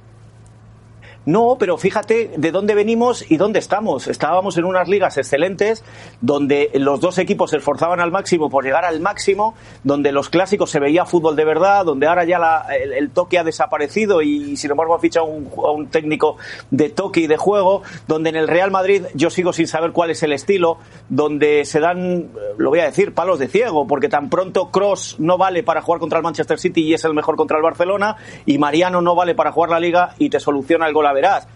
No, 1.26 1.56
pero 1.58 1.76
fíjate 1.76 2.30
de 2.36 2.52
dónde 2.52 2.74
venimos 2.74 3.28
y 3.30 3.36
dónde 3.36 3.58
estamos. 3.58 4.06
Estábamos 4.06 4.56
en 4.58 4.64
unas 4.64 4.88
ligas 4.88 5.18
excelentes 5.18 5.84
donde 6.20 6.70
los 6.74 7.00
dos 7.00 7.18
equipos 7.18 7.50
se 7.50 7.56
esforzaban 7.56 7.98
al 8.00 8.12
máximo 8.12 8.48
por 8.48 8.64
llegar 8.64 8.84
al 8.84 9.00
máximo, 9.00 9.54
donde 9.82 10.12
los 10.12 10.28
clásicos 10.28 10.70
se 10.70 10.78
veía 10.78 11.04
fútbol 11.04 11.34
de 11.34 11.44
verdad, 11.44 11.84
donde 11.84 12.06
ahora 12.06 12.24
ya 12.24 12.38
la- 12.38 12.66
el, 12.80 13.10
toque 13.10 13.38
ha 13.40 13.44
desaparecido 13.44 14.22
y 14.22 14.56
sin 14.56 14.70
embargo 14.70 14.94
ha 14.94 15.00
fichado 15.00 15.26
un, 15.26 15.50
a 15.66 15.70
un 15.72 15.88
técnico 15.88 16.36
de 16.70 16.90
toque 16.90 17.20
y 17.20 17.26
de 17.26 17.36
juego, 17.36 17.82
donde 18.06 18.30
en 18.30 18.36
el 18.36 18.46
Real 18.46 18.70
Madrid 18.70 19.02
yo 19.14 19.28
sigo 19.28 19.52
sin 19.52 19.66
saber 19.66 19.90
cuál 19.90 20.10
es 20.10 20.22
el 20.22 20.32
estilo, 20.32 20.78
donde 21.08 21.64
se 21.64 21.80
dan, 21.80 22.20
eh, 22.20 22.28
lo 22.56 22.70
voy 22.70 22.78
a 22.80 22.84
decir, 22.84 23.14
palos 23.14 23.40
de 23.40 23.48
ciego, 23.48 23.86
porque 23.88 24.08
tan 24.08 24.30
pronto 24.30 24.70
Cross 24.70 25.16
no 25.18 25.38
vale 25.38 25.64
para 25.64 25.82
jugar 25.82 25.98
contra 25.98 26.18
el 26.18 26.22
Manchester 26.22 26.58
City 26.60 26.82
y 26.82 26.94
es 26.94 27.04
el 27.04 27.14
mejor 27.14 27.34
contra 27.34 27.56
el 27.56 27.64
Barcelona, 27.64 28.16
y 28.44 28.58
Mariano 28.58 29.02
no 29.02 29.16
vale 29.16 29.34
para 29.34 29.50
jugar 29.50 29.70
la 29.70 29.80
liga 29.80 30.14
y 30.18 30.30
te 30.30 30.38
soluciona 30.38 30.86
el 30.86 30.94
gol 30.94 31.06
a 31.06 31.15
verás. 31.16 31.48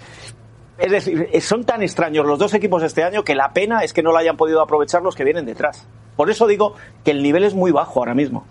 Es 0.79 0.91
decir, 0.91 1.29
eh, 1.31 1.41
son 1.41 1.65
tan 1.65 1.83
extraños 1.83 2.25
los 2.27 2.39
dos 2.39 2.55
equipos 2.55 2.83
este 2.83 3.05
año 3.05 3.23
que 3.23 3.35
la 3.35 3.53
pena 3.53 3.85
es 3.85 3.93
que 3.93 4.03
no 4.03 4.13
lo 4.13 4.19
hayan 4.19 4.37
podido 4.37 4.63
aprovechar 4.63 5.03
los 5.03 5.15
que 5.15 5.25
vienen 5.25 5.45
detrás. 5.45 5.87
Por 6.17 6.31
eso 6.31 6.47
digo 6.47 6.75
que 7.05 7.11
el 7.11 7.23
nivel 7.23 7.45
es 7.45 7.55
muy 7.55 7.71
bajo 7.71 8.01
ahora 8.01 8.15
mismo. 8.15 8.47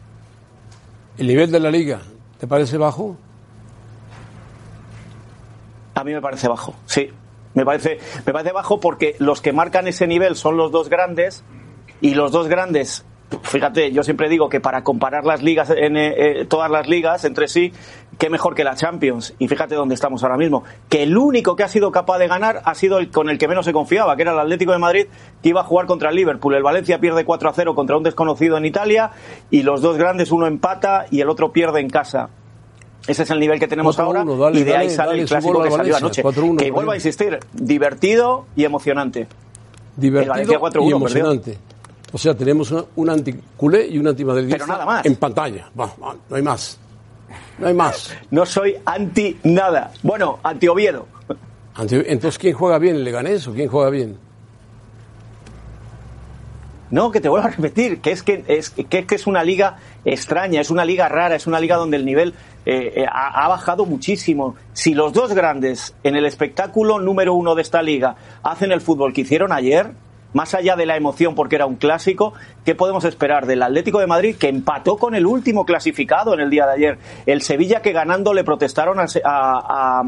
¿El 1.18 1.28
nivel 1.28 1.52
de 1.52 1.60
la 1.60 1.72
liga 1.72 2.02
te 2.40 2.48
parece 2.48 2.78
bajo? 2.78 3.18
A 5.96 6.04
mí 6.04 6.14
me 6.14 6.22
parece 6.22 6.48
bajo, 6.48 6.76
sí. 6.86 7.10
Me 7.56 7.66
parece, 7.66 8.00
me 8.26 8.32
parece 8.32 8.54
bajo 8.54 8.80
porque 8.80 9.16
los 9.18 9.42
que 9.42 9.52
marcan 9.52 9.88
ese 9.88 10.06
nivel 10.06 10.36
son 10.36 10.56
los 10.56 10.72
dos 10.72 10.88
grandes 10.88 11.44
y 12.00 12.14
los 12.14 12.32
dos 12.32 12.48
grandes, 12.48 13.06
fíjate, 13.44 13.92
yo 13.92 14.04
siempre 14.04 14.30
digo 14.30 14.50
que 14.50 14.60
para 14.60 14.84
comparar 14.84 15.26
las 15.26 15.42
ligas, 15.42 15.70
en, 15.70 15.98
eh, 15.98 16.42
eh, 16.42 16.46
todas 16.46 16.70
las 16.70 16.88
ligas 16.88 17.26
entre 17.26 17.48
sí, 17.48 17.72
qué 18.18 18.30
mejor 18.30 18.56
que 18.56 18.64
la 18.64 18.76
Champions. 18.76 19.34
Y 19.40 19.48
fíjate 19.48 19.76
dónde 19.76 19.96
estamos 19.96 20.24
ahora 20.24 20.38
mismo. 20.38 20.64
Que 20.90 21.04
el 21.04 21.18
único 21.18 21.56
que 21.56 21.64
ha 21.64 21.68
sido 21.68 21.92
capaz 21.92 22.18
de 22.18 22.28
ganar 22.28 22.62
ha 22.66 22.76
sido 22.76 22.98
el 22.98 23.10
con 23.10 23.30
el 23.30 23.38
que 23.38 23.48
menos 23.48 23.66
se 23.66 23.74
confiaba, 23.74 24.16
que 24.16 24.24
era 24.24 24.34
el 24.34 24.40
Atlético 24.40 24.72
de 24.72 24.80
Madrid, 24.80 25.08
que 25.42 25.50
iba 25.50 25.62
a 25.62 25.64
jugar 25.64 25.86
contra 25.86 26.10
el 26.10 26.16
Liverpool. 26.16 26.56
El 26.56 26.64
Valencia 26.64 27.00
pierde 27.00 27.26
4 27.26 27.50
a 27.50 27.54
0 27.54 27.76
contra 27.76 27.98
un 27.98 28.04
desconocido 28.04 28.58
en 28.58 28.66
Italia 28.66 29.12
y 29.50 29.64
los 29.64 29.82
dos 29.82 29.98
grandes, 29.98 30.32
uno 30.32 30.48
empata 30.48 31.06
y 31.12 31.22
el 31.22 31.30
otro 31.30 31.52
pierde 31.52 31.80
en 31.80 31.90
casa. 31.90 32.30
Ese 33.08 33.24
es 33.24 33.30
el 33.32 33.40
nivel 33.40 33.60
que 33.60 33.68
tenemos 33.68 33.98
4-1, 33.98 34.02
ahora 34.02 34.24
dale, 34.24 34.60
y 34.60 34.64
de 34.64 34.72
ahí 34.72 34.88
dale, 34.88 34.90
sale 34.90 35.10
dale 35.10 35.22
el 35.22 35.28
clásico 35.28 35.62
que 35.62 35.70
al 35.70 35.76
salió 35.76 35.96
anoche. 35.96 36.24
4-1, 36.24 36.58
que 36.58 36.72
vuelvo 36.72 36.92
a 36.92 36.96
insistir, 36.96 37.40
divertido 37.54 38.46
y 38.56 38.66
emocionante. 38.66 39.28
Divertido 39.96 40.34
Valencia 40.34 40.60
4-1 40.60 40.86
y 40.86 41.14
perdió. 41.14 41.60
O 42.12 42.18
sea, 42.18 42.34
tenemos 42.36 42.72
una- 42.72 42.86
un 42.96 43.10
anticulé 43.10 43.88
y 43.88 43.98
un 44.00 44.08
antimadridista 44.08 44.58
Pero 44.58 44.68
nada 44.68 44.86
más. 44.86 45.06
en 45.06 45.16
pantalla. 45.16 45.70
Va, 45.80 45.86
va, 46.02 46.16
no 46.30 46.36
hay 46.36 46.42
más. 46.42 46.78
No 47.60 47.68
hay 47.68 47.74
más. 47.74 48.16
No 48.32 48.46
soy 48.46 48.76
anti 48.86 49.38
nada. 49.44 49.92
Bueno, 50.02 50.40
anti 50.44 50.68
Oviedo. 50.68 51.08
Entonces, 51.80 52.38
¿quién 52.38 52.54
juega 52.56 52.78
bien? 52.80 52.96
¿El 52.96 53.04
Leganés 53.04 53.48
o 53.48 53.54
quién 53.54 53.70
juega 53.70 53.90
bien? 53.90 54.18
No, 56.92 57.12
que 57.12 57.22
te 57.22 57.30
vuelvo 57.30 57.48
a 57.48 57.52
repetir, 57.52 58.02
que 58.02 58.12
es 58.12 58.24
que 58.24 58.44
es, 58.48 58.72
que, 58.72 59.06
que 59.06 59.16
es 59.16 59.28
una 59.28 59.44
liga 59.44 59.78
extraña, 60.06 60.60
es 60.60 60.72
una 60.72 60.86
liga 60.86 61.08
rara, 61.08 61.36
es 61.36 61.46
una 61.46 61.60
liga 61.60 61.76
donde 61.76 61.98
el 61.98 62.06
nivel 62.06 62.34
eh, 62.66 62.94
eh, 62.96 63.06
ha, 63.08 63.46
ha 63.46 63.48
bajado 63.48 63.86
muchísimo. 63.86 64.56
Si 64.74 64.96
los 64.96 65.14
dos 65.14 65.34
grandes 65.34 65.94
en 66.04 66.16
el 66.16 66.26
espectáculo 66.26 66.98
número 67.00 67.36
uno 67.36 67.54
de 67.54 67.62
esta 67.62 67.84
liga 67.84 68.16
hacen 68.42 68.72
el 68.72 68.82
fútbol 68.82 69.14
que 69.14 69.22
hicieron 69.22 69.52
ayer, 69.52 69.92
más 70.34 70.54
allá 70.54 70.76
de 70.76 70.86
la 70.86 70.96
emoción 70.96 71.34
porque 71.36 71.56
era 71.56 71.66
un 71.66 71.76
clásico, 71.76 72.34
¿qué 72.66 72.76
podemos 72.76 73.04
esperar 73.04 73.46
del 73.48 73.64
Atlético 73.64 74.00
de 74.00 74.08
Madrid 74.08 74.36
que 74.38 74.48
empató 74.50 74.98
con 74.98 75.16
el 75.16 75.26
último 75.26 75.66
clasificado 75.66 76.34
en 76.34 76.40
el 76.40 76.50
día 76.50 76.66
de 76.68 76.74
ayer? 76.74 77.00
El 77.26 77.42
Sevilla 77.42 77.82
que 77.82 77.92
ganando 77.92 78.34
le 78.34 78.44
protestaron 78.44 79.00
a, 79.00 79.04
a, 79.24 80.00
a- 80.02 80.04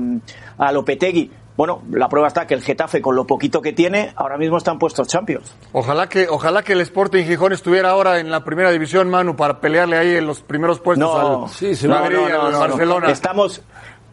a 0.68 0.72
Lopetegui. 0.72 1.32
Bueno, 1.58 1.82
la 1.92 2.08
prueba 2.08 2.28
está 2.30 2.48
que 2.48 2.54
el 2.54 2.62
Getafe, 2.62 3.02
con 3.02 3.16
lo 3.16 3.28
poquito 3.28 3.62
que 3.62 3.74
tiene, 3.74 4.14
ahora 4.16 4.38
mismo 4.38 4.58
están 4.58 4.80
puestos 4.80 5.08
Champions. 5.10 5.54
Ojalá 5.74 6.08
que, 6.08 6.28
ojalá 6.30 6.64
que 6.64 6.74
el 6.74 6.82
Sporting 6.82 7.26
Gijón 7.26 7.52
estuviera 7.52 7.90
ahora 7.90 8.20
en 8.20 8.32
la 8.32 8.44
primera 8.44 8.72
división, 8.72 9.10
Manu, 9.10 9.36
para 9.36 9.60
pelearle 9.60 9.98
ahí 9.98 10.16
en 10.16 10.26
los 10.26 10.42
primeros 10.42 10.80
puestos 10.80 11.08
No, 11.14 11.46
al 11.46 11.90
Madrid 11.90 12.18
y 12.30 12.32
al 12.32 12.54
Barcelona. 12.54 13.12
Estamos, 13.12 13.62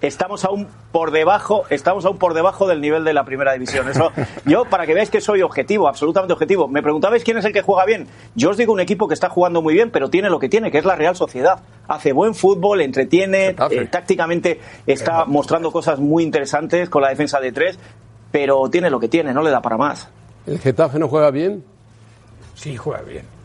estamos 0.01 0.44
aún 0.44 0.68
por 0.92 1.11
debajo, 1.11 1.64
estamos 1.70 2.05
aún 2.05 2.18
por 2.18 2.34
debajo 2.34 2.66
del 2.66 2.80
nivel 2.80 3.05
de 3.05 3.12
la 3.12 3.24
primera 3.24 3.53
división. 3.53 3.88
Eso, 3.88 4.12
yo, 4.46 4.64
para 4.64 4.86
que 4.86 4.94
veáis 4.94 5.11
que 5.11 5.20
soy 5.20 5.42
objetivo, 5.42 5.88
absolutamente 5.88 6.32
objetivo. 6.32 6.68
Me 6.68 6.82
preguntabais 6.82 7.24
quién 7.24 7.38
es 7.38 7.44
el 7.44 7.53
que 7.53 7.62
juega 7.62 7.84
bien. 7.84 8.07
Yo 8.34 8.51
os 8.51 8.57
digo 8.57 8.72
un 8.72 8.80
equipo 8.80 9.09
que 9.09 9.14
está 9.14 9.28
jugando 9.28 9.62
muy 9.62 9.74
bien, 9.74 9.90
pero 9.90 10.11
tiene 10.11 10.30
lo 10.30 10.38
que 10.38 10.49
tiene, 10.49 10.70
que 10.70 10.78
es 10.78 10.84
la 10.84 10.96
Real 10.96 11.16
Sociedad. 11.16 11.61
Hace 11.86 12.12
buen 12.12 12.34
fútbol, 12.34 12.80
entretiene, 12.80 13.49
eh, 13.70 13.88
tácticamente 13.90 14.61
está 14.86 15.24
mostrando 15.24 15.70
cosas 15.72 15.99
muy 15.99 16.22
interesantes 16.22 16.88
con 16.88 17.03
la 17.03 17.09
defensa 17.09 17.40
de 17.40 17.53
tres, 17.53 17.78
pero 18.30 18.68
tiene 18.70 18.90
lo 18.90 19.01
que 19.01 19.09
tiene, 19.09 19.32
no 19.32 19.42
le 19.42 19.51
da 19.51 19.62
para 19.62 19.76
más. 19.76 20.09
¿El 20.46 20.59
Getafe 20.59 20.99
no 20.99 21.09
juega 21.09 21.30
bien? 21.30 21.64
Sí, 22.55 22.76
juega 22.76 23.03
bien. 23.03 23.38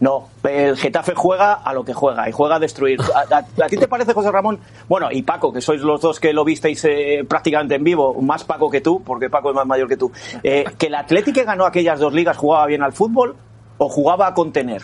No, 0.00 0.28
el 0.44 0.76
Getafe 0.76 1.14
juega 1.14 1.54
a 1.54 1.72
lo 1.72 1.84
que 1.84 1.94
juega 1.94 2.28
y 2.28 2.32
juega 2.32 2.56
a 2.56 2.58
destruir. 2.58 3.00
¿A, 3.00 3.34
a- 3.36 3.64
a 3.64 3.68
ti 3.68 3.76
te 3.76 3.88
parece, 3.88 4.12
José 4.14 4.30
Ramón? 4.30 4.58
Bueno, 4.88 5.08
y 5.10 5.22
Paco, 5.22 5.52
que 5.52 5.60
sois 5.60 5.80
los 5.80 6.00
dos 6.00 6.18
que 6.20 6.32
lo 6.32 6.44
visteis 6.44 6.84
eh, 6.84 7.24
prácticamente 7.28 7.74
en 7.76 7.84
vivo, 7.84 8.20
más 8.22 8.44
Paco 8.44 8.70
que 8.70 8.80
tú, 8.80 9.02
porque 9.04 9.30
Paco 9.30 9.50
es 9.50 9.54
más 9.54 9.66
mayor 9.66 9.88
que 9.88 9.96
tú, 9.96 10.10
eh, 10.42 10.64
que 10.78 10.86
el 10.86 10.94
Atlético 10.94 11.34
que 11.34 11.44
ganó 11.44 11.64
aquellas 11.66 11.98
dos 12.00 12.12
ligas 12.12 12.36
jugaba 12.36 12.66
bien 12.66 12.82
al 12.82 12.92
fútbol 12.92 13.34
o 13.78 13.88
jugaba 13.88 14.26
a 14.28 14.34
contener. 14.34 14.82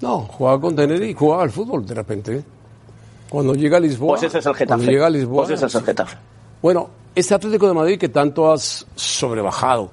No, 0.00 0.20
jugaba 0.20 0.60
con 0.60 0.76
tener 0.76 1.02
y 1.02 1.14
jugaba 1.14 1.42
al 1.44 1.50
fútbol 1.50 1.86
de 1.86 1.94
repente. 1.94 2.44
Cuando 3.28 3.54
llega 3.54 3.78
a 3.78 3.80
Lisboa. 3.80 4.10
Pues 4.10 4.22
ese 4.24 4.38
es 4.38 4.46
el 4.46 4.54
Getafe. 4.54 4.78
Cuando 4.78 4.92
llega 4.92 5.06
a 5.06 5.10
Lisboa. 5.10 5.42
Pues 5.44 5.50
ese 5.56 5.66
es 5.66 5.74
el 5.74 5.82
Getafe. 5.82 6.16
Bueno, 6.62 6.90
este 7.14 7.34
Atlético 7.34 7.66
de 7.68 7.74
Madrid 7.74 7.98
que 7.98 8.08
tanto 8.08 8.52
has 8.52 8.86
sobrebajado, 8.94 9.90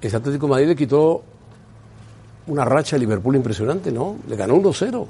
este 0.00 0.16
Atlético 0.16 0.46
de 0.46 0.50
Madrid 0.50 0.68
le 0.68 0.76
quitó 0.76 1.22
una 2.48 2.64
racha 2.64 2.96
a 2.96 2.98
Liverpool 2.98 3.36
impresionante, 3.36 3.92
¿no? 3.92 4.16
Le 4.28 4.36
ganó 4.36 4.54
1-0. 4.56 5.06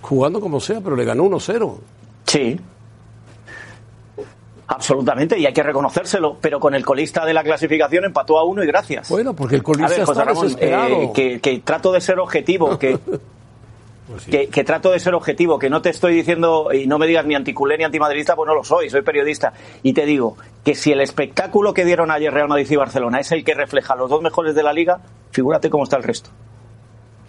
Jugando 0.00 0.40
como 0.40 0.60
sea, 0.60 0.80
pero 0.80 0.96
le 0.96 1.04
ganó 1.04 1.24
1-0. 1.24 1.74
Sí. 2.26 2.58
Absolutamente, 4.66 5.38
y 5.38 5.44
hay 5.44 5.52
que 5.52 5.62
reconocérselo, 5.62 6.38
pero 6.40 6.58
con 6.58 6.74
el 6.74 6.84
colista 6.84 7.26
de 7.26 7.34
la 7.34 7.42
clasificación 7.42 8.04
empató 8.04 8.38
a 8.38 8.44
uno 8.44 8.64
y 8.64 8.66
gracias. 8.66 9.08
Bueno, 9.10 9.34
porque 9.34 9.56
el 9.56 9.62
colista 9.62 9.94
a 9.94 9.96
ver, 9.98 10.06
José 10.06 10.24
Ramón, 10.24 10.44
desesperado. 10.44 10.94
eh, 11.02 11.10
que, 11.14 11.40
que 11.40 11.58
trato 11.58 11.92
de 11.92 12.00
ser 12.00 12.18
objetivo, 12.18 12.78
que, 12.78 12.98
que, 14.30 14.48
que 14.48 14.64
trato 14.64 14.90
de 14.90 14.98
ser 14.98 15.14
objetivo, 15.14 15.58
que 15.58 15.68
no 15.68 15.82
te 15.82 15.90
estoy 15.90 16.14
diciendo, 16.14 16.70
y 16.72 16.86
no 16.86 16.98
me 16.98 17.06
digas 17.06 17.26
ni 17.26 17.34
anticulé 17.34 17.76
ni 17.76 17.84
antimadridista, 17.84 18.34
pues 18.34 18.46
no 18.46 18.54
lo 18.54 18.64
soy, 18.64 18.88
soy 18.88 19.02
periodista. 19.02 19.52
Y 19.82 19.92
te 19.92 20.06
digo 20.06 20.38
que 20.64 20.74
si 20.74 20.90
el 20.92 21.00
espectáculo 21.02 21.74
que 21.74 21.84
dieron 21.84 22.10
ayer 22.10 22.32
Real 22.32 22.48
Madrid 22.48 22.66
y 22.70 22.76
Barcelona 22.76 23.20
es 23.20 23.30
el 23.32 23.44
que 23.44 23.52
refleja 23.54 23.94
los 23.94 24.08
dos 24.08 24.22
mejores 24.22 24.54
de 24.54 24.62
la 24.62 24.72
liga, 24.72 25.00
figúrate 25.32 25.68
cómo 25.68 25.84
está 25.84 25.98
el 25.98 26.04
resto. 26.04 26.30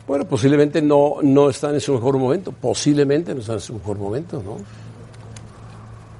Bueno, 0.07 0.25
posiblemente 0.25 0.81
no, 0.81 1.15
no 1.21 1.49
están 1.49 1.75
en 1.75 1.81
su 1.81 1.93
mejor 1.93 2.17
momento. 2.17 2.51
Posiblemente 2.51 3.33
no 3.33 3.39
están 3.41 3.55
en 3.55 3.61
su 3.61 3.73
mejor 3.75 3.97
momento, 3.97 4.41
¿no? 4.43 4.57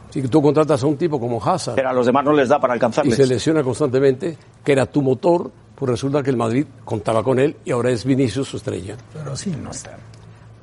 Si 0.10 0.22
tú 0.24 0.42
contratas 0.42 0.82
a 0.84 0.88
un 0.88 0.96
tipo 0.96 1.20
como 1.20 1.44
Hazard. 1.44 1.76
Pero 1.76 1.90
a 1.90 1.94
los 1.94 2.06
demás 2.06 2.24
no 2.24 2.34
les 2.34 2.48
da 2.48 2.60
para 2.60 2.74
y 2.74 2.76
alcanzarles. 2.76 3.16
se 3.16 3.26
lesiona 3.26 3.64
constantemente, 3.64 4.38
que 4.64 4.72
era 4.72 4.86
tu 4.86 5.02
motor, 5.02 5.52
pues 5.76 5.90
resulta 5.90 6.22
que 6.22 6.30
el 6.30 6.38
Madrid 6.38 6.66
contaba 6.86 7.24
con 7.24 7.40
él 7.40 7.58
y 7.66 7.72
ahora 7.72 7.90
es 7.90 8.06
Vinicius 8.06 8.48
su 8.48 8.58
estrella. 8.58 8.96
Pero 9.12 9.36
sí, 9.36 9.50
no 9.62 9.72
está. 9.72 9.98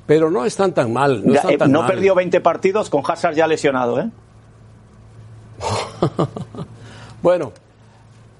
Pero 0.06 0.30
no 0.30 0.44
están 0.44 0.72
tan 0.72 0.92
mal. 0.92 1.26
No, 1.26 1.32
Ya, 1.34 1.40
están 1.40 1.52
eh, 1.54 1.58
tan 1.58 1.72
no 1.72 1.80
mal. 1.80 1.90
perdió 1.90 2.14
20 2.14 2.40
partidos 2.40 2.88
con 2.88 3.02
Hazard 3.06 3.34
ya 3.34 3.46
lesionado, 3.46 4.00
¿eh? 4.00 4.08
Bueno, 7.22 7.52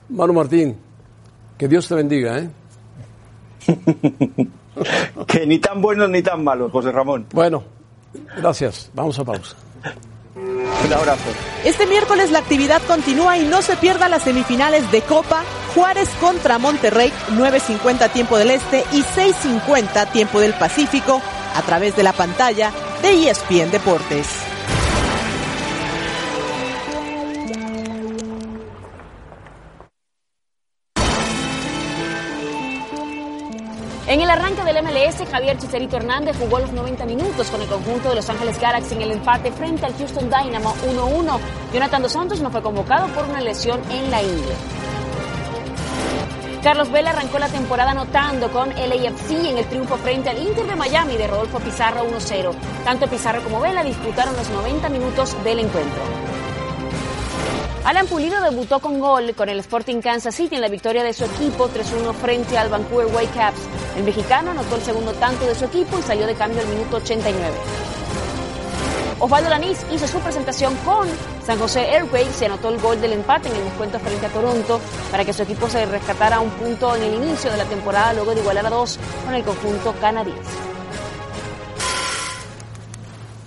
Manu 0.09 0.33
Martín, 0.33 0.77
que 1.59 1.69
Dios 1.69 1.87
te 1.87 1.95
bendiga, 1.97 2.39
¿eh? 2.39 2.49
que 5.27 5.47
ni 5.47 5.59
tan 5.59 5.81
buenos 5.81 6.09
ni 6.11 6.23
tan 6.23 6.45
malos, 6.45 6.71
José 6.73 6.93
Ramón. 6.93 7.27
Bueno, 7.33 7.63
gracias. 8.37 8.91
Vamos 8.95 9.19
a 9.19 9.25
pausa. 9.25 9.57
Un 10.35 10.93
abrazo. 10.93 11.31
Este 11.65 11.87
miércoles 11.87 12.31
la 12.31 12.39
actividad 12.39 12.81
continúa 12.83 13.37
y 13.37 13.47
no 13.47 13.63
se 13.63 13.77
pierda 13.77 14.09
las 14.09 14.23
semifinales 14.23 14.91
de 14.91 15.03
Copa 15.03 15.45
Juárez 15.75 16.09
contra 16.21 16.59
Monterrey, 16.59 17.13
9.50 17.31 18.11
tiempo 18.13 18.39
del 18.39 18.51
Este 18.51 18.85
y 18.93 19.03
6.50 19.03 20.11
tiempo 20.13 20.41
del 20.41 20.55
Pacífico, 20.55 21.21
a 21.55 21.63
través 21.63 21.97
de 21.97 22.03
la 22.03 22.13
pantalla 22.13 22.73
de 23.03 23.31
ESPN 23.31 23.71
Deportes. 23.71 24.27
En 34.11 34.21
el 34.21 34.29
arranque 34.29 34.50
del 34.73 34.85
MLS, 34.85 35.29
Javier 35.29 35.59
Chicharito 35.59 35.97
Hernández 35.97 36.37
jugó 36.39 36.61
los 36.61 36.71
90 36.73 37.05
minutos 37.05 37.49
con 37.51 37.61
el 37.61 37.67
conjunto 37.67 38.11
de 38.11 38.15
Los 38.15 38.31
Ángeles 38.31 38.61
Galaxy 38.61 38.95
en 38.95 39.03
el 39.03 39.11
empate 39.13 39.51
frente 39.51 39.85
al 39.85 39.95
Houston 39.95 40.31
Dynamo 40.31 40.75
1-1. 40.87 41.39
Jonathan 41.73 42.03
Dos 42.03 42.13
Santos 42.13 42.41
no 42.41 42.51
fue 42.51 42.63
convocado 42.63 43.09
por 43.09 43.25
una 43.25 43.41
lesión 43.41 43.81
en 43.91 44.11
la 44.11 44.23
ingle. 44.23 44.55
Carlos 46.63 46.93
Vela 46.93 47.11
arrancó 47.11 47.39
la 47.39 47.49
temporada 47.49 47.91
anotando 47.91 48.51
con 48.53 48.69
LAFC 48.69 49.31
en 49.31 49.59
el 49.59 49.65
triunfo 49.65 49.97
frente 49.97 50.31
al 50.31 50.39
Inter 50.39 50.67
de 50.67 50.77
Miami 50.77 51.17
de 51.17 51.27
Rodolfo 51.27 51.59
Pizarro 51.59 52.05
1-0. 52.05 52.55
Tanto 52.85 53.09
Pizarro 53.09 53.43
como 53.43 53.61
Vela 53.61 53.83
disputaron 53.83 54.37
los 54.37 54.51
90 54.51 54.89
minutos 54.91 55.43
del 55.43 55.61
encuentro. 55.61 56.30
Alan 57.85 58.07
Pulido 58.07 58.43
debutó 58.43 58.79
con 58.81 59.01
gol 59.01 59.35
con 59.35 59.49
el 59.49 59.59
Sporting 59.61 60.03
Kansas 60.03 60.35
City 60.35 60.55
en 60.55 60.61
la 60.61 60.69
victoria 60.69 61.03
de 61.03 61.15
su 61.15 61.25
equipo 61.25 61.69
3-1 61.69 62.13
frente 62.13 62.59
al 62.59 62.69
Vancouver 62.69 63.07
Whitecaps. 63.07 63.59
El 63.97 64.05
mexicano 64.05 64.51
anotó 64.51 64.77
el 64.77 64.83
segundo 64.83 65.13
tanto 65.15 65.47
de 65.47 65.55
su 65.55 65.65
equipo 65.65 65.99
y 65.99 66.03
salió 66.03 66.27
de 66.27 66.35
cambio 66.35 66.61
al 66.61 66.69
minuto 66.69 66.99
89. 66.99 67.55
Osvaldo 69.19 69.49
Lanís 69.49 69.85
hizo 69.93 70.07
su 70.07 70.19
presentación 70.21 70.75
con 70.85 71.09
San 71.45 71.59
José 71.59 71.81
Airways 71.81 72.41
y 72.41 72.45
anotó 72.45 72.69
el 72.69 72.79
gol 72.81 73.01
del 73.01 73.15
empate 73.15 73.49
en 73.49 73.57
el 73.57 73.65
descuento 73.65 73.99
frente 73.99 74.27
a 74.27 74.29
Toronto 74.29 74.79
para 75.11 75.25
que 75.25 75.33
su 75.33 75.43
equipo 75.43 75.69
se 75.69 75.85
rescatara 75.87 76.41
un 76.41 76.51
punto 76.51 76.95
en 76.97 77.03
el 77.03 77.15
inicio 77.15 77.51
de 77.51 77.57
la 77.57 77.65
temporada 77.65 78.13
luego 78.13 78.35
de 78.35 78.41
igualar 78.41 78.67
a 78.67 78.71
dos 78.71 78.99
con 79.25 79.35
el 79.35 79.43
conjunto 79.43 79.95
canadiense. 80.01 80.43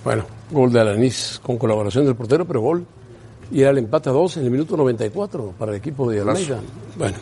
Bueno, 0.04 0.26
gol 0.50 0.72
de 0.72 0.80
Alanis 0.80 1.40
con 1.42 1.56
colaboración 1.56 2.04
del 2.04 2.16
portero, 2.16 2.44
pero 2.44 2.60
gol. 2.60 2.86
Y 3.50 3.60
era 3.60 3.70
el 3.70 3.78
empate 3.78 4.08
a 4.08 4.12
dos 4.12 4.36
en 4.36 4.44
el 4.44 4.50
minuto 4.50 4.76
94 4.76 5.54
para 5.58 5.72
el 5.72 5.78
equipo 5.78 6.10
de 6.10 6.20
Almeida. 6.20 6.60
Bueno, 6.96 7.16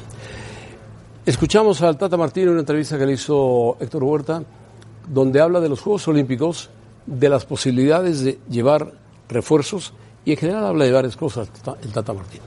escuchamos 1.27 1.83
al 1.83 1.99
Tata 1.99 2.17
Martino 2.17 2.47
en 2.47 2.53
una 2.53 2.61
entrevista 2.61 2.99
que 2.99 3.07
le 3.07 3.13
hizo 3.13 3.77
Héctor 3.81 4.05
Huerta, 4.05 4.43
donde 5.09 5.41
habla 5.41 5.61
de 5.61 5.69
los 5.69 5.81
Juegos 5.81 6.07
Olímpicos, 6.09 6.71
de 7.07 7.29
las 7.29 7.45
posibilidades 7.45 8.23
de 8.23 8.39
llevar 8.49 8.93
refuerzos 9.29 9.93
y 10.25 10.33
en 10.33 10.37
general 10.37 10.67
habla 10.67 10.85
de 10.85 10.93
varias 10.93 11.17
cosas 11.17 11.49
el 11.83 11.93
Tata 11.93 12.13
Martino. 12.13 12.45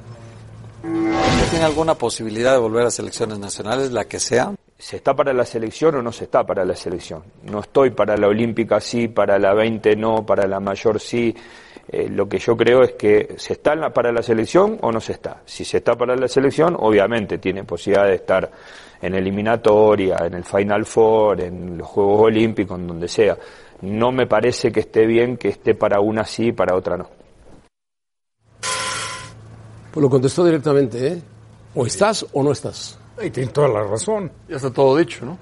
¿Tiene 1.50 1.66
alguna 1.66 1.96
posibilidad 1.96 2.54
de 2.54 2.60
volver 2.60 2.86
a 2.86 2.92
selecciones 2.92 3.40
nacionales, 3.40 3.92
la 3.92 4.06
que 4.06 4.20
sea? 4.20 4.54
¿Se 4.78 4.98
está 4.98 5.16
para 5.16 5.34
la 5.34 5.46
selección 5.46 5.96
o 5.96 6.02
no 6.02 6.12
se 6.12 6.26
está 6.26 6.46
para 6.46 6.66
la 6.66 6.76
selección? 6.76 7.24
No 7.44 7.62
estoy 7.62 7.92
para 7.92 8.18
la 8.18 8.28
olímpica 8.28 8.80
sí, 8.82 9.08
para 9.08 9.40
la 9.40 9.54
20 9.54 9.96
no, 9.96 10.26
para 10.26 10.48
la 10.48 10.60
mayor 10.60 11.00
sí. 11.00 11.36
Eh, 11.88 12.10
lo 12.10 12.28
que 12.28 12.40
yo 12.40 12.58
creo 12.58 12.82
es 12.82 12.94
que 12.94 13.36
se 13.38 13.54
está 13.54 13.76
la- 13.76 13.92
para 13.94 14.12
la 14.12 14.24
selección 14.24 14.80
o 14.82 14.92
no 14.92 15.00
se 15.00 15.12
está. 15.14 15.42
Si 15.46 15.64
se 15.64 15.78
está 15.78 15.96
para 15.96 16.16
la 16.16 16.28
selección, 16.28 16.76
obviamente 16.80 17.38
tiene 17.38 17.64
posibilidad 17.64 18.08
de 18.08 18.16
estar 18.16 18.50
en 19.02 19.14
eliminatoria, 19.14 20.18
en 20.26 20.34
el 20.34 20.44
Final 20.44 20.86
Four, 20.86 21.42
en 21.42 21.78
los 21.78 21.88
Juegos 21.88 22.22
Olímpicos, 22.22 22.80
en 22.80 22.88
donde 22.88 23.08
sea. 23.08 23.38
No 23.82 24.12
me 24.12 24.26
parece 24.26 24.72
que 24.72 24.80
esté 24.80 25.06
bien 25.06 25.38
que 25.38 25.50
esté 25.50 25.76
para 25.76 26.00
una 26.00 26.24
sí 26.26 26.48
y 26.48 26.52
para 26.54 26.76
otra 26.76 26.98
no. 26.98 27.08
Pues 29.92 30.02
lo 30.04 30.10
contestó 30.10 30.44
directamente, 30.44 31.08
¿eh? 31.08 31.22
O 31.76 31.86
estás 31.86 32.26
o 32.34 32.42
no 32.44 32.52
estás. 32.52 32.98
Y 33.22 33.30
tiene 33.30 33.52
toda 33.52 33.68
la 33.68 33.84
razón. 33.84 34.32
Ya 34.50 34.56
está 34.58 34.72
todo 34.72 34.98
dicho, 34.98 35.26
¿no? 35.26 35.38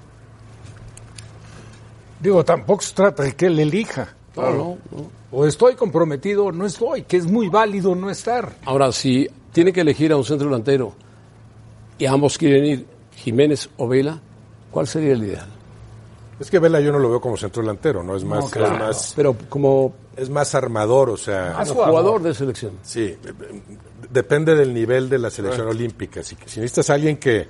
Digo, 2.20 2.44
tampoco 2.44 2.82
se 2.82 2.94
trata 2.94 3.22
de 3.22 3.34
que 3.34 3.46
él 3.46 3.58
elija. 3.58 4.14
No, 4.36 4.50
no, 4.52 4.78
O 5.30 5.46
estoy 5.46 5.74
comprometido 5.74 6.46
o 6.46 6.52
no 6.52 6.66
estoy, 6.66 7.02
que 7.02 7.16
es 7.16 7.26
muy 7.26 7.48
válido 7.48 7.94
no 7.94 8.10
estar. 8.10 8.56
Ahora, 8.64 8.90
si 8.92 9.28
tiene 9.52 9.72
que 9.72 9.80
elegir 9.82 10.12
a 10.12 10.16
un 10.16 10.24
centro 10.24 10.48
delantero 10.48 10.92
y 11.98 12.06
ambos 12.06 12.36
quieren 12.38 12.64
ir 12.66 12.86
Jiménez 13.16 13.68
o 13.76 13.86
Vela, 13.88 14.20
¿cuál 14.70 14.86
sería 14.88 15.12
el 15.12 15.22
ideal? 15.24 15.46
Es 16.40 16.50
que 16.50 16.58
Vela 16.58 16.80
yo 16.80 16.90
no 16.90 16.98
lo 16.98 17.08
veo 17.10 17.20
como 17.20 17.36
centro 17.36 17.62
delantero, 17.62 18.02
¿no? 18.02 18.16
Es 18.16 18.24
más, 18.24 18.44
No, 18.44 18.50
claro. 18.50 18.74
es 18.74 18.80
más, 18.80 19.12
pero 19.14 19.36
como 19.48 19.94
es 20.16 20.28
más 20.30 20.52
armador, 20.56 21.10
o 21.10 21.16
sea, 21.16 21.54
Más 21.56 21.70
jugador. 21.70 21.90
jugador 21.90 22.22
de 22.22 22.34
selección. 22.34 22.72
Sí, 22.82 23.02
eh, 23.04 23.18
eh, 23.24 23.32
depende 24.10 24.56
del 24.56 24.74
nivel 24.74 25.08
de 25.08 25.18
la 25.18 25.30
selección 25.30 25.68
olímpica. 25.68 26.24
Si, 26.24 26.34
si 26.46 26.58
necesitas 26.58 26.90
a 26.90 26.94
alguien 26.94 27.18
que, 27.18 27.46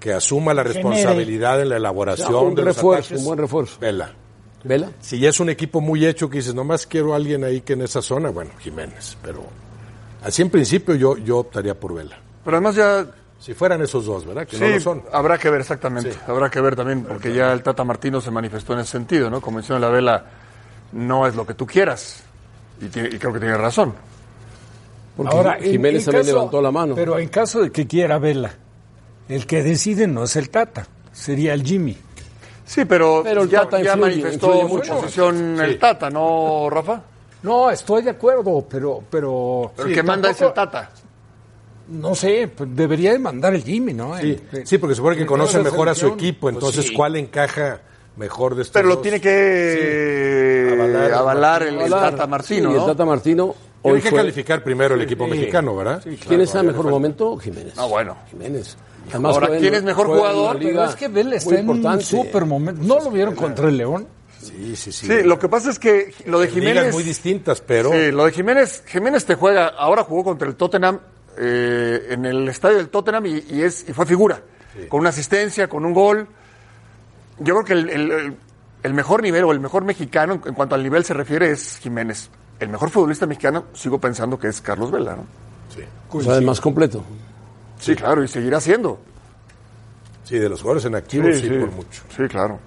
que 0.00 0.12
asuma 0.12 0.52
la 0.52 0.62
Genere. 0.64 0.82
responsabilidad 0.82 1.62
en 1.62 1.68
la 1.68 1.76
elaboración 1.76 2.46
un 2.48 2.54
de 2.56 2.62
los 2.64 2.74
refuerzo, 2.76 3.00
ataques, 3.06 3.18
un 3.20 3.24
buen 3.24 3.38
refuerzo. 3.38 3.78
Vela. 3.80 4.12
¿Vela? 4.64 4.90
Si 5.00 5.18
ya 5.18 5.28
es 5.28 5.38
un 5.40 5.50
equipo 5.50 5.80
muy 5.80 6.04
hecho 6.06 6.28
que 6.30 6.38
dices, 6.38 6.54
nomás 6.54 6.86
quiero 6.86 7.12
a 7.12 7.16
alguien 7.16 7.44
ahí 7.44 7.60
que 7.60 7.74
en 7.74 7.82
esa 7.82 8.00
zona, 8.02 8.30
bueno, 8.30 8.50
Jiménez, 8.58 9.16
pero 9.22 9.44
así 10.22 10.42
en 10.42 10.50
principio 10.50 10.94
yo, 10.94 11.16
yo 11.18 11.38
optaría 11.38 11.78
por 11.78 11.94
Vela. 11.94 12.18
Pero 12.44 12.56
además 12.56 12.74
ya... 12.76 13.06
Si 13.40 13.52
fueran 13.52 13.82
esos 13.82 14.06
dos, 14.06 14.24
¿verdad? 14.24 14.46
Que 14.46 14.56
sí, 14.56 14.62
no 14.62 14.70
lo 14.70 14.80
son. 14.80 15.02
habrá 15.12 15.36
que 15.36 15.50
ver 15.50 15.60
exactamente. 15.60 16.14
Habrá 16.26 16.48
que 16.48 16.62
ver 16.62 16.74
también, 16.76 17.04
porque 17.04 17.34
ya 17.34 17.52
el 17.52 17.62
Tata 17.62 17.84
Martino 17.84 18.18
se 18.22 18.30
manifestó 18.30 18.72
en 18.72 18.78
ese 18.78 18.92
sentido, 18.92 19.28
¿no? 19.28 19.42
Como 19.42 19.56
menciona 19.56 19.78
la 19.80 19.90
vela, 19.90 20.24
no 20.92 21.26
es 21.26 21.34
lo 21.34 21.46
que 21.46 21.52
tú 21.52 21.66
quieras. 21.66 22.22
Y, 22.80 22.86
tiene- 22.86 23.10
y 23.12 23.18
creo 23.18 23.34
que 23.34 23.40
tiene 23.40 23.58
razón. 23.58 23.92
Porque 25.14 25.36
Ahora, 25.36 25.58
en- 25.58 25.64
Jiménez 25.72 26.00
en 26.00 26.04
también 26.06 26.24
caso- 26.24 26.36
levantó 26.36 26.62
la 26.62 26.70
mano. 26.70 26.94
Pero 26.94 27.18
en 27.18 27.28
caso 27.28 27.60
de 27.60 27.70
que 27.70 27.86
quiera 27.86 28.18
Vela, 28.18 28.54
el 29.28 29.46
que 29.46 29.62
decide 29.62 30.06
no 30.06 30.24
es 30.24 30.36
el 30.36 30.48
Tata, 30.48 30.86
sería 31.12 31.52
el 31.52 31.64
Jimmy. 31.64 31.98
Sí, 32.64 32.84
pero, 32.86 33.20
Pero 33.22 33.42
el 33.42 33.48
ya, 33.50 33.60
Tata 33.62 33.82
ya 33.82 33.92
influye, 33.94 34.00
manifestó 34.22 34.46
influye 34.54 34.62
su 34.68 34.74
mucho. 34.74 34.94
posición 35.02 35.60
el. 35.60 35.78
Tata, 35.78 36.10
¿no, 36.10 36.68
Rafa? 36.70 37.02
No, 37.42 37.70
estoy 37.70 38.02
de 38.02 38.10
acuerdo, 38.10 38.64
pero... 38.68 39.02
Pero, 39.10 39.70
Pero 39.76 39.88
el 39.88 39.94
que 39.94 40.02
manda 40.02 40.30
es 40.30 40.40
el 40.40 40.52
Tata. 40.54 40.90
No 41.88 42.14
sé, 42.14 42.48
pues 42.56 42.74
debería 42.74 43.12
de 43.12 43.18
mandar 43.18 43.54
el 43.54 43.62
Jimmy, 43.62 43.92
¿no? 43.92 44.16
Sí, 44.18 44.40
El- 44.52 44.66
sí, 44.66 44.78
porque 44.78 44.94
supone 44.94 45.16
que 45.16 45.26
conoce 45.26 45.58
mejor 45.58 45.90
a 45.90 45.94
su 45.94 46.06
equipo, 46.08 46.40
Pues 46.42 46.54
entonces 46.54 46.86
sí. 46.86 46.94
¿cuál 46.94 47.16
encaja 47.16 47.80
mejor 48.16 48.54
de 48.54 48.62
estos 48.62 48.72
Pero 48.72 48.88
lo 48.88 48.94
dos? 48.94 49.02
tiene 49.02 49.20
que 49.20 50.74
Avalar- 50.74 51.12
avalar, 51.12 51.62
el. 51.64 51.90
Tata 51.90 52.26
Martino, 52.26 52.70
Sí, 52.70 52.74
el 52.76 52.80
¿no? 52.80 52.86
Tata 52.86 53.04
Martino 53.04 53.54
Tiene 53.82 53.96
hoy 53.96 54.00
que 54.02 54.08
fue- 54.08 54.18
calificar 54.18 54.62
primero 54.64 54.94
el 54.94 55.02
equipo 55.02 55.24
Sí. 55.26 55.32
mexicano, 55.32 55.76
¿verdad? 55.76 56.02
¿Quién 56.26 56.40
está 56.40 56.60
en 56.60 56.68
mejor 56.68 56.88
momento? 56.88 57.36
Jiménez. 57.36 57.74
Ah, 57.76 57.84
bueno. 57.84 58.16
Jiménez. 58.30 58.76
Ahora, 59.12 59.48
¿quién 59.58 59.74
es 59.74 59.82
mejor 59.82 60.06
jugador? 60.06 60.58
Pero 60.58 60.84
es 60.84 60.96
que 60.96 61.08
Vela 61.08 61.36
está 61.36 61.58
en 61.58 61.68
un 61.68 62.00
super 62.00 62.44
momento. 62.46 62.82
¿No 62.82 62.98
lo 63.00 63.10
vieron 63.10 63.34
contra 63.34 63.68
el 63.68 63.76
León? 63.76 64.06
Sí, 64.40 64.76
sí, 64.76 64.92
sí. 64.92 65.06
Sí, 65.06 65.22
lo 65.22 65.38
que 65.38 65.48
pasa 65.48 65.70
es 65.70 65.78
que 65.78 66.12
lo 66.26 66.38
de 66.38 66.48
En 66.48 66.54
ligas 66.54 66.72
Jiménez... 66.74 66.94
muy 66.94 67.02
distintas, 67.02 67.60
pero... 67.62 67.90
Sí, 67.92 68.10
lo 68.10 68.26
de 68.26 68.32
Jiménez, 68.32 68.82
Jiménez 68.86 69.24
te 69.24 69.36
juega, 69.36 69.68
ahora 69.68 70.04
jugó 70.04 70.22
contra 70.24 70.46
el 70.46 70.54
Tottenham 70.56 70.98
eh, 71.38 72.08
en 72.10 72.26
el 72.26 72.46
estadio 72.48 72.76
del 72.76 72.88
Tottenham 72.90 73.24
y, 73.26 73.42
y 73.50 73.62
es, 73.62 73.86
y 73.88 73.92
fue 73.94 74.04
figura, 74.04 74.42
con 74.88 75.00
una 75.00 75.08
asistencia, 75.08 75.66
con 75.68 75.84
un 75.86 75.94
gol. 75.94 76.26
Yo 77.38 77.54
creo 77.54 77.64
que 77.64 77.72
el, 77.72 77.88
el- 77.90 78.10
el- 78.10 78.36
el 78.82 78.92
mejor 78.92 79.22
nivel 79.22 79.44
o 79.44 79.52
el 79.52 79.60
mejor 79.60 79.82
mexicano 79.84 80.34
en, 80.34 80.42
en 80.46 80.52
cuanto 80.54 80.74
al 80.74 80.82
nivel 80.82 81.04
se 81.06 81.14
refiere 81.14 81.50
es 81.50 81.78
Jiménez. 81.78 82.28
El 82.60 82.68
mejor 82.68 82.90
futbolista 82.90 83.26
mexicano 83.26 83.64
sigo 83.72 83.98
pensando 83.98 84.38
que 84.38 84.48
es 84.48 84.60
Carlos 84.60 84.90
Vela, 84.90 85.16
¿no? 85.16 85.24
O 86.10 86.20
sea, 86.20 86.36
el 86.36 86.44
más 86.44 86.60
completo. 86.60 87.02
Sí, 87.78 87.94
claro, 87.94 88.22
y 88.24 88.28
seguirá 88.28 88.60
siendo. 88.60 88.98
Sí, 90.24 90.38
de 90.38 90.48
los 90.48 90.60
jugadores 90.62 90.84
en 90.86 90.94
activo, 90.94 91.26
sí, 91.28 91.40
Sí, 91.40 91.48
sí. 91.48 91.58
por 91.58 91.70
mucho. 91.72 92.02
Sí, 92.16 92.22
claro. 92.28 92.58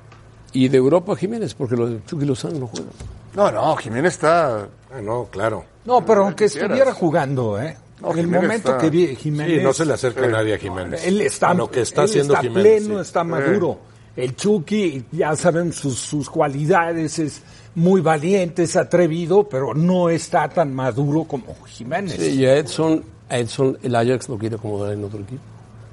Y 0.54 0.68
de 0.70 0.78
Europa 0.78 1.16
Jiménez, 1.16 1.54
porque 1.54 1.76
lo 1.76 1.88
de 1.90 2.04
Chucky 2.06 2.26
Lozano 2.26 2.60
no 2.60 2.68
juega. 2.68 2.90
No, 3.36 3.52
no, 3.52 3.76
Jiménez 3.76 4.14
está... 4.14 4.68
Ah, 4.92 5.02
no, 5.02 5.26
claro. 5.32 5.66
No, 5.86 6.06
pero 6.06 6.24
aunque 6.26 6.46
estuviera 6.46 6.94
jugando, 6.94 7.60
¿eh? 7.62 7.76
No, 8.02 8.12
en 8.12 8.20
el 8.20 8.26
Jiménez 8.26 8.42
momento 8.48 8.70
está- 8.72 8.82
que 8.82 8.90
vi 8.90 9.16
Jiménez... 9.16 9.58
Sí, 9.58 9.64
no 9.64 9.74
se 9.74 9.86
le 9.86 9.94
acerca 9.94 10.24
Sí. 10.26 10.32
nadie 10.32 10.54
a 10.54 10.58
Jiménez. 10.58 11.06
Él 11.06 11.22
está, 11.22 11.54
lo 11.54 11.70
que 11.70 11.82
está 11.82 12.02
él 12.04 12.10
haciendo 12.10 12.34
está 12.34 12.44
Jiménez. 12.48 12.82
pleno, 12.84 12.96
sí. 12.96 13.02
está 13.08 13.24
maduro. 13.24 13.80
El 14.16 14.36
Chucky, 14.36 15.06
ya 15.12 15.36
sabemos 15.36 15.76
sus, 15.76 16.00
sus 16.00 16.30
cualidades, 16.30 17.20
es 17.20 17.42
muy 17.76 18.02
valiente, 18.02 18.64
es 18.64 18.76
atrevido, 18.76 19.48
pero 19.48 19.74
no 19.76 20.10
está 20.10 20.48
tan 20.50 20.74
maduro 20.74 21.24
como 21.26 21.56
Jiménez. 21.66 22.16
Sí, 22.20 22.40
y 22.40 22.46
a 22.46 22.58
Edson, 22.58 23.04
a 23.30 23.38
Edson 23.38 23.78
el 23.84 23.96
Ajax 23.96 24.30
lo 24.30 24.38
quiere 24.38 24.56
acomodar 24.56 24.94
en 24.94 25.04
otro 25.04 25.20
equipo. 25.20 25.42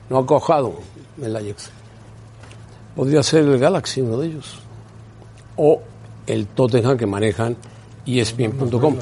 No 0.09 0.19
ha 0.19 0.27
cojado 0.27 0.75
el 1.21 1.37
Ajax. 1.37 1.71
Podría 2.95 3.23
ser 3.23 3.45
el 3.45 3.59
Galaxy 3.59 4.01
uno 4.01 4.19
de 4.19 4.29
ellos. 4.29 4.59
O 5.57 5.81
el 6.27 6.47
Tottenham 6.47 6.97
que 6.97 7.07
manejan 7.07 7.57
ESPN.com. 8.07 8.97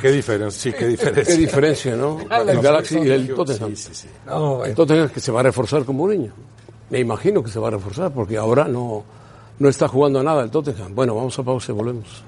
Qué 0.00 0.10
diferencia, 0.12 0.72
sí, 0.72 0.76
qué 0.76 0.86
diferencia. 0.86 1.24
Qué 1.24 1.40
diferencia, 1.40 1.96
¿no? 1.96 2.18
El 2.48 2.60
Galaxy 2.60 2.98
y 2.98 3.10
el 3.10 3.34
Tottenham. 3.34 3.74
Sí, 3.74 3.88
sí, 3.88 3.94
sí. 3.94 4.08
No, 4.24 4.64
El 4.64 4.74
Tottenham 4.74 5.08
que 5.08 5.20
se 5.20 5.32
va 5.32 5.40
a 5.40 5.42
reforzar 5.42 5.84
como 5.84 6.04
un 6.04 6.10
niño. 6.10 6.32
Me 6.90 7.00
imagino 7.00 7.42
que 7.42 7.50
se 7.50 7.58
va 7.58 7.68
a 7.68 7.70
reforzar 7.72 8.12
porque 8.12 8.36
ahora 8.36 8.68
no, 8.68 9.04
no 9.58 9.68
está 9.68 9.88
jugando 9.88 10.20
a 10.20 10.22
nada 10.22 10.44
el 10.44 10.50
Tottenham. 10.50 10.94
Bueno, 10.94 11.16
vamos 11.16 11.36
a 11.38 11.42
pausa 11.42 11.72
y 11.72 11.74
volvemos. 11.74 12.22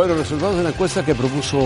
Bueno, 0.00 0.14
resultados 0.14 0.56
de 0.56 0.62
la 0.62 0.70
encuesta 0.70 1.04
que 1.04 1.14
propuso 1.14 1.58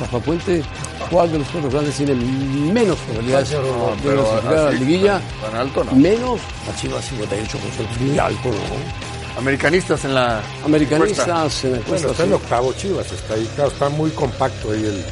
Rafa 0.00 0.18
Puente, 0.18 0.60
¿cuál 1.08 1.30
de 1.30 1.38
los 1.38 1.46
cuatro 1.50 1.70
grandes 1.70 1.94
tiene 1.94 2.16
menos 2.16 2.98
probabilidades 2.98 3.50
de 3.50 3.58
clasificar 4.02 4.58
a 4.58 4.62
la 4.64 4.70
liguilla? 4.72 5.20
tan 5.40 5.54
alto 5.56 5.84
no. 5.84 5.92
Menos 5.92 6.40
la 6.66 6.74
Chivas 6.74 7.12
58%, 7.12 8.00
muy 8.00 8.18
alto, 8.18 8.48
¿no? 8.48 9.38
Americanistas 9.38 10.04
en 10.04 10.14
la 10.16 10.42
Americanistas 10.64 11.62
en 11.64 11.70
la 11.70 11.78
encuesta. 11.78 12.08
Bueno, 12.08 12.10
está 12.10 12.22
en 12.24 12.28
sí. 12.30 12.34
octavo 12.34 12.72
Chivas, 12.72 13.12
está 13.12 13.34
ahí, 13.34 13.48
claro, 13.54 13.70
está 13.70 13.88
muy 13.88 14.10
compacto 14.10 14.72
ahí 14.72 14.80
el, 14.84 15.04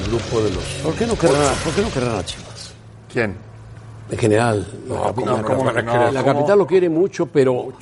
el 0.00 0.06
grupo 0.10 0.42
de 0.42 0.50
los... 0.52 0.62
¿Por 0.80 0.94
qué 0.94 1.06
no 1.08 1.18
querrán, 1.18 1.54
¿por 1.64 1.72
qué 1.74 1.82
no 1.82 1.90
querrán 1.90 2.18
a 2.20 2.24
Chivas? 2.24 2.72
¿Quién? 3.12 3.36
En 4.12 4.18
general, 4.18 4.64
la, 4.88 4.94
No, 4.94 5.04
capi- 5.06 5.14
¿cómo 5.14 5.26
la 5.26 5.32
no? 5.32 5.38
capi- 5.42 5.56
¿Cómo 5.56 5.64
van 5.64 5.78
a 5.78 5.82
la 6.12 6.20
querer? 6.22 6.24
capital 6.36 6.56
lo 6.58 6.66
quiere 6.68 6.88
mucho, 6.88 7.26
pero, 7.26 7.72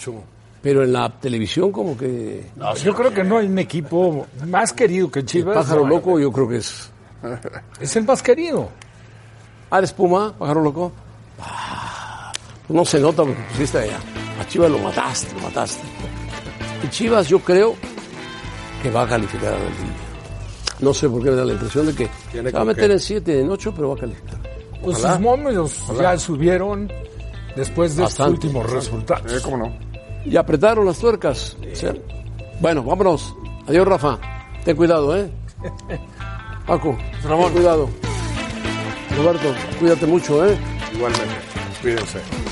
pero 0.62 0.84
en 0.84 0.92
la 0.92 1.08
televisión 1.10 1.72
como 1.72 1.96
que 1.96 2.50
No, 2.56 2.74
yo 2.76 2.94
creo 2.94 3.12
que 3.12 3.24
no 3.24 3.38
hay 3.38 3.46
un 3.46 3.58
equipo 3.58 4.26
más 4.46 4.72
querido 4.72 5.10
que 5.10 5.20
el 5.20 5.26
Chivas. 5.26 5.56
pájaro 5.56 5.82
No, 5.82 5.88
loco 5.88 6.18
yo 6.20 6.30
creo 6.32 6.48
que 6.48 6.56
es... 6.58 6.90
Es 7.80 7.94
el 7.96 8.04
más 8.04 8.22
querido. 8.22 8.68
Ah, 9.70 9.78
eres 9.78 9.92
Puma, 9.92 10.32
pájaro 10.38 10.60
loco. 10.62 10.92
Ah, 11.40 12.32
no 12.68 12.84
se 12.84 12.98
nota 13.00 13.22
porque 13.24 13.40
pusiste 13.50 13.78
allá. 13.78 13.98
A 14.40 14.46
Chivas 14.46 14.70
lo 14.70 14.78
mataste, 14.78 15.34
lo 15.34 15.40
mataste. 15.42 15.82
Y 16.84 16.88
Chivas 16.88 17.28
yo 17.28 17.38
creo 17.40 17.74
que 18.82 18.90
va 18.90 19.02
a 19.02 19.08
calificar 19.08 19.48
a 19.54 19.58
la 19.58 19.64
liguilla. 19.64 19.96
No 20.80 20.92
sé 20.92 21.08
por 21.08 21.22
qué 21.22 21.30
me 21.30 21.36
da 21.36 21.44
la 21.44 21.52
impresión 21.52 21.86
de 21.86 21.94
que 21.94 22.08
se 22.32 22.42
va 22.50 22.60
a 22.60 22.64
meter 22.64 22.88
qué. 22.88 22.92
en 22.94 23.00
7, 23.00 23.40
en 23.40 23.50
8, 23.50 23.72
pero 23.74 23.88
va 23.90 23.94
a 23.94 23.98
calificar. 23.98 24.38
Pues 24.82 24.98
sus 24.98 25.88
Ojalá. 25.90 26.14
ya 26.14 26.18
subieron 26.18 26.90
después 27.54 27.94
de 27.94 28.02
Bastante. 28.02 28.34
estos 28.34 28.44
últimos 28.46 28.70
resultados. 28.70 29.42
¿Cómo 29.42 29.56
no? 29.58 29.91
Y 30.24 30.36
apretaron 30.36 30.86
las 30.86 30.98
tuercas. 30.98 31.56
Sí. 31.72 31.86
Bueno, 32.60 32.82
vámonos. 32.82 33.34
Adiós, 33.66 33.86
Rafa. 33.86 34.18
Ten 34.64 34.76
cuidado, 34.76 35.16
¿eh? 35.16 35.30
Paco, 36.66 36.96
ten 37.22 37.52
cuidado. 37.52 37.88
Roberto, 39.16 39.54
cuídate 39.78 40.06
mucho, 40.06 40.46
¿eh? 40.46 40.56
Igualmente. 40.94 41.34
Cuídense. 41.82 42.51